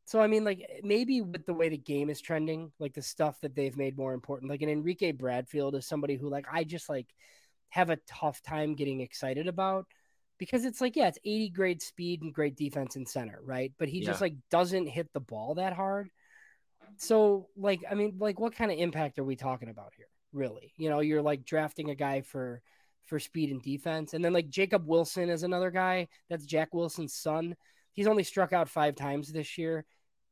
So 0.07 0.21
I 0.21 0.27
mean, 0.27 0.45
like 0.45 0.69
maybe 0.83 1.21
with 1.21 1.47
the 1.47 1.55
way 1.55 1.69
the 1.69 1.79
game 1.79 2.11
is 2.11 2.21
trending, 2.21 2.73
like 2.79 2.95
the 2.95 3.03
stuff 3.03 3.41
that 3.41 3.55
they've 3.55 3.77
made 3.77 3.97
more 3.97 4.13
important, 4.15 4.51
like 4.51 4.63
an 4.63 4.69
Enrique 4.69 5.13
Bradfield 5.13 5.75
is 5.75 5.87
somebody 5.87 6.17
who 6.17 6.29
like 6.29 6.47
I 6.51 6.65
just 6.65 6.89
like 6.89 7.07
have 7.71 7.91
a 7.91 7.99
tough 8.09 8.43
time 8.43 8.75
getting 8.75 9.01
excited 9.01 9.47
about 9.47 9.87
because 10.39 10.65
it's 10.65 10.81
like, 10.81 10.97
yeah, 10.97 11.09
it's 11.09 11.19
80 11.25 11.51
grade 11.51 11.83
speed 11.83 12.23
and 12.23 12.35
great 12.35 12.57
defense 12.57 12.97
in 12.97 13.07
center, 13.07 13.39
right? 13.45 13.73
But 13.79 13.89
he 13.89 14.01
yeah. 14.01 14.07
just 14.07 14.21
like 14.21 14.35
doesn't 14.51 14.87
hit 14.87 15.13
the 15.13 15.21
ball 15.21 15.57
that 15.57 15.75
hard. 15.75 16.11
So, 16.97 17.49
like, 17.57 17.81
I 17.91 17.95
mean, 17.95 18.17
like, 18.19 18.39
what 18.41 18.55
kind 18.55 18.71
of 18.71 18.79
impact 18.79 19.19
are 19.19 19.25
we 19.25 19.37
talking 19.37 19.69
about 19.69 19.93
here? 19.97 20.07
Really, 20.33 20.73
you 20.77 20.91
know, 20.91 21.01
you're 21.01 21.23
like 21.23 21.45
drafting 21.45 21.91
a 21.91 21.95
guy 21.95 22.21
for 22.21 22.63
for 23.07 23.19
speed 23.19 23.51
and 23.51 23.61
defense, 23.63 24.15
and 24.15 24.25
then 24.25 24.33
like 24.33 24.49
Jacob 24.49 24.87
Wilson 24.87 25.29
is 25.29 25.43
another 25.43 25.71
guy. 25.73 26.07
That's 26.29 26.45
Jack 26.45 26.73
Wilson's 26.73 27.15
son. 27.15 27.57
He's 27.95 28.07
only 28.07 28.23
struck 28.23 28.53
out 28.53 28.69
five 28.69 28.95
times 28.95 29.33
this 29.33 29.59
year. 29.59 29.85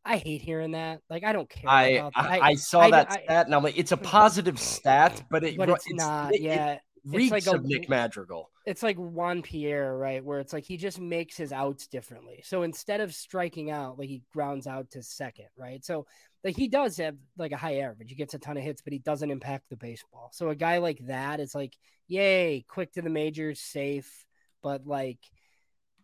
I 0.04 0.18
hate 0.18 0.40
hearing 0.40 0.70
that. 0.72 1.00
Like 1.10 1.24
I 1.24 1.32
don't 1.32 1.50
care. 1.50 1.68
I. 1.68 2.10
I, 2.14 2.40
I 2.40 2.54
saw 2.54 2.82
I- 2.82 2.90
that 2.92 3.10
I- 3.10 3.22
stat 3.24 3.46
and 3.46 3.54
I'm 3.54 3.64
like, 3.64 3.76
it's 3.76 3.90
a 3.92 3.96
positive 4.16 4.60
stat, 4.60 5.22
but 5.30 5.42
it 5.42 5.56
but 5.56 5.68
ru- 5.68 5.74
it's, 5.74 5.92
not. 5.92 6.32
it- 6.32 6.36
it 6.36 6.42
yeah, 6.42 6.78
reeks 7.04 7.32
like 7.32 7.46
a- 7.48 7.58
Nick 7.58 7.88
Madrigal. 7.88 8.48
it's 8.64 8.84
like 8.84 8.96
Juan 8.96 9.42
Pierre, 9.42 9.96
right? 9.98 10.24
Where 10.24 10.38
it's 10.38 10.52
like 10.52 10.64
he 10.64 10.76
just 10.76 11.00
makes 11.00 11.36
his 11.36 11.52
outs 11.52 11.88
differently. 11.88 12.42
So 12.44 12.62
instead 12.62 13.00
of 13.00 13.12
striking 13.12 13.72
out, 13.72 13.98
like 13.98 14.08
he 14.08 14.22
grounds 14.32 14.68
out 14.68 14.90
to 14.92 15.02
second, 15.02 15.48
right? 15.58 15.84
So 15.84 16.06
like 16.48 16.56
he 16.56 16.68
does 16.68 16.96
have 16.96 17.14
like 17.36 17.52
a 17.52 17.58
high 17.58 17.80
average. 17.80 18.08
He 18.08 18.16
gets 18.16 18.32
a 18.32 18.38
ton 18.38 18.56
of 18.56 18.62
hits, 18.62 18.80
but 18.80 18.94
he 18.94 19.00
doesn't 19.00 19.30
impact 19.30 19.68
the 19.68 19.76
baseball. 19.76 20.30
So 20.32 20.48
a 20.48 20.54
guy 20.54 20.78
like 20.78 20.98
that 21.08 21.40
is 21.40 21.54
like, 21.54 21.76
yay, 22.06 22.64
quick 22.66 22.90
to 22.94 23.02
the 23.02 23.10
majors, 23.10 23.60
safe, 23.60 24.24
but 24.62 24.86
like 24.86 25.18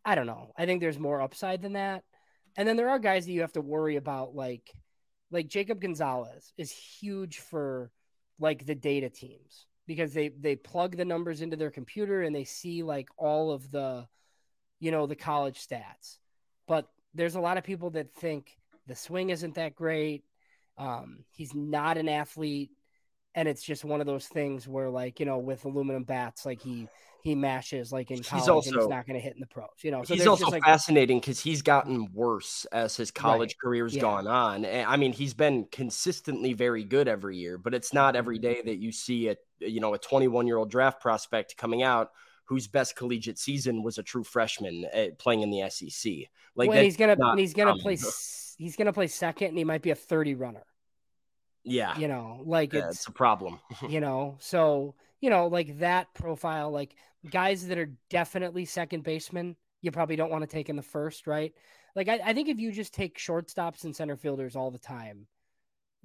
I 0.04 0.14
don't 0.14 0.26
know. 0.26 0.52
I 0.58 0.66
think 0.66 0.82
there's 0.82 0.98
more 0.98 1.22
upside 1.22 1.62
than 1.62 1.72
that. 1.72 2.04
And 2.58 2.68
then 2.68 2.76
there 2.76 2.90
are 2.90 2.98
guys 2.98 3.24
that 3.24 3.32
you 3.32 3.40
have 3.40 3.54
to 3.54 3.62
worry 3.62 3.96
about, 3.96 4.34
like 4.34 4.70
like 5.30 5.48
Jacob 5.48 5.80
Gonzalez 5.80 6.52
is 6.58 6.70
huge 6.70 7.38
for 7.38 7.90
like 8.38 8.66
the 8.66 8.74
data 8.74 9.08
teams 9.08 9.64
because 9.86 10.12
they 10.12 10.28
they 10.28 10.56
plug 10.56 10.94
the 10.94 11.06
numbers 11.06 11.40
into 11.40 11.56
their 11.56 11.70
computer 11.70 12.20
and 12.20 12.36
they 12.36 12.44
see 12.44 12.82
like 12.82 13.08
all 13.16 13.50
of 13.50 13.70
the 13.70 14.06
you 14.78 14.90
know 14.90 15.06
the 15.06 15.16
college 15.16 15.66
stats. 15.66 16.18
But 16.68 16.86
there's 17.14 17.34
a 17.34 17.40
lot 17.40 17.56
of 17.56 17.64
people 17.64 17.88
that 17.92 18.12
think 18.12 18.58
the 18.86 18.94
swing 18.94 19.30
isn't 19.30 19.54
that 19.54 19.74
great. 19.74 20.22
Um, 20.78 21.24
he's 21.30 21.54
not 21.54 21.98
an 21.98 22.08
athlete, 22.08 22.70
and 23.34 23.48
it's 23.48 23.62
just 23.62 23.84
one 23.84 24.00
of 24.00 24.06
those 24.06 24.26
things 24.26 24.66
where 24.68 24.90
like 24.90 25.20
you 25.20 25.26
know 25.26 25.38
with 25.38 25.64
aluminum 25.64 26.04
bats, 26.04 26.44
like 26.46 26.60
he 26.60 26.88
he 27.22 27.34
mashes 27.34 27.90
like 27.90 28.10
in 28.10 28.18
He's 28.18 28.28
college 28.28 28.42
and 28.46 28.50
also- 28.50 28.80
he's 28.80 28.88
not 28.88 29.06
going 29.06 29.14
to 29.18 29.20
hit 29.24 29.32
in 29.34 29.40
the 29.40 29.46
pros. 29.46 29.68
You 29.82 29.90
know, 29.92 30.04
so 30.04 30.12
he's 30.14 30.26
also 30.26 30.42
just 30.42 30.52
like 30.52 30.62
fascinating 30.62 31.20
because 31.20 31.40
he's 31.40 31.62
gotten 31.62 32.08
worse 32.12 32.66
as 32.70 32.96
his 32.96 33.10
college 33.10 33.56
career's 33.56 33.94
yeah. 33.94 34.02
gone 34.02 34.26
on. 34.26 34.66
And, 34.66 34.86
I 34.86 34.96
mean, 34.98 35.14
he's 35.14 35.32
been 35.32 35.66
consistently 35.72 36.52
very 36.52 36.84
good 36.84 37.08
every 37.08 37.38
year, 37.38 37.56
but 37.56 37.72
it's 37.72 37.94
not 37.94 38.12
Mm-hmm. 38.12 38.18
every 38.18 38.38
day 38.38 38.60
that 38.66 38.76
you 38.76 38.92
see 38.92 39.28
a 39.28 39.36
you 39.60 39.80
know 39.80 39.94
a 39.94 39.98
21 39.98 40.46
year 40.46 40.58
old 40.58 40.70
draft 40.70 41.00
prospect 41.00 41.56
coming 41.56 41.82
out 41.82 42.10
whose 42.46 42.66
best 42.66 42.94
collegiate 42.94 43.38
season 43.38 43.82
was 43.82 43.96
a 43.96 44.02
true 44.02 44.22
freshman 44.22 44.84
uh, 44.94 45.06
playing 45.18 45.40
in 45.40 45.50
the 45.50 45.70
SEC. 45.70 46.12
Like 46.54 46.70
that's 46.70 46.84
he's 46.84 46.96
gonna 46.98 47.16
he's 47.36 47.54
gonna 47.54 47.70
common. 47.70 47.82
play 47.82 47.96
he's 48.56 48.76
gonna 48.76 48.92
play 48.92 49.06
second 49.06 49.48
and 49.48 49.58
he 49.58 49.64
might 49.64 49.82
be 49.82 49.90
a 49.90 49.94
30 49.94 50.34
runner. 50.34 50.64
yeah, 51.64 51.96
You 51.98 52.08
know, 52.08 52.42
like 52.44 52.72
yeah, 52.72 52.86
it's 52.88 52.96
it's 52.98 53.06
a 53.08 53.12
problem. 53.12 53.60
you 53.88 54.00
know 54.00 54.36
so 54.40 54.94
you 55.20 55.30
know 55.30 55.46
like 55.46 55.78
that 55.78 56.12
profile 56.14 56.70
like 56.70 56.94
guys 57.30 57.66
that 57.68 57.78
are 57.78 57.90
definitely 58.10 58.64
second 58.66 59.02
baseman 59.02 59.56
you 59.80 59.90
probably 59.90 60.16
don't 60.16 60.30
want 60.30 60.42
to 60.42 60.46
take 60.48 60.68
in 60.68 60.76
the 60.76 60.82
first 60.82 61.26
right 61.26 61.54
like 61.96 62.08
I, 62.08 62.20
I 62.24 62.32
think 62.34 62.48
if 62.48 62.58
you 62.58 62.70
just 62.72 62.92
take 62.92 63.18
shortstops 63.18 63.84
and 63.84 63.96
center 63.96 64.16
fielders 64.16 64.56
all 64.56 64.70
the 64.70 64.78
time 64.78 65.26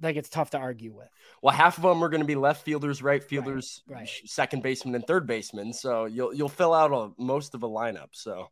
like 0.00 0.16
it's 0.16 0.30
tough 0.30 0.50
to 0.50 0.58
argue 0.58 0.92
with 0.94 1.10
Well, 1.42 1.54
half 1.54 1.76
of 1.76 1.82
them 1.82 2.02
are 2.02 2.08
going 2.08 2.22
to 2.22 2.26
be 2.26 2.34
left 2.36 2.64
fielders, 2.64 3.02
right 3.02 3.22
fielders, 3.22 3.82
right. 3.86 4.08
sh- 4.08 4.22
second 4.26 4.62
baseman, 4.62 4.94
and 4.94 5.06
third 5.06 5.26
baseman. 5.26 5.74
So 5.74 6.06
you'll 6.06 6.32
you'll 6.32 6.48
fill 6.48 6.72
out 6.72 6.90
a, 6.92 7.22
most 7.22 7.54
of 7.54 7.62
a 7.62 7.68
lineup. 7.68 8.08
So 8.12 8.48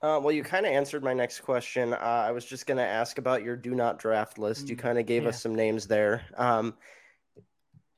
Uh, 0.00 0.20
well, 0.22 0.30
you 0.32 0.44
kind 0.44 0.64
of 0.64 0.72
answered 0.72 1.02
my 1.02 1.12
next 1.12 1.40
question. 1.40 1.92
Uh, 1.92 1.96
I 1.96 2.30
was 2.30 2.44
just 2.44 2.66
going 2.66 2.78
to 2.78 2.84
ask 2.84 3.18
about 3.18 3.42
your 3.42 3.56
do 3.56 3.74
not 3.74 3.98
draft 3.98 4.38
list. 4.38 4.68
You 4.68 4.76
Mm, 4.76 4.80
kind 4.80 4.98
of 4.98 5.06
gave 5.06 5.24
yeah. 5.24 5.30
us 5.30 5.42
some 5.42 5.54
names 5.54 5.86
there. 5.86 6.22
Um, 6.36 6.74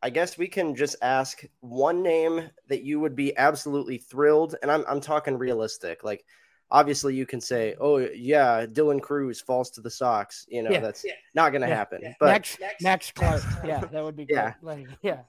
I 0.03 0.09
guess 0.09 0.39
we 0.39 0.49
can 0.49 0.75
just 0.75 0.97
ask 1.03 1.43
one 1.61 2.03
name 2.03 2.49
that 2.69 2.83
you 2.83 3.01
would 3.01 3.15
be 3.15 3.37
absolutely 3.37 3.99
thrilled, 3.99 4.55
and 4.63 4.71
I'm 4.71 4.83
I'm 4.89 5.01
talking 5.03 5.37
realistic. 5.37 6.03
Like, 6.03 6.25
obviously, 6.71 7.15
you 7.15 7.27
can 7.27 7.39
say, 7.43 7.77
"Oh 7.79 7.99
yeah, 7.99 8.65
Dylan 8.65 9.03
Crews 9.03 9.43
falls 9.43 9.69
to 9.73 9.83
the 9.83 9.91
Sox." 9.91 10.47
You 10.49 10.63
know, 10.63 10.71
Yeah. 10.71 10.81
that's 10.81 11.05
not 11.35 11.51
going 11.51 11.61
to 11.61 11.69
Yeah. 11.69 11.77
happen. 11.77 12.15
But 12.19 12.27
max 12.29 12.59
max 12.81 13.11
clark 13.13 13.43
yeah 13.63 13.81
that 13.81 14.03
would 14.03 14.17
be 14.17 14.25
great. 14.25 14.37
Yeah. 14.39 14.55
like 14.63 14.87
yeah 15.03 15.21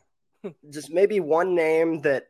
just 0.70 0.90
maybe 0.90 1.20
one 1.20 1.54
name 1.54 2.00
that 2.02 2.28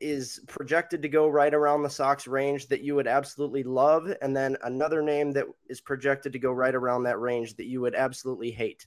is 0.00 0.40
projected 0.46 1.02
to 1.02 1.08
go 1.08 1.28
right 1.28 1.52
around 1.52 1.82
the 1.82 1.90
Sox 1.90 2.26
range 2.26 2.68
that 2.68 2.82
you 2.82 2.94
would 2.94 3.06
absolutely 3.06 3.62
love, 3.62 4.12
and 4.22 4.36
then 4.36 4.56
another 4.62 5.02
name 5.02 5.32
that 5.32 5.46
is 5.68 5.80
projected 5.80 6.32
to 6.32 6.38
go 6.38 6.52
right 6.52 6.74
around 6.74 7.04
that 7.04 7.20
range 7.20 7.54
that 7.56 7.66
you 7.66 7.80
would 7.80 7.94
absolutely 7.94 8.50
hate. 8.50 8.86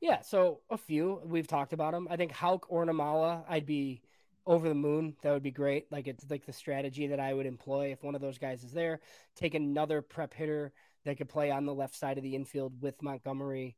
Yeah, 0.00 0.20
so 0.20 0.60
a 0.70 0.76
few 0.76 1.20
we've 1.24 1.48
talked 1.48 1.72
about 1.72 1.92
them. 1.92 2.06
I 2.10 2.16
think 2.16 2.32
Houck 2.32 2.66
or 2.68 2.86
Nimmala, 2.86 3.44
I'd 3.48 3.66
be 3.66 4.02
over 4.46 4.68
the 4.68 4.74
moon. 4.74 5.14
That 5.22 5.32
would 5.32 5.42
be 5.42 5.50
great. 5.50 5.90
Like 5.90 6.06
it's 6.06 6.30
like 6.30 6.46
the 6.46 6.52
strategy 6.52 7.08
that 7.08 7.20
I 7.20 7.34
would 7.34 7.46
employ 7.46 7.92
if 7.92 8.02
one 8.02 8.14
of 8.14 8.20
those 8.20 8.38
guys 8.38 8.64
is 8.64 8.72
there. 8.72 9.00
Take 9.34 9.54
another 9.54 10.00
prep 10.00 10.32
hitter 10.32 10.72
that 11.04 11.18
could 11.18 11.28
play 11.28 11.50
on 11.50 11.66
the 11.66 11.74
left 11.74 11.94
side 11.94 12.16
of 12.16 12.24
the 12.24 12.34
infield 12.34 12.80
with 12.80 13.02
Montgomery. 13.02 13.76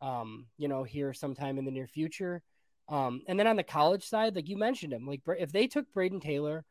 Um, 0.00 0.46
you 0.58 0.68
know, 0.68 0.82
here 0.82 1.12
sometime 1.12 1.58
in 1.58 1.64
the 1.64 1.70
near 1.70 1.86
future. 1.86 2.42
Um, 2.92 3.22
and 3.26 3.40
then 3.40 3.46
on 3.46 3.56
the 3.56 3.62
college 3.62 4.04
side, 4.04 4.36
like 4.36 4.48
you 4.48 4.58
mentioned 4.58 4.92
him, 4.92 5.06
like 5.06 5.22
if 5.38 5.50
they 5.50 5.66
took 5.66 5.86
Brayden 5.94 6.20
Taylor, 6.20 6.64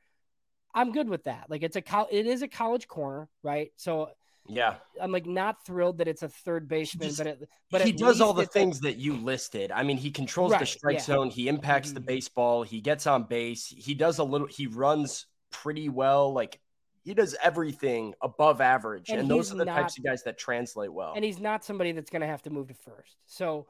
I'm 0.73 0.91
good 0.91 1.09
with 1.09 1.23
that. 1.23 1.45
Like 1.49 1.63
it's 1.63 1.75
a 1.75 1.81
col- 1.81 2.07
it 2.11 2.27
is 2.27 2.43
a 2.43 2.47
college 2.47 2.87
corner, 2.87 3.27
right? 3.41 3.71
So 3.75 4.11
yeah, 4.47 4.75
I'm 5.01 5.11
like 5.11 5.25
not 5.25 5.65
thrilled 5.65 5.97
that 5.97 6.07
it's 6.07 6.21
a 6.21 6.29
third 6.29 6.67
baseman, 6.67 7.07
just- 7.07 7.17
but 7.17 7.27
it, 7.27 7.49
but 7.71 7.81
he 7.81 7.91
does 7.91 8.21
all 8.21 8.33
the 8.33 8.43
it's 8.43 8.55
a- 8.55 8.59
things 8.59 8.79
that 8.81 8.97
you 8.97 9.15
listed. 9.15 9.71
I 9.71 9.81
mean, 9.81 9.97
he 9.97 10.11
controls 10.11 10.51
the 10.51 10.65
strike 10.65 10.97
yeah. 10.97 11.01
zone. 11.01 11.29
He 11.31 11.47
impacts 11.47 11.91
the 11.91 11.99
Mhm. 11.99 12.05
baseball. 12.05 12.63
He 12.63 12.81
gets 12.81 13.07
on 13.07 13.23
base. 13.23 13.67
He 13.67 13.95
does 13.95 14.19
a 14.19 14.23
little. 14.23 14.47
He 14.47 14.67
runs 14.67 15.25
pretty 15.49 15.89
well. 15.89 16.33
Like 16.33 16.59
he 17.03 17.15
does 17.15 17.35
everything 17.41 18.13
above 18.21 18.61
average, 18.61 19.09
And 19.09 19.21
and, 19.21 19.29
those 19.29 19.51
are 19.51 19.57
the 19.57 19.65
types 19.65 19.97
of 19.97 20.03
guys 20.03 20.21
that 20.23 20.37
translate 20.37 20.93
well. 20.93 21.13
and 21.15 21.25
he's 21.25 21.39
not 21.39 21.63
somebody 21.65 21.93
that's 21.93 22.11
going 22.11 22.21
to 22.21 22.27
have 22.27 22.43
to 22.43 22.51
move 22.51 22.67
to 22.67 22.75
first. 22.75 23.17
So, 23.25 23.65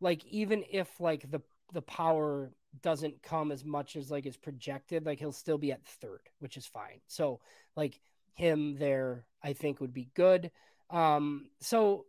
like, 0.00 0.24
even 0.26 0.64
if 0.68 0.98
like 1.00 1.30
the 1.30 1.40
the 1.72 1.82
power 1.82 2.52
doesn't 2.80 3.22
come 3.22 3.52
as 3.52 3.64
much 3.64 3.96
as 3.96 4.10
like 4.10 4.26
is 4.26 4.36
projected, 4.36 5.04
like 5.04 5.18
he'll 5.18 5.32
still 5.32 5.58
be 5.58 5.72
at 5.72 5.84
third, 5.84 6.20
which 6.38 6.56
is 6.56 6.66
fine. 6.66 7.00
So, 7.06 7.40
like 7.76 8.00
him 8.34 8.76
there, 8.78 9.26
I 9.42 9.52
think 9.52 9.80
would 9.80 9.92
be 9.94 10.08
good. 10.14 10.50
Um, 10.90 11.50
so 11.60 12.06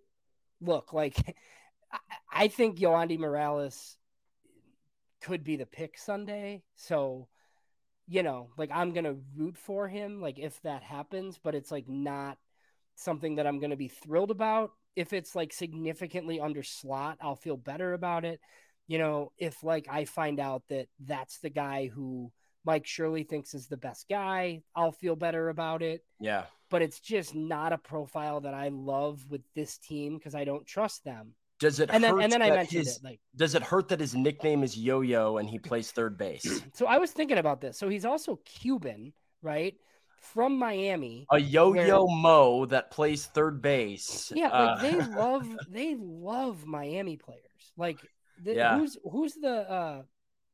look, 0.61 0.93
like 0.93 1.35
I, 1.91 1.97
I 2.31 2.47
think 2.47 2.79
Yohandy 2.79 3.17
Morales 3.17 3.97
could 5.21 5.43
be 5.43 5.55
the 5.55 5.65
pick 5.65 5.97
Sunday. 5.97 6.63
So, 6.75 7.27
you 8.07 8.23
know, 8.23 8.49
like 8.57 8.69
I'm 8.73 8.93
gonna 8.93 9.15
root 9.35 9.57
for 9.57 9.87
him, 9.87 10.21
like 10.21 10.39
if 10.39 10.61
that 10.61 10.83
happens, 10.83 11.39
but 11.41 11.55
it's 11.55 11.71
like 11.71 11.87
not 11.87 12.37
something 12.95 13.35
that 13.35 13.47
I'm 13.47 13.59
gonna 13.59 13.77
be 13.77 13.87
thrilled 13.87 14.31
about. 14.31 14.71
If 14.95 15.13
it's 15.13 15.35
like 15.35 15.53
significantly 15.53 16.39
under 16.39 16.61
slot, 16.63 17.17
I'll 17.21 17.35
feel 17.35 17.57
better 17.57 17.93
about 17.93 18.25
it. 18.25 18.39
You 18.87 18.97
know, 18.97 19.31
if 19.37 19.63
like 19.63 19.87
I 19.89 20.05
find 20.05 20.39
out 20.39 20.63
that 20.69 20.87
that's 20.99 21.39
the 21.39 21.49
guy 21.49 21.87
who 21.87 22.31
Mike 22.65 22.85
Shirley 22.85 23.23
thinks 23.23 23.53
is 23.53 23.67
the 23.67 23.77
best 23.77 24.07
guy, 24.09 24.61
I'll 24.75 24.91
feel 24.91 25.15
better 25.15 25.49
about 25.49 25.81
it. 25.81 26.03
yeah, 26.19 26.45
But 26.69 26.81
it's 26.81 26.99
just 26.99 27.35
not 27.35 27.73
a 27.73 27.77
profile 27.77 28.41
that 28.41 28.53
I 28.53 28.69
love 28.69 29.25
with 29.29 29.41
this 29.55 29.77
team 29.77 30.17
because 30.17 30.33
I 30.35 30.43
don't 30.45 30.65
trust 30.65 31.03
them. 31.03 31.33
does 31.59 31.79
it 31.79 31.89
And 31.91 32.03
then 32.03 32.13
hurt 32.15 32.23
and 32.23 32.31
then 32.31 32.41
I 32.41 32.49
mentioned 32.51 32.85
his, 32.85 32.97
it 32.97 33.03
like 33.03 33.19
Does 33.35 33.55
it 33.55 33.63
hurt 33.63 33.87
that 33.89 33.99
his 33.99 34.15
nickname 34.15 34.63
is 34.63 34.77
Yo 34.77 35.01
Yo 35.01 35.37
and 35.37 35.49
he 35.49 35.59
plays 35.59 35.91
third 35.91 36.17
base? 36.17 36.61
so 36.73 36.85
I 36.85 36.97
was 36.99 37.11
thinking 37.11 37.37
about 37.37 37.59
this. 37.61 37.77
So 37.77 37.89
he's 37.89 38.05
also 38.05 38.39
Cuban, 38.45 39.11
right? 39.41 39.75
From 40.21 40.57
Miami. 40.57 41.25
A 41.31 41.37
Yo 41.39 41.73
Yo 41.73 42.05
Where- 42.05 42.15
Mo 42.17 42.65
that 42.67 42.91
plays 42.91 43.25
third 43.25 43.61
base. 43.61 44.31
Yeah, 44.33 44.47
Uh, 44.47 44.81
they 44.81 44.95
love 45.17 45.47
they 45.69 45.95
love 45.99 46.65
Miami 46.65 47.17
players. 47.17 47.41
Like 47.75 47.99
the, 48.41 48.55
Yeah. 48.55 48.77
who's 48.77 48.97
who's 49.09 49.33
the 49.35 49.69
uh 49.69 50.03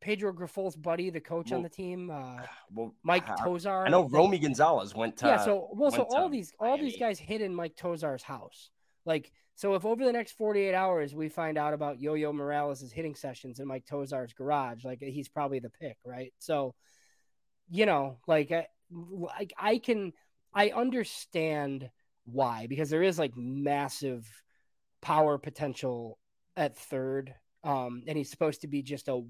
Pedro 0.02 0.32
Grifol's 0.32 0.76
buddy, 0.78 1.10
the 1.10 1.20
coach 1.20 1.52
on 1.52 1.62
the 1.62 1.70
team, 1.70 2.10
uh 2.10 2.38
well, 2.74 2.96
Mike 3.04 3.30
I- 3.30 3.36
Tosar. 3.36 3.86
I 3.86 3.90
know 3.90 4.04
think. 4.04 4.14
Romy 4.14 4.40
Gonzalez 4.40 4.96
went 4.96 5.18
to. 5.18 5.28
yeah, 5.28 5.38
so 5.38 5.70
well, 5.74 5.92
so 5.92 6.04
all 6.10 6.30
these 6.30 6.54
all 6.60 6.78
these 6.78 6.98
guys 6.98 7.20
hid 7.20 7.42
in 7.42 7.54
Mike 7.54 7.76
Tosar's 7.76 8.24
house. 8.24 8.70
Like, 9.06 9.32
so 9.56 9.74
if 9.76 9.86
over 9.86 10.04
the 10.06 10.14
next 10.14 10.34
48 10.34 10.74
hours 10.76 11.16
we 11.16 11.30
find 11.30 11.58
out 11.58 11.74
about 11.74 12.00
Yo-Yo 12.00 12.32
Morales' 12.32 12.92
hitting 12.92 13.16
sessions 13.16 13.60
in 13.60 13.68
Mike 13.68 13.86
Tosar's 13.86 14.34
garage, 14.34 14.84
like 14.86 15.00
he's 15.02 15.28
probably 15.30 15.60
the 15.60 15.70
pick, 15.70 15.98
right? 16.06 16.34
So, 16.40 16.76
you 17.70 17.86
know, 17.86 18.18
like, 18.28 18.52
I, 18.52 18.68
like 18.92 19.54
I 19.58 19.78
can, 19.80 20.14
I 20.54 20.70
understand 20.70 21.90
why 22.26 22.68
because 22.68 22.90
there 22.90 23.02
is 23.04 23.18
like 23.18 23.36
massive 23.36 24.28
power 25.02 25.38
potential 25.38 26.20
at 26.56 26.78
third, 26.78 27.34
um, 27.64 28.04
and 28.08 28.18
he's 28.18 28.30
supposed 28.30 28.62
to 28.62 28.68
be 28.68 28.82
just 28.82 29.08
a 29.08 29.24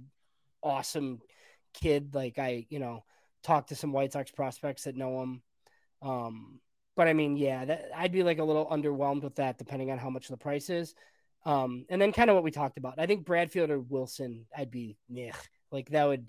awesome 0.61 1.19
kid. 1.73 2.13
Like 2.15 2.39
I, 2.39 2.65
you 2.69 2.79
know, 2.79 3.03
talked 3.43 3.69
to 3.69 3.75
some 3.75 3.91
White 3.93 4.13
Sox 4.13 4.31
prospects 4.31 4.83
that 4.83 4.95
know 4.95 5.21
him. 5.21 5.41
Um, 6.01 6.59
but 6.95 7.07
I 7.07 7.13
mean, 7.13 7.37
yeah, 7.37 7.65
that 7.65 7.89
I'd 7.95 8.11
be 8.11 8.23
like 8.23 8.39
a 8.39 8.43
little 8.43 8.67
underwhelmed 8.67 9.23
with 9.23 9.35
that, 9.35 9.57
depending 9.57 9.91
on 9.91 9.97
how 9.97 10.09
much 10.09 10.27
the 10.27 10.37
price 10.37 10.69
is. 10.69 10.93
Um, 11.45 11.85
and 11.89 12.01
then 12.01 12.11
kind 12.11 12.29
of 12.29 12.35
what 12.35 12.43
we 12.43 12.51
talked 12.51 12.77
about. 12.77 12.99
I 12.99 13.05
think 13.05 13.25
Bradfield 13.25 13.69
or 13.69 13.79
Wilson, 13.79 14.45
I'd 14.55 14.71
be 14.71 14.97
like 15.71 15.89
that 15.91 16.05
would 16.07 16.27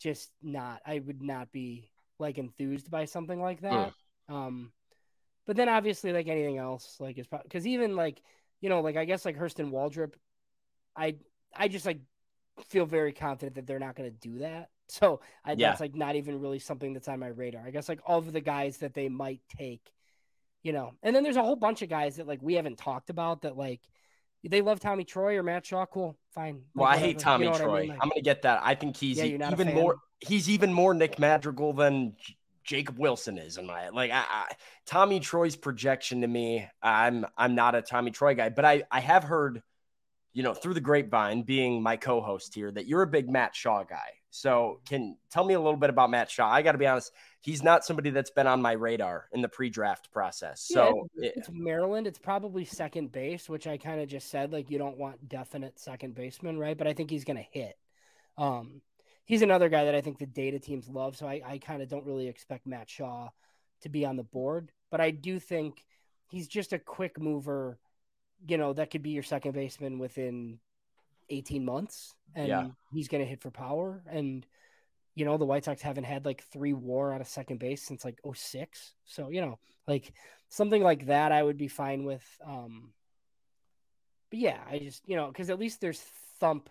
just 0.00 0.30
not. 0.42 0.80
I 0.86 0.98
would 0.98 1.22
not 1.22 1.52
be 1.52 1.90
like 2.18 2.38
enthused 2.38 2.90
by 2.90 3.04
something 3.04 3.40
like 3.40 3.60
that. 3.62 3.92
Um, 4.28 4.72
But 5.46 5.56
then 5.56 5.68
obviously, 5.68 6.12
like 6.12 6.28
anything 6.28 6.58
else, 6.58 6.96
like 7.00 7.18
it's 7.18 7.28
because 7.28 7.66
even 7.66 7.96
like 7.96 8.22
you 8.60 8.68
know, 8.68 8.80
like 8.80 8.96
I 8.96 9.04
guess 9.04 9.24
like 9.24 9.36
Hurston 9.38 9.70
Waldrep, 9.70 10.14
I 10.96 11.16
I 11.56 11.68
just 11.68 11.86
like 11.86 11.98
feel 12.66 12.86
very 12.86 13.12
confident 13.12 13.56
that 13.56 13.66
they're 13.66 13.78
not 13.78 13.96
going 13.96 14.10
to 14.10 14.28
do 14.28 14.38
that. 14.40 14.70
So 14.88 15.20
I, 15.44 15.52
yeah. 15.52 15.68
that's 15.68 15.80
like 15.80 15.94
not 15.94 16.16
even 16.16 16.40
really 16.40 16.58
something 16.58 16.92
that's 16.92 17.08
on 17.08 17.20
my 17.20 17.28
radar. 17.28 17.64
I 17.64 17.70
guess 17.70 17.88
like 17.88 18.00
all 18.06 18.18
of 18.18 18.32
the 18.32 18.40
guys 18.40 18.78
that 18.78 18.92
they 18.92 19.08
might 19.08 19.40
take, 19.56 19.82
you 20.62 20.72
know, 20.72 20.94
and 21.02 21.14
then 21.14 21.22
there's 21.22 21.36
a 21.36 21.42
whole 21.42 21.56
bunch 21.56 21.82
of 21.82 21.88
guys 21.88 22.16
that 22.16 22.26
like 22.26 22.42
we 22.42 22.54
haven't 22.54 22.76
talked 22.76 23.08
about 23.08 23.42
that 23.42 23.56
like 23.56 23.80
they 24.42 24.62
love 24.62 24.80
Tommy 24.80 25.04
Troy 25.04 25.36
or 25.36 25.42
Matt 25.42 25.66
Shaw. 25.66 25.86
Cool, 25.86 26.16
fine. 26.34 26.54
Like, 26.74 26.82
well, 26.82 26.86
I 26.86 26.96
hate 26.96 27.18
Tommy 27.18 27.46
you 27.46 27.52
know 27.52 27.58
Troy. 27.58 27.76
I 27.76 27.80
am 27.80 27.80
mean? 27.80 27.88
like, 27.90 28.00
gonna 28.00 28.22
get 28.22 28.42
that. 28.42 28.60
I 28.62 28.74
think 28.74 28.96
he's 28.96 29.18
yeah, 29.18 29.50
even 29.50 29.74
more. 29.74 29.96
He's 30.18 30.50
even 30.50 30.72
more 30.72 30.94
Nick 30.94 31.18
Madrigal 31.18 31.72
than 31.72 32.14
Jacob 32.64 32.98
Wilson 32.98 33.38
is 33.38 33.58
in 33.58 33.66
my 33.66 33.90
like. 33.90 34.10
I, 34.10 34.24
I, 34.28 34.46
Tommy 34.86 35.20
Troy's 35.20 35.56
projection 35.56 36.22
to 36.22 36.26
me, 36.26 36.66
I'm 36.82 37.26
I'm 37.36 37.54
not 37.54 37.74
a 37.74 37.82
Tommy 37.82 38.10
Troy 38.10 38.34
guy, 38.34 38.48
but 38.48 38.64
I 38.64 38.84
I 38.90 39.00
have 39.00 39.24
heard 39.24 39.62
you 40.32 40.42
know, 40.42 40.54
through 40.54 40.74
the 40.74 40.80
grapevine, 40.80 41.42
being 41.42 41.82
my 41.82 41.96
co-host 41.96 42.54
here, 42.54 42.70
that 42.70 42.86
you're 42.86 43.02
a 43.02 43.06
big 43.06 43.28
Matt 43.28 43.54
Shaw 43.54 43.82
guy. 43.84 44.10
So, 44.30 44.80
can 44.88 45.16
tell 45.30 45.44
me 45.44 45.54
a 45.54 45.60
little 45.60 45.78
bit 45.78 45.90
about 45.90 46.10
Matt 46.10 46.30
Shaw? 46.30 46.48
I 46.48 46.62
got 46.62 46.72
to 46.72 46.78
be 46.78 46.86
honest, 46.86 47.10
he's 47.40 47.64
not 47.64 47.84
somebody 47.84 48.10
that's 48.10 48.30
been 48.30 48.46
on 48.46 48.62
my 48.62 48.72
radar 48.72 49.26
in 49.32 49.42
the 49.42 49.48
pre-draft 49.48 50.12
process. 50.12 50.62
So, 50.62 51.08
yeah, 51.16 51.30
it's, 51.34 51.48
Maryland. 51.52 52.06
It's 52.06 52.18
probably 52.18 52.64
second 52.64 53.10
base, 53.10 53.48
which 53.48 53.66
I 53.66 53.76
kind 53.76 54.00
of 54.00 54.08
just 54.08 54.30
said 54.30 54.52
like 54.52 54.70
you 54.70 54.78
don't 54.78 54.98
want 54.98 55.28
definite 55.28 55.80
second 55.80 56.14
baseman, 56.14 56.58
right? 56.58 56.78
But 56.78 56.86
I 56.86 56.92
think 56.92 57.10
he's 57.10 57.24
going 57.24 57.38
to 57.38 57.46
hit. 57.50 57.76
Um, 58.38 58.82
he's 59.24 59.42
another 59.42 59.68
guy 59.68 59.84
that 59.84 59.94
I 59.94 60.00
think 60.00 60.18
the 60.18 60.26
data 60.26 60.60
teams 60.60 60.88
love. 60.88 61.16
So 61.16 61.26
I, 61.26 61.42
I 61.44 61.58
kind 61.58 61.82
of 61.82 61.88
don't 61.88 62.06
really 62.06 62.28
expect 62.28 62.66
Matt 62.66 62.88
Shaw 62.88 63.30
to 63.82 63.88
be 63.88 64.04
on 64.04 64.16
the 64.16 64.22
board, 64.22 64.70
but 64.90 65.00
I 65.00 65.10
do 65.10 65.38
think 65.38 65.84
he's 66.28 66.46
just 66.46 66.72
a 66.72 66.78
quick 66.78 67.20
mover 67.20 67.78
you 68.46 68.56
know, 68.56 68.72
that 68.72 68.90
could 68.90 69.02
be 69.02 69.10
your 69.10 69.22
second 69.22 69.52
baseman 69.52 69.98
within 69.98 70.58
18 71.28 71.64
months 71.64 72.14
and 72.34 72.48
yeah. 72.48 72.66
he's 72.92 73.08
going 73.08 73.22
to 73.22 73.28
hit 73.28 73.40
for 73.40 73.50
power. 73.50 74.02
And, 74.08 74.46
you 75.14 75.24
know, 75.24 75.36
the 75.36 75.44
White 75.44 75.64
Sox 75.64 75.82
haven't 75.82 76.04
had 76.04 76.24
like 76.24 76.42
three 76.52 76.72
war 76.72 77.12
out 77.12 77.20
of 77.20 77.28
second 77.28 77.58
base 77.58 77.82
since 77.82 78.04
like 78.04 78.18
06. 78.32 78.94
So, 79.04 79.30
you 79.30 79.40
know, 79.40 79.58
like 79.86 80.12
something 80.48 80.82
like 80.82 81.06
that 81.06 81.32
I 81.32 81.42
would 81.42 81.58
be 81.58 81.68
fine 81.68 82.04
with. 82.04 82.24
Um, 82.46 82.92
but 84.30 84.38
yeah, 84.38 84.58
I 84.70 84.78
just, 84.78 85.02
you 85.08 85.16
know, 85.16 85.28
because 85.28 85.50
at 85.50 85.58
least 85.58 85.80
there's 85.80 86.00
thump 86.38 86.70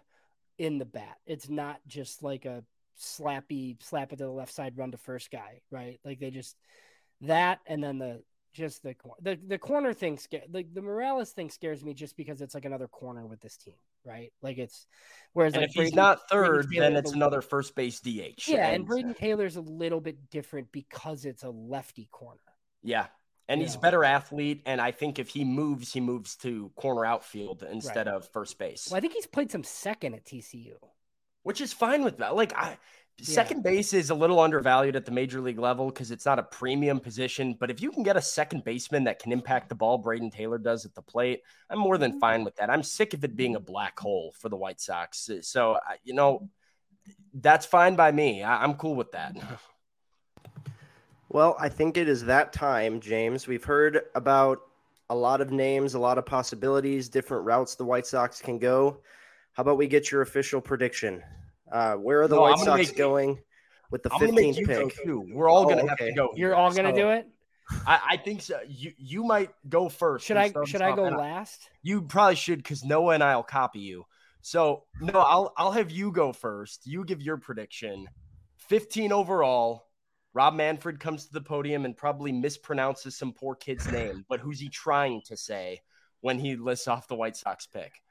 in 0.57 0.77
the 0.77 0.85
bat. 0.85 1.17
It's 1.25 1.49
not 1.49 1.79
just 1.87 2.23
like 2.23 2.45
a 2.45 2.63
slappy 2.99 3.81
slap 3.81 4.11
it 4.13 4.17
to 4.17 4.25
the 4.25 4.31
left 4.31 4.53
side, 4.53 4.77
run 4.77 4.91
to 4.91 4.97
first 4.97 5.31
guy, 5.31 5.61
right? 5.71 5.99
Like 6.03 6.19
they 6.19 6.31
just 6.31 6.55
that 7.21 7.59
and 7.65 7.83
then 7.83 7.97
the 7.97 8.21
just 8.59 8.83
the 8.83 8.93
the 9.21 9.39
the 9.47 9.57
corner 9.57 9.93
thing 9.93 10.17
scare 10.17 10.43
the, 10.49 10.63
the 10.73 10.81
Morales 10.81 11.31
thing 11.31 11.49
scares 11.49 11.83
me 11.83 11.93
just 11.93 12.17
because 12.17 12.41
it's 12.41 12.53
like 12.53 12.65
another 12.65 12.87
corner 12.87 13.25
with 13.25 13.39
this 13.39 13.55
team, 13.55 13.75
right? 14.05 14.31
Like 14.41 14.57
it's 14.57 14.85
whereas 15.33 15.53
and 15.53 15.61
like 15.61 15.69
if 15.69 15.75
Brayden, 15.75 15.83
he's 15.85 15.95
not 15.95 16.29
third, 16.29 16.67
then 16.75 16.95
it's 16.95 17.13
another 17.13 17.41
first 17.41 17.73
base 17.73 18.01
DH. 18.01 18.47
Yeah, 18.47 18.67
and, 18.67 18.75
and 18.75 18.87
Brayden 18.87 19.17
Taylor's 19.17 19.55
a 19.55 19.61
little 19.61 20.01
bit 20.01 20.29
different 20.29 20.71
because 20.71 21.25
it's 21.25 21.43
a 21.43 21.49
lefty 21.49 22.09
corner. 22.11 22.39
Yeah. 22.83 23.07
And 23.47 23.61
he's 23.61 23.73
a 23.73 23.79
better 23.79 24.03
athlete, 24.03 24.61
and 24.67 24.79
I 24.79 24.91
think 24.91 25.17
if 25.17 25.29
he 25.29 25.43
moves, 25.43 25.91
he 25.91 26.01
moves 26.01 26.35
to 26.35 26.71
corner 26.75 27.03
outfield 27.03 27.63
instead 27.63 28.05
right. 28.05 28.15
of 28.15 28.29
first 28.29 28.59
base. 28.59 28.89
Well, 28.91 28.97
I 28.97 29.01
think 29.01 29.13
he's 29.13 29.25
played 29.25 29.49
some 29.49 29.63
second 29.63 30.13
at 30.13 30.23
TCU, 30.23 30.73
which 31.41 31.59
is 31.59 31.73
fine 31.73 32.03
with 32.03 32.19
that. 32.19 32.35
Like 32.35 32.55
I, 32.55 32.77
Second 33.21 33.63
base 33.63 33.93
is 33.93 34.09
a 34.09 34.15
little 34.15 34.39
undervalued 34.39 34.95
at 34.95 35.05
the 35.05 35.11
major 35.11 35.41
league 35.41 35.59
level 35.59 35.87
because 35.87 36.11
it's 36.11 36.25
not 36.25 36.39
a 36.39 36.43
premium 36.43 36.99
position. 36.99 37.55
But 37.59 37.69
if 37.69 37.81
you 37.81 37.91
can 37.91 38.03
get 38.03 38.17
a 38.17 38.21
second 38.21 38.63
baseman 38.63 39.03
that 39.05 39.19
can 39.19 39.31
impact 39.31 39.69
the 39.69 39.75
ball, 39.75 40.01
Brayden 40.01 40.31
Taylor 40.31 40.57
does 40.57 40.85
at 40.85 40.95
the 40.95 41.01
plate, 41.01 41.41
I'm 41.69 41.79
more 41.79 41.97
than 41.97 42.11
mm-hmm. 42.11 42.19
fine 42.19 42.43
with 42.43 42.55
that. 42.57 42.69
I'm 42.69 42.83
sick 42.83 43.13
of 43.13 43.23
it 43.23 43.35
being 43.35 43.55
a 43.55 43.59
black 43.59 43.99
hole 43.99 44.33
for 44.37 44.49
the 44.49 44.55
White 44.55 44.79
Sox. 44.79 45.29
Eh, 45.29 45.39
so, 45.41 45.77
you 46.03 46.13
know, 46.13 46.49
that's 47.33 47.65
fine 47.65 47.95
by 47.95 48.11
me. 48.11 48.43
I- 48.43 48.63
I'm 48.63 48.75
cool 48.75 48.95
with 48.95 49.11
that. 49.11 49.35
Well, 51.31 51.55
I 51.59 51.69
think 51.69 51.95
it 51.95 52.09
is 52.09 52.25
that 52.25 52.53
time, 52.53 52.99
James. 52.99 53.45
We've 53.45 53.63
heard 53.63 54.01
about 54.15 54.61
a 55.11 55.15
lot 55.15 55.41
of 55.41 55.51
names, 55.51 55.93
a 55.93 55.99
lot 55.99 56.17
of 56.17 56.25
possibilities, 56.25 57.07
different 57.07 57.45
routes 57.45 57.75
the 57.75 57.85
White 57.85 58.07
Sox 58.07 58.41
can 58.41 58.57
go. 58.57 58.97
How 59.53 59.61
about 59.61 59.77
we 59.77 59.87
get 59.87 60.11
your 60.11 60.23
official 60.23 60.59
prediction? 60.59 61.21
Uh, 61.71 61.95
where 61.95 62.21
are 62.21 62.27
the 62.27 62.35
no, 62.35 62.41
White 62.41 62.59
Sox 62.59 62.87
make, 62.87 62.97
going 62.97 63.39
with 63.91 64.03
the 64.03 64.09
15th 64.09 64.65
pick? 64.65 65.03
Too. 65.03 65.27
We're 65.31 65.49
all 65.49 65.65
oh, 65.65 65.69
gonna 65.69 65.81
okay. 65.81 65.89
have 65.89 65.97
to 65.97 66.13
go. 66.13 66.29
You're 66.35 66.55
all 66.55 66.71
gonna 66.71 66.91
so, 66.91 66.95
do 66.95 67.09
it. 67.09 67.27
I, 67.85 67.99
I, 68.11 68.17
think 68.17 68.41
so. 68.41 68.59
You 68.67 68.93
you 68.97 69.23
might 69.23 69.51
go 69.67 69.89
first. 69.89 70.25
Should 70.25 70.37
I 70.37 70.51
should 70.65 70.81
I 70.81 70.95
go 70.95 71.03
last? 71.03 71.69
You 71.83 72.01
probably 72.01 72.35
should 72.35 72.57
because 72.59 72.83
Noah 72.83 73.13
and 73.13 73.23
I'll 73.23 73.43
copy 73.43 73.79
you. 73.79 74.05
So 74.41 74.85
no, 74.99 75.19
I'll 75.19 75.53
I'll 75.57 75.71
have 75.71 75.91
you 75.91 76.11
go 76.11 76.33
first. 76.33 76.87
You 76.87 77.05
give 77.05 77.21
your 77.21 77.37
prediction. 77.37 78.07
15 78.57 79.11
overall. 79.11 79.85
Rob 80.33 80.53
Manfred 80.53 80.99
comes 80.99 81.25
to 81.25 81.33
the 81.33 81.41
podium 81.41 81.85
and 81.85 81.97
probably 81.97 82.31
mispronounces 82.31 83.13
some 83.13 83.33
poor 83.33 83.55
kid's 83.55 83.91
name, 83.91 84.25
but 84.29 84.39
who's 84.39 84.59
he 84.59 84.69
trying 84.69 85.21
to 85.25 85.35
say 85.35 85.81
when 86.21 86.37
he 86.37 86.55
lists 86.55 86.87
off 86.87 87.07
the 87.07 87.15
White 87.15 87.35
Sox 87.35 87.65
pick? 87.65 88.01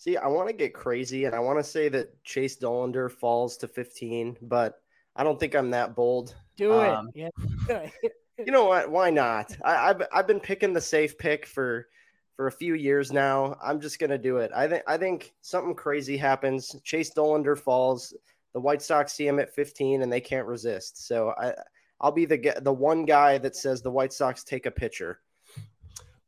See, 0.00 0.16
I 0.16 0.28
want 0.28 0.48
to 0.48 0.54
get 0.54 0.72
crazy 0.72 1.26
and 1.26 1.34
I 1.34 1.40
want 1.40 1.58
to 1.58 1.62
say 1.62 1.90
that 1.90 2.24
Chase 2.24 2.56
Dollander 2.56 3.12
falls 3.12 3.58
to 3.58 3.68
15, 3.68 4.38
but 4.40 4.80
I 5.14 5.22
don't 5.22 5.38
think 5.38 5.54
I'm 5.54 5.72
that 5.72 5.94
bold. 5.94 6.34
Do 6.56 6.72
um, 6.72 7.10
it. 7.14 7.30
Yeah. 7.68 7.86
you 8.38 8.50
know 8.50 8.64
what? 8.64 8.90
Why 8.90 9.10
not? 9.10 9.54
I, 9.62 9.88
have 9.88 10.02
I've 10.10 10.26
been 10.26 10.40
picking 10.40 10.72
the 10.72 10.80
safe 10.80 11.18
pick 11.18 11.44
for 11.44 11.86
for 12.34 12.46
a 12.46 12.52
few 12.52 12.72
years 12.72 13.12
now. 13.12 13.58
I'm 13.62 13.78
just 13.78 13.98
gonna 13.98 14.16
do 14.16 14.38
it. 14.38 14.50
I 14.56 14.66
think 14.66 14.84
I 14.86 14.96
think 14.96 15.34
something 15.42 15.74
crazy 15.74 16.16
happens. 16.16 16.74
Chase 16.82 17.12
Dollander 17.12 17.58
falls. 17.58 18.14
The 18.54 18.60
White 18.60 18.80
Sox 18.80 19.12
see 19.12 19.26
him 19.26 19.38
at 19.38 19.54
15 19.54 20.00
and 20.00 20.10
they 20.10 20.22
can't 20.22 20.46
resist. 20.46 21.06
So 21.06 21.34
I 21.36 21.52
I'll 22.00 22.10
be 22.10 22.24
the 22.24 22.58
the 22.62 22.72
one 22.72 23.04
guy 23.04 23.36
that 23.36 23.54
says 23.54 23.82
the 23.82 23.90
White 23.90 24.14
Sox 24.14 24.44
take 24.44 24.64
a 24.64 24.70
pitcher. 24.70 25.20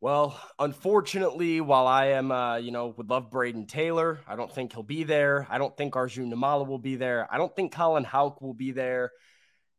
Well, 0.02 0.36
unfortunately, 0.58 1.60
while 1.60 1.86
I 1.86 2.06
am, 2.06 2.32
uh, 2.32 2.56
you 2.56 2.72
know, 2.72 2.88
would 2.96 3.08
love 3.08 3.30
Brayden 3.30 3.68
Taylor, 3.68 4.18
I 4.26 4.34
don't 4.34 4.52
think 4.52 4.72
he'll 4.72 4.82
be 4.82 5.04
there. 5.04 5.46
I 5.48 5.58
don't 5.58 5.76
think 5.76 5.94
Arjun 5.94 6.28
Nimmala 6.28 6.66
will 6.66 6.80
be 6.80 6.96
there. 6.96 7.28
I 7.30 7.38
don't 7.38 7.54
think 7.54 7.70
Colin 7.70 8.02
Houck 8.02 8.42
will 8.42 8.52
be 8.52 8.72
there. 8.72 9.12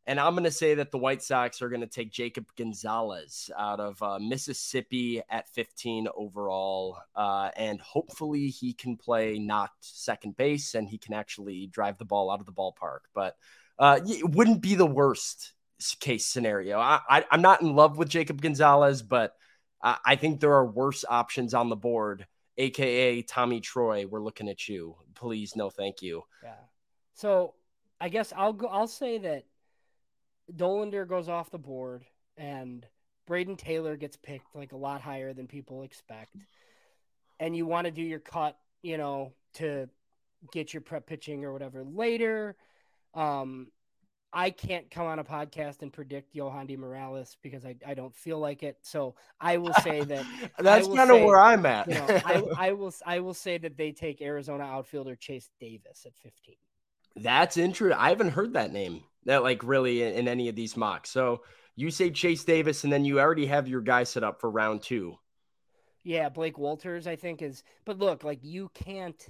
And 0.06 0.18
I'm 0.18 0.32
going 0.32 0.44
to 0.44 0.50
say 0.50 0.76
that 0.76 0.90
the 0.90 0.96
White 0.96 1.22
Sox 1.22 1.60
are 1.60 1.68
going 1.68 1.82
to 1.82 1.86
take 1.86 2.10
Jacob 2.10 2.46
Gonzalez 2.56 3.50
out 3.54 3.80
of 3.80 4.02
uh, 4.02 4.18
Mississippi 4.18 5.20
at 5.28 5.50
15 5.50 6.08
overall. 6.16 6.96
Uh, 7.14 7.50
and 7.54 7.78
hopefully 7.82 8.48
he 8.48 8.72
can 8.72 8.96
play 8.96 9.38
not 9.38 9.72
second 9.80 10.38
base 10.38 10.74
and 10.74 10.88
he 10.88 10.96
can 10.96 11.12
actually 11.12 11.66
drive 11.66 11.98
the 11.98 12.06
ball 12.06 12.30
out 12.30 12.40
of 12.40 12.46
the 12.46 12.52
ballpark. 12.52 13.00
But 13.14 13.36
uh, 13.78 14.00
it 14.02 14.30
wouldn't 14.30 14.62
be 14.62 14.74
the 14.74 14.86
worst 14.86 15.52
case 16.00 16.24
scenario. 16.24 16.78
I, 16.80 17.00
I, 17.10 17.24
I'm 17.30 17.42
not 17.42 17.60
in 17.60 17.76
love 17.76 17.98
with 17.98 18.08
Jacob 18.08 18.40
Gonzalez, 18.40 19.02
but 19.02 19.36
I 19.84 20.16
think 20.16 20.40
there 20.40 20.54
are 20.54 20.66
worse 20.66 21.04
options 21.06 21.52
on 21.52 21.68
the 21.68 21.76
board, 21.76 22.26
aka 22.56 23.20
Tommy 23.22 23.60
Troy. 23.60 24.06
We're 24.06 24.22
looking 24.22 24.48
at 24.48 24.66
you. 24.66 24.96
Please, 25.14 25.54
no, 25.54 25.68
thank 25.68 26.00
you. 26.00 26.22
Yeah. 26.42 26.54
So 27.12 27.54
I 28.00 28.08
guess 28.08 28.32
I'll 28.34 28.54
go. 28.54 28.66
I'll 28.68 28.88
say 28.88 29.18
that 29.18 29.44
Dollander 30.50 31.06
goes 31.06 31.28
off 31.28 31.50
the 31.50 31.58
board 31.58 32.04
and 32.36 32.86
Brayden 33.28 33.58
Taylor 33.58 33.96
gets 33.96 34.16
picked 34.16 34.54
like 34.54 34.72
a 34.72 34.76
lot 34.76 35.00
higher 35.00 35.32
than 35.32 35.46
people 35.46 35.82
expect. 35.82 36.34
And 37.38 37.56
you 37.56 37.66
want 37.66 37.86
to 37.86 37.90
do 37.90 38.02
your 38.02 38.20
cut, 38.20 38.56
you 38.82 38.96
know, 38.96 39.32
to 39.54 39.88
get 40.52 40.72
your 40.72 40.80
prep 40.80 41.06
pitching 41.06 41.44
or 41.44 41.52
whatever 41.52 41.84
later. 41.84 42.56
Um, 43.14 43.68
I 44.34 44.50
can't 44.50 44.90
come 44.90 45.06
on 45.06 45.20
a 45.20 45.24
podcast 45.24 45.82
and 45.82 45.92
predict 45.92 46.34
Yohandy 46.34 46.76
Morales 46.76 47.36
because 47.40 47.64
I, 47.64 47.76
I 47.86 47.94
don't 47.94 48.14
feel 48.14 48.40
like 48.40 48.64
it. 48.64 48.76
So 48.82 49.14
I 49.40 49.58
will 49.58 49.72
say 49.82 50.02
that 50.02 50.26
that's 50.58 50.88
kind 50.88 51.10
of 51.10 51.22
where 51.22 51.40
I'm 51.40 51.64
at. 51.64 51.86
you 51.86 51.94
know, 51.94 52.06
I, 52.08 52.42
I 52.68 52.72
will 52.72 52.92
I 53.06 53.20
will 53.20 53.34
say 53.34 53.58
that 53.58 53.76
they 53.76 53.92
take 53.92 54.20
Arizona 54.20 54.64
outfielder 54.64 55.14
Chase 55.14 55.48
Davis 55.60 56.04
at 56.04 56.16
15. 56.16 56.56
That's 57.16 57.56
interesting. 57.56 57.98
I 57.98 58.08
haven't 58.08 58.30
heard 58.30 58.54
that 58.54 58.72
name 58.72 59.04
that 59.24 59.44
like 59.44 59.62
really 59.62 60.02
in, 60.02 60.14
in 60.14 60.28
any 60.28 60.48
of 60.48 60.56
these 60.56 60.76
mocks. 60.76 61.10
So 61.10 61.42
you 61.76 61.90
say 61.90 62.10
Chase 62.10 62.44
Davis, 62.44 62.84
and 62.84 62.92
then 62.92 63.04
you 63.04 63.20
already 63.20 63.46
have 63.46 63.68
your 63.68 63.80
guy 63.80 64.02
set 64.02 64.24
up 64.24 64.40
for 64.40 64.50
round 64.50 64.82
two. 64.82 65.16
Yeah, 66.02 66.28
Blake 66.28 66.56
Wolters, 66.56 67.06
I 67.06 67.16
think 67.16 67.40
is. 67.40 67.62
But 67.84 67.98
look, 67.98 68.24
like 68.24 68.40
you 68.42 68.70
can't 68.74 69.26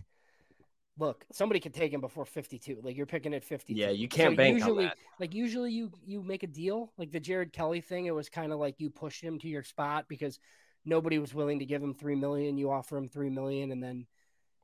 look, 0.99 1.24
somebody 1.32 1.61
could 1.61 1.74
take 1.74 1.92
him 1.92 2.01
before 2.01 2.24
52. 2.24 2.80
Like 2.82 2.97
you're 2.97 3.07
picking 3.07 3.34
at 3.34 3.45
52. 3.45 3.78
Yeah, 3.78 3.90
you 3.90 4.09
can't 4.09 4.32
so 4.32 4.36
bank 4.36 4.59
usually, 4.59 4.84
on 4.84 4.90
that. 4.90 4.99
Like 5.20 5.34
usually 5.34 5.72
you 5.72 5.90
you 6.05 6.22
make 6.22 6.42
a 6.42 6.49
deal. 6.49 6.92
Like 6.99 7.12
the 7.12 7.20
Jared 7.20 7.53
Kelley 7.53 7.80
thing, 7.80 8.07
it 8.07 8.14
was 8.14 8.28
kind 8.28 8.53
of 8.53 8.59
like 8.59 8.76
you 8.78 8.90
pushed 8.90 9.22
him 9.22 9.38
to 9.40 9.49
your 9.49 9.62
spot 9.62 10.07
because 10.09 10.38
nobody 10.84 11.18
was 11.18 11.34
willing 11.34 11.59
to 11.61 11.64
give 11.64 11.82
him 11.82 11.95
3 11.95 12.14
million, 12.16 12.59
you 12.59 12.70
offer 12.70 12.97
him 12.97 13.09
3 13.09 13.30
million 13.30 13.72
and 13.72 13.82
then 13.82 14.07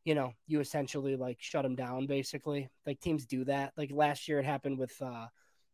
you 0.04 0.14
know, 0.14 0.32
you 0.46 0.60
essentially 0.60 1.14
like 1.14 1.36
shut 1.40 1.64
him 1.64 1.74
down 1.74 2.06
basically. 2.06 2.70
Like 2.86 3.00
teams 3.00 3.26
do 3.26 3.44
that. 3.44 3.72
Like 3.76 3.90
last 3.92 4.28
year 4.28 4.38
it 4.38 4.46
happened 4.46 4.78
with 4.78 5.00
uh 5.00 5.26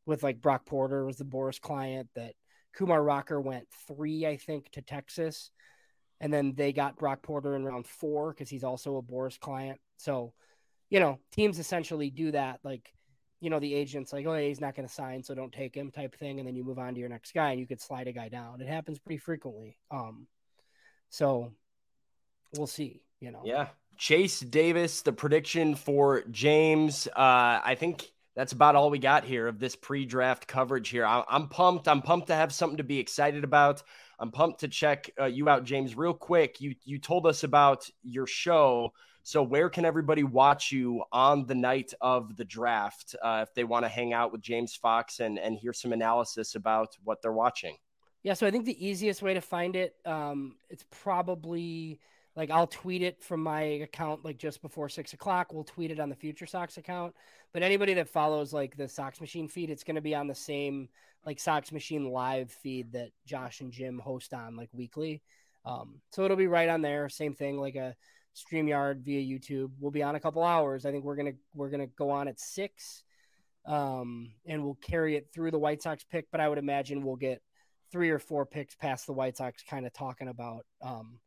with 0.05 0.23
like 0.23 0.41
Brock 0.41 0.65
Porter 0.67 1.05
was 1.05 1.17
the 1.17 1.25
Boras 1.25 1.61
client 1.61 2.09
that 2.15 2.35
Kumar 2.75 3.03
Rocker 3.03 3.41
went 3.41 3.67
three, 3.89 4.27
I 4.27 4.37
think, 4.37 4.71
to 4.73 4.83
Texas. 4.83 5.51
And 6.21 6.33
then 6.33 6.55
they 6.55 6.73
got 6.73 6.97
Brock 6.97 7.23
Porter 7.23 7.57
in 7.57 7.65
round 7.65 7.87
four 7.87 8.33
because 8.33 8.49
he's 8.49 8.65
also 8.65 8.97
a 8.97 9.03
Boras 9.03 9.39
client. 9.39 9.81
So, 9.97 10.33
you 10.91 11.01
know, 11.01 11.19
teams 11.33 11.59
essentially 11.59 12.11
do 12.11 12.33
that. 12.33 12.61
Like, 12.63 12.93
you 13.41 13.51
know, 13.51 13.61
the 13.61 13.75
agent's 13.75 14.13
like, 14.13 14.27
oh, 14.27 14.37
he's 14.37 14.61
not 14.61 14.75
going 14.75 14.89
to 14.89 14.95
sign, 14.95 15.23
so 15.23 15.35
don't 15.35 15.53
take 15.53 15.75
him 15.75 15.91
type 15.91 16.17
thing. 16.19 16.39
And 16.39 16.49
then 16.49 16.57
you 16.57 16.65
move 16.65 16.79
on 16.79 16.95
to 16.95 17.01
your 17.01 17.09
next 17.09 17.33
guy 17.33 17.51
and 17.51 17.61
you 17.61 17.67
could 17.67 17.81
slide 17.81 18.09
a 18.09 18.13
guy 18.13 18.29
down. 18.29 18.61
It 18.61 18.69
happens 18.69 18.99
pretty 18.99 19.19
frequently. 19.19 19.77
Um, 19.91 20.27
so 21.11 21.53
we'll 22.57 22.67
see, 22.67 23.03
you 23.21 23.31
know. 23.31 23.43
Yeah. 23.45 23.69
Chase 23.99 24.41
Davis, 24.41 25.03
the 25.03 25.13
prediction 25.13 25.75
for 25.75 26.23
James. 26.31 27.07
Uh, 27.09 27.61
I 27.65 27.77
think 27.79 28.11
that's 28.35 28.53
about 28.53 28.77
all 28.77 28.91
we 28.91 28.99
got 28.99 29.25
here 29.25 29.47
of 29.47 29.59
this 29.59 29.75
pre-draft 29.75 30.47
coverage 30.47 30.91
here. 30.91 31.07
I, 31.07 31.25
am 31.31 31.49
pumped. 31.49 31.89
I'm 31.89 32.03
pumped 32.03 32.27
to 32.29 32.35
have 32.35 32.53
something 32.53 32.77
to 32.77 32.85
be 32.85 32.99
excited 32.99 33.45
about. 33.45 33.83
I'm 34.19 34.31
pumped 34.31 34.61
to 34.61 34.69
check 34.69 35.11
uh, 35.19 35.25
you 35.25 35.49
out, 35.49 35.65
James. 35.65 35.97
Real 35.97 36.15
quick, 36.15 36.61
you 36.61 36.75
you 36.85 36.99
told 36.99 37.27
us 37.27 37.45
about 37.45 37.89
your 38.03 38.27
show. 38.27 38.93
So 39.27 39.43
where 39.43 39.69
can 39.69 39.85
everybody 39.85 40.23
watch 40.23 40.71
you 40.71 41.03
on 41.11 41.47
the 41.47 41.55
night 41.57 41.93
of 42.01 42.37
the 42.37 42.45
draft 42.45 43.17
uh, 43.21 43.45
if 43.45 43.53
they 43.55 43.65
want 43.65 43.85
to 43.85 43.89
hang 43.89 44.13
out 44.13 44.31
with 44.31 44.41
James 44.41 44.77
Fox 44.77 45.19
and 45.19 45.37
and 45.37 45.59
hear 45.59 45.73
some 45.73 45.93
analysis 45.93 46.55
about 46.55 46.97
what 47.03 47.21
they're 47.23 47.33
watching? 47.33 47.77
Yeah, 48.23 48.35
so 48.35 48.47
I 48.47 48.53
think 48.53 48.67
the 48.67 48.87
easiest 48.87 49.23
way 49.23 49.35
to 49.35 49.41
find 49.41 49.75
it, 49.75 49.97
um, 50.05 50.55
it's 50.71 50.85
probably 50.93 51.99
like 52.37 52.53
I'll 52.53 52.69
tweet 52.69 53.03
it 53.03 53.21
from 53.21 53.43
my 53.43 53.63
account 53.63 54.25
like 54.25 54.39
just 54.39 54.63
before 54.63 54.89
six 54.89 55.13
o'clock. 55.13 55.53
We'll 55.53 55.65
tweet 55.65 55.91
it 55.91 55.99
on 55.99 56.09
the 56.09 56.15
Future 56.15 56.47
Sox 56.47 56.77
account. 56.77 57.13
But 57.53 57.65
anybody 57.65 57.95
that 57.95 58.09
follows 58.09 58.53
like 58.53 58.77
the 58.77 58.87
Sox 58.87 59.21
Machine 59.21 59.49
feed, 59.49 59.71
it's 59.71 59.83
going 59.83 59.97
to 59.97 60.01
be 60.01 60.15
on 60.15 60.29
the 60.29 60.37
same 60.37 60.89
like 61.25 61.41
Sox 61.41 61.73
Machine 61.73 62.11
live 62.11 62.53
feed 62.53 62.93
that 62.93 63.11
Josh 63.25 63.61
and 63.61 63.73
Jim 63.73 63.99
host 63.99 64.33
on 64.33 64.55
like 64.55 64.71
weekly. 64.73 65.21
Um, 65.65 66.01
so 66.13 66.25
it'll 66.25 66.37
be 66.37 66.47
right 66.47 66.69
on 66.69 66.81
there. 66.81 67.09
Same 67.09 67.35
thing, 67.35 67.59
like 67.59 67.75
a 67.75 67.97
StreamYard 68.37 69.03
via 69.03 69.21
YouTube. 69.21 69.71
We'll 69.81 69.91
be 69.91 70.03
on 70.03 70.15
a 70.15 70.21
couple 70.21 70.45
hours. 70.45 70.85
I 70.85 70.93
think 70.93 71.05
we're 71.05 71.17
gonna 71.17 71.33
we're 71.55 71.71
gonna 71.71 71.87
go 71.87 72.11
on 72.11 72.29
at 72.29 72.39
six, 72.39 73.03
um, 73.67 74.33
and 74.47 74.63
we'll 74.63 74.79
carry 74.83 75.17
it 75.17 75.29
through 75.35 75.51
the 75.51 75.59
White 75.59 75.83
Sox 75.83 76.05
pick. 76.05 76.27
But 76.31 76.41
I 76.41 76.49
would 76.49 76.59
imagine 76.59 77.03
we'll 77.03 77.17
get 77.17 77.41
three 77.91 78.11
or 78.11 78.19
four 78.19 78.45
picks 78.45 78.75
past 78.75 79.07
the 79.07 79.13
White 79.13 79.37
Sox, 79.37 79.63
kind 79.63 79.87
of 79.87 79.93
talking 79.93 80.29
about 80.29 80.67
um, 80.83 81.19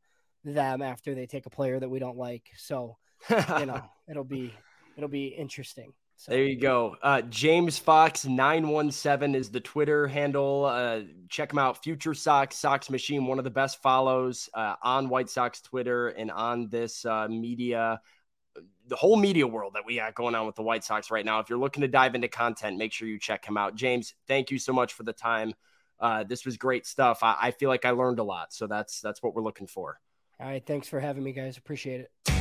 them 0.43 0.81
after 0.81 1.15
they 1.15 1.25
take 1.25 1.45
a 1.45 1.49
player 1.49 1.79
that 1.79 1.89
we 1.89 1.99
don't 1.99 2.17
like. 2.17 2.47
So, 2.57 2.97
you 3.29 3.37
know, 3.65 3.83
it'll 4.07 4.23
be 4.23 4.53
it'll 4.95 5.09
be 5.09 5.27
interesting. 5.27 5.93
So. 6.21 6.33
There 6.33 6.43
you 6.43 6.59
go. 6.59 6.97
Uh, 7.01 7.21
James 7.21 7.77
Fox 7.77 8.25
nine 8.25 8.67
one 8.67 8.91
seven 8.91 9.35
is 9.35 9.51
the 9.51 9.61
Twitter 9.61 10.05
handle. 10.05 10.65
Uh, 10.65 11.03
check 11.29 11.53
him 11.53 11.59
out. 11.59 11.81
Future 11.81 12.13
Sox 12.13 12.57
Sox 12.57 12.89
Machine, 12.89 13.25
one 13.25 13.37
of 13.37 13.45
the 13.45 13.49
best 13.49 13.81
follows 13.81 14.49
uh, 14.53 14.75
on 14.83 15.07
White 15.07 15.29
Sox 15.29 15.61
Twitter 15.61 16.09
and 16.09 16.29
on 16.29 16.67
this 16.67 17.05
uh, 17.05 17.29
media, 17.29 18.01
the 18.87 18.97
whole 18.97 19.15
media 19.15 19.47
world 19.47 19.75
that 19.75 19.85
we 19.85 19.95
got 19.95 20.13
going 20.13 20.35
on 20.35 20.45
with 20.45 20.57
the 20.57 20.61
White 20.61 20.83
Sox 20.83 21.09
right 21.09 21.23
now. 21.23 21.39
If 21.39 21.49
you're 21.49 21.57
looking 21.57 21.81
to 21.81 21.87
dive 21.87 22.15
into 22.15 22.27
content, 22.27 22.77
make 22.77 22.91
sure 22.91 23.07
you 23.07 23.17
check 23.17 23.45
him 23.45 23.55
out. 23.55 23.75
James, 23.75 24.13
thank 24.27 24.51
you 24.51 24.59
so 24.59 24.73
much 24.73 24.91
for 24.91 25.03
the 25.03 25.13
time. 25.13 25.53
Uh, 26.01 26.25
this 26.25 26.45
was 26.45 26.57
great 26.57 26.85
stuff. 26.85 27.19
I, 27.23 27.37
I 27.43 27.51
feel 27.51 27.69
like 27.69 27.85
I 27.85 27.91
learned 27.91 28.19
a 28.19 28.23
lot, 28.25 28.51
so 28.51 28.67
that's 28.67 28.99
that's 28.99 29.23
what 29.23 29.35
we're 29.35 29.43
looking 29.43 29.67
for. 29.67 30.01
All 30.37 30.47
right. 30.47 30.65
Thanks 30.65 30.89
for 30.89 30.99
having 30.99 31.23
me, 31.23 31.31
guys. 31.31 31.55
Appreciate 31.55 32.01
it. 32.01 32.38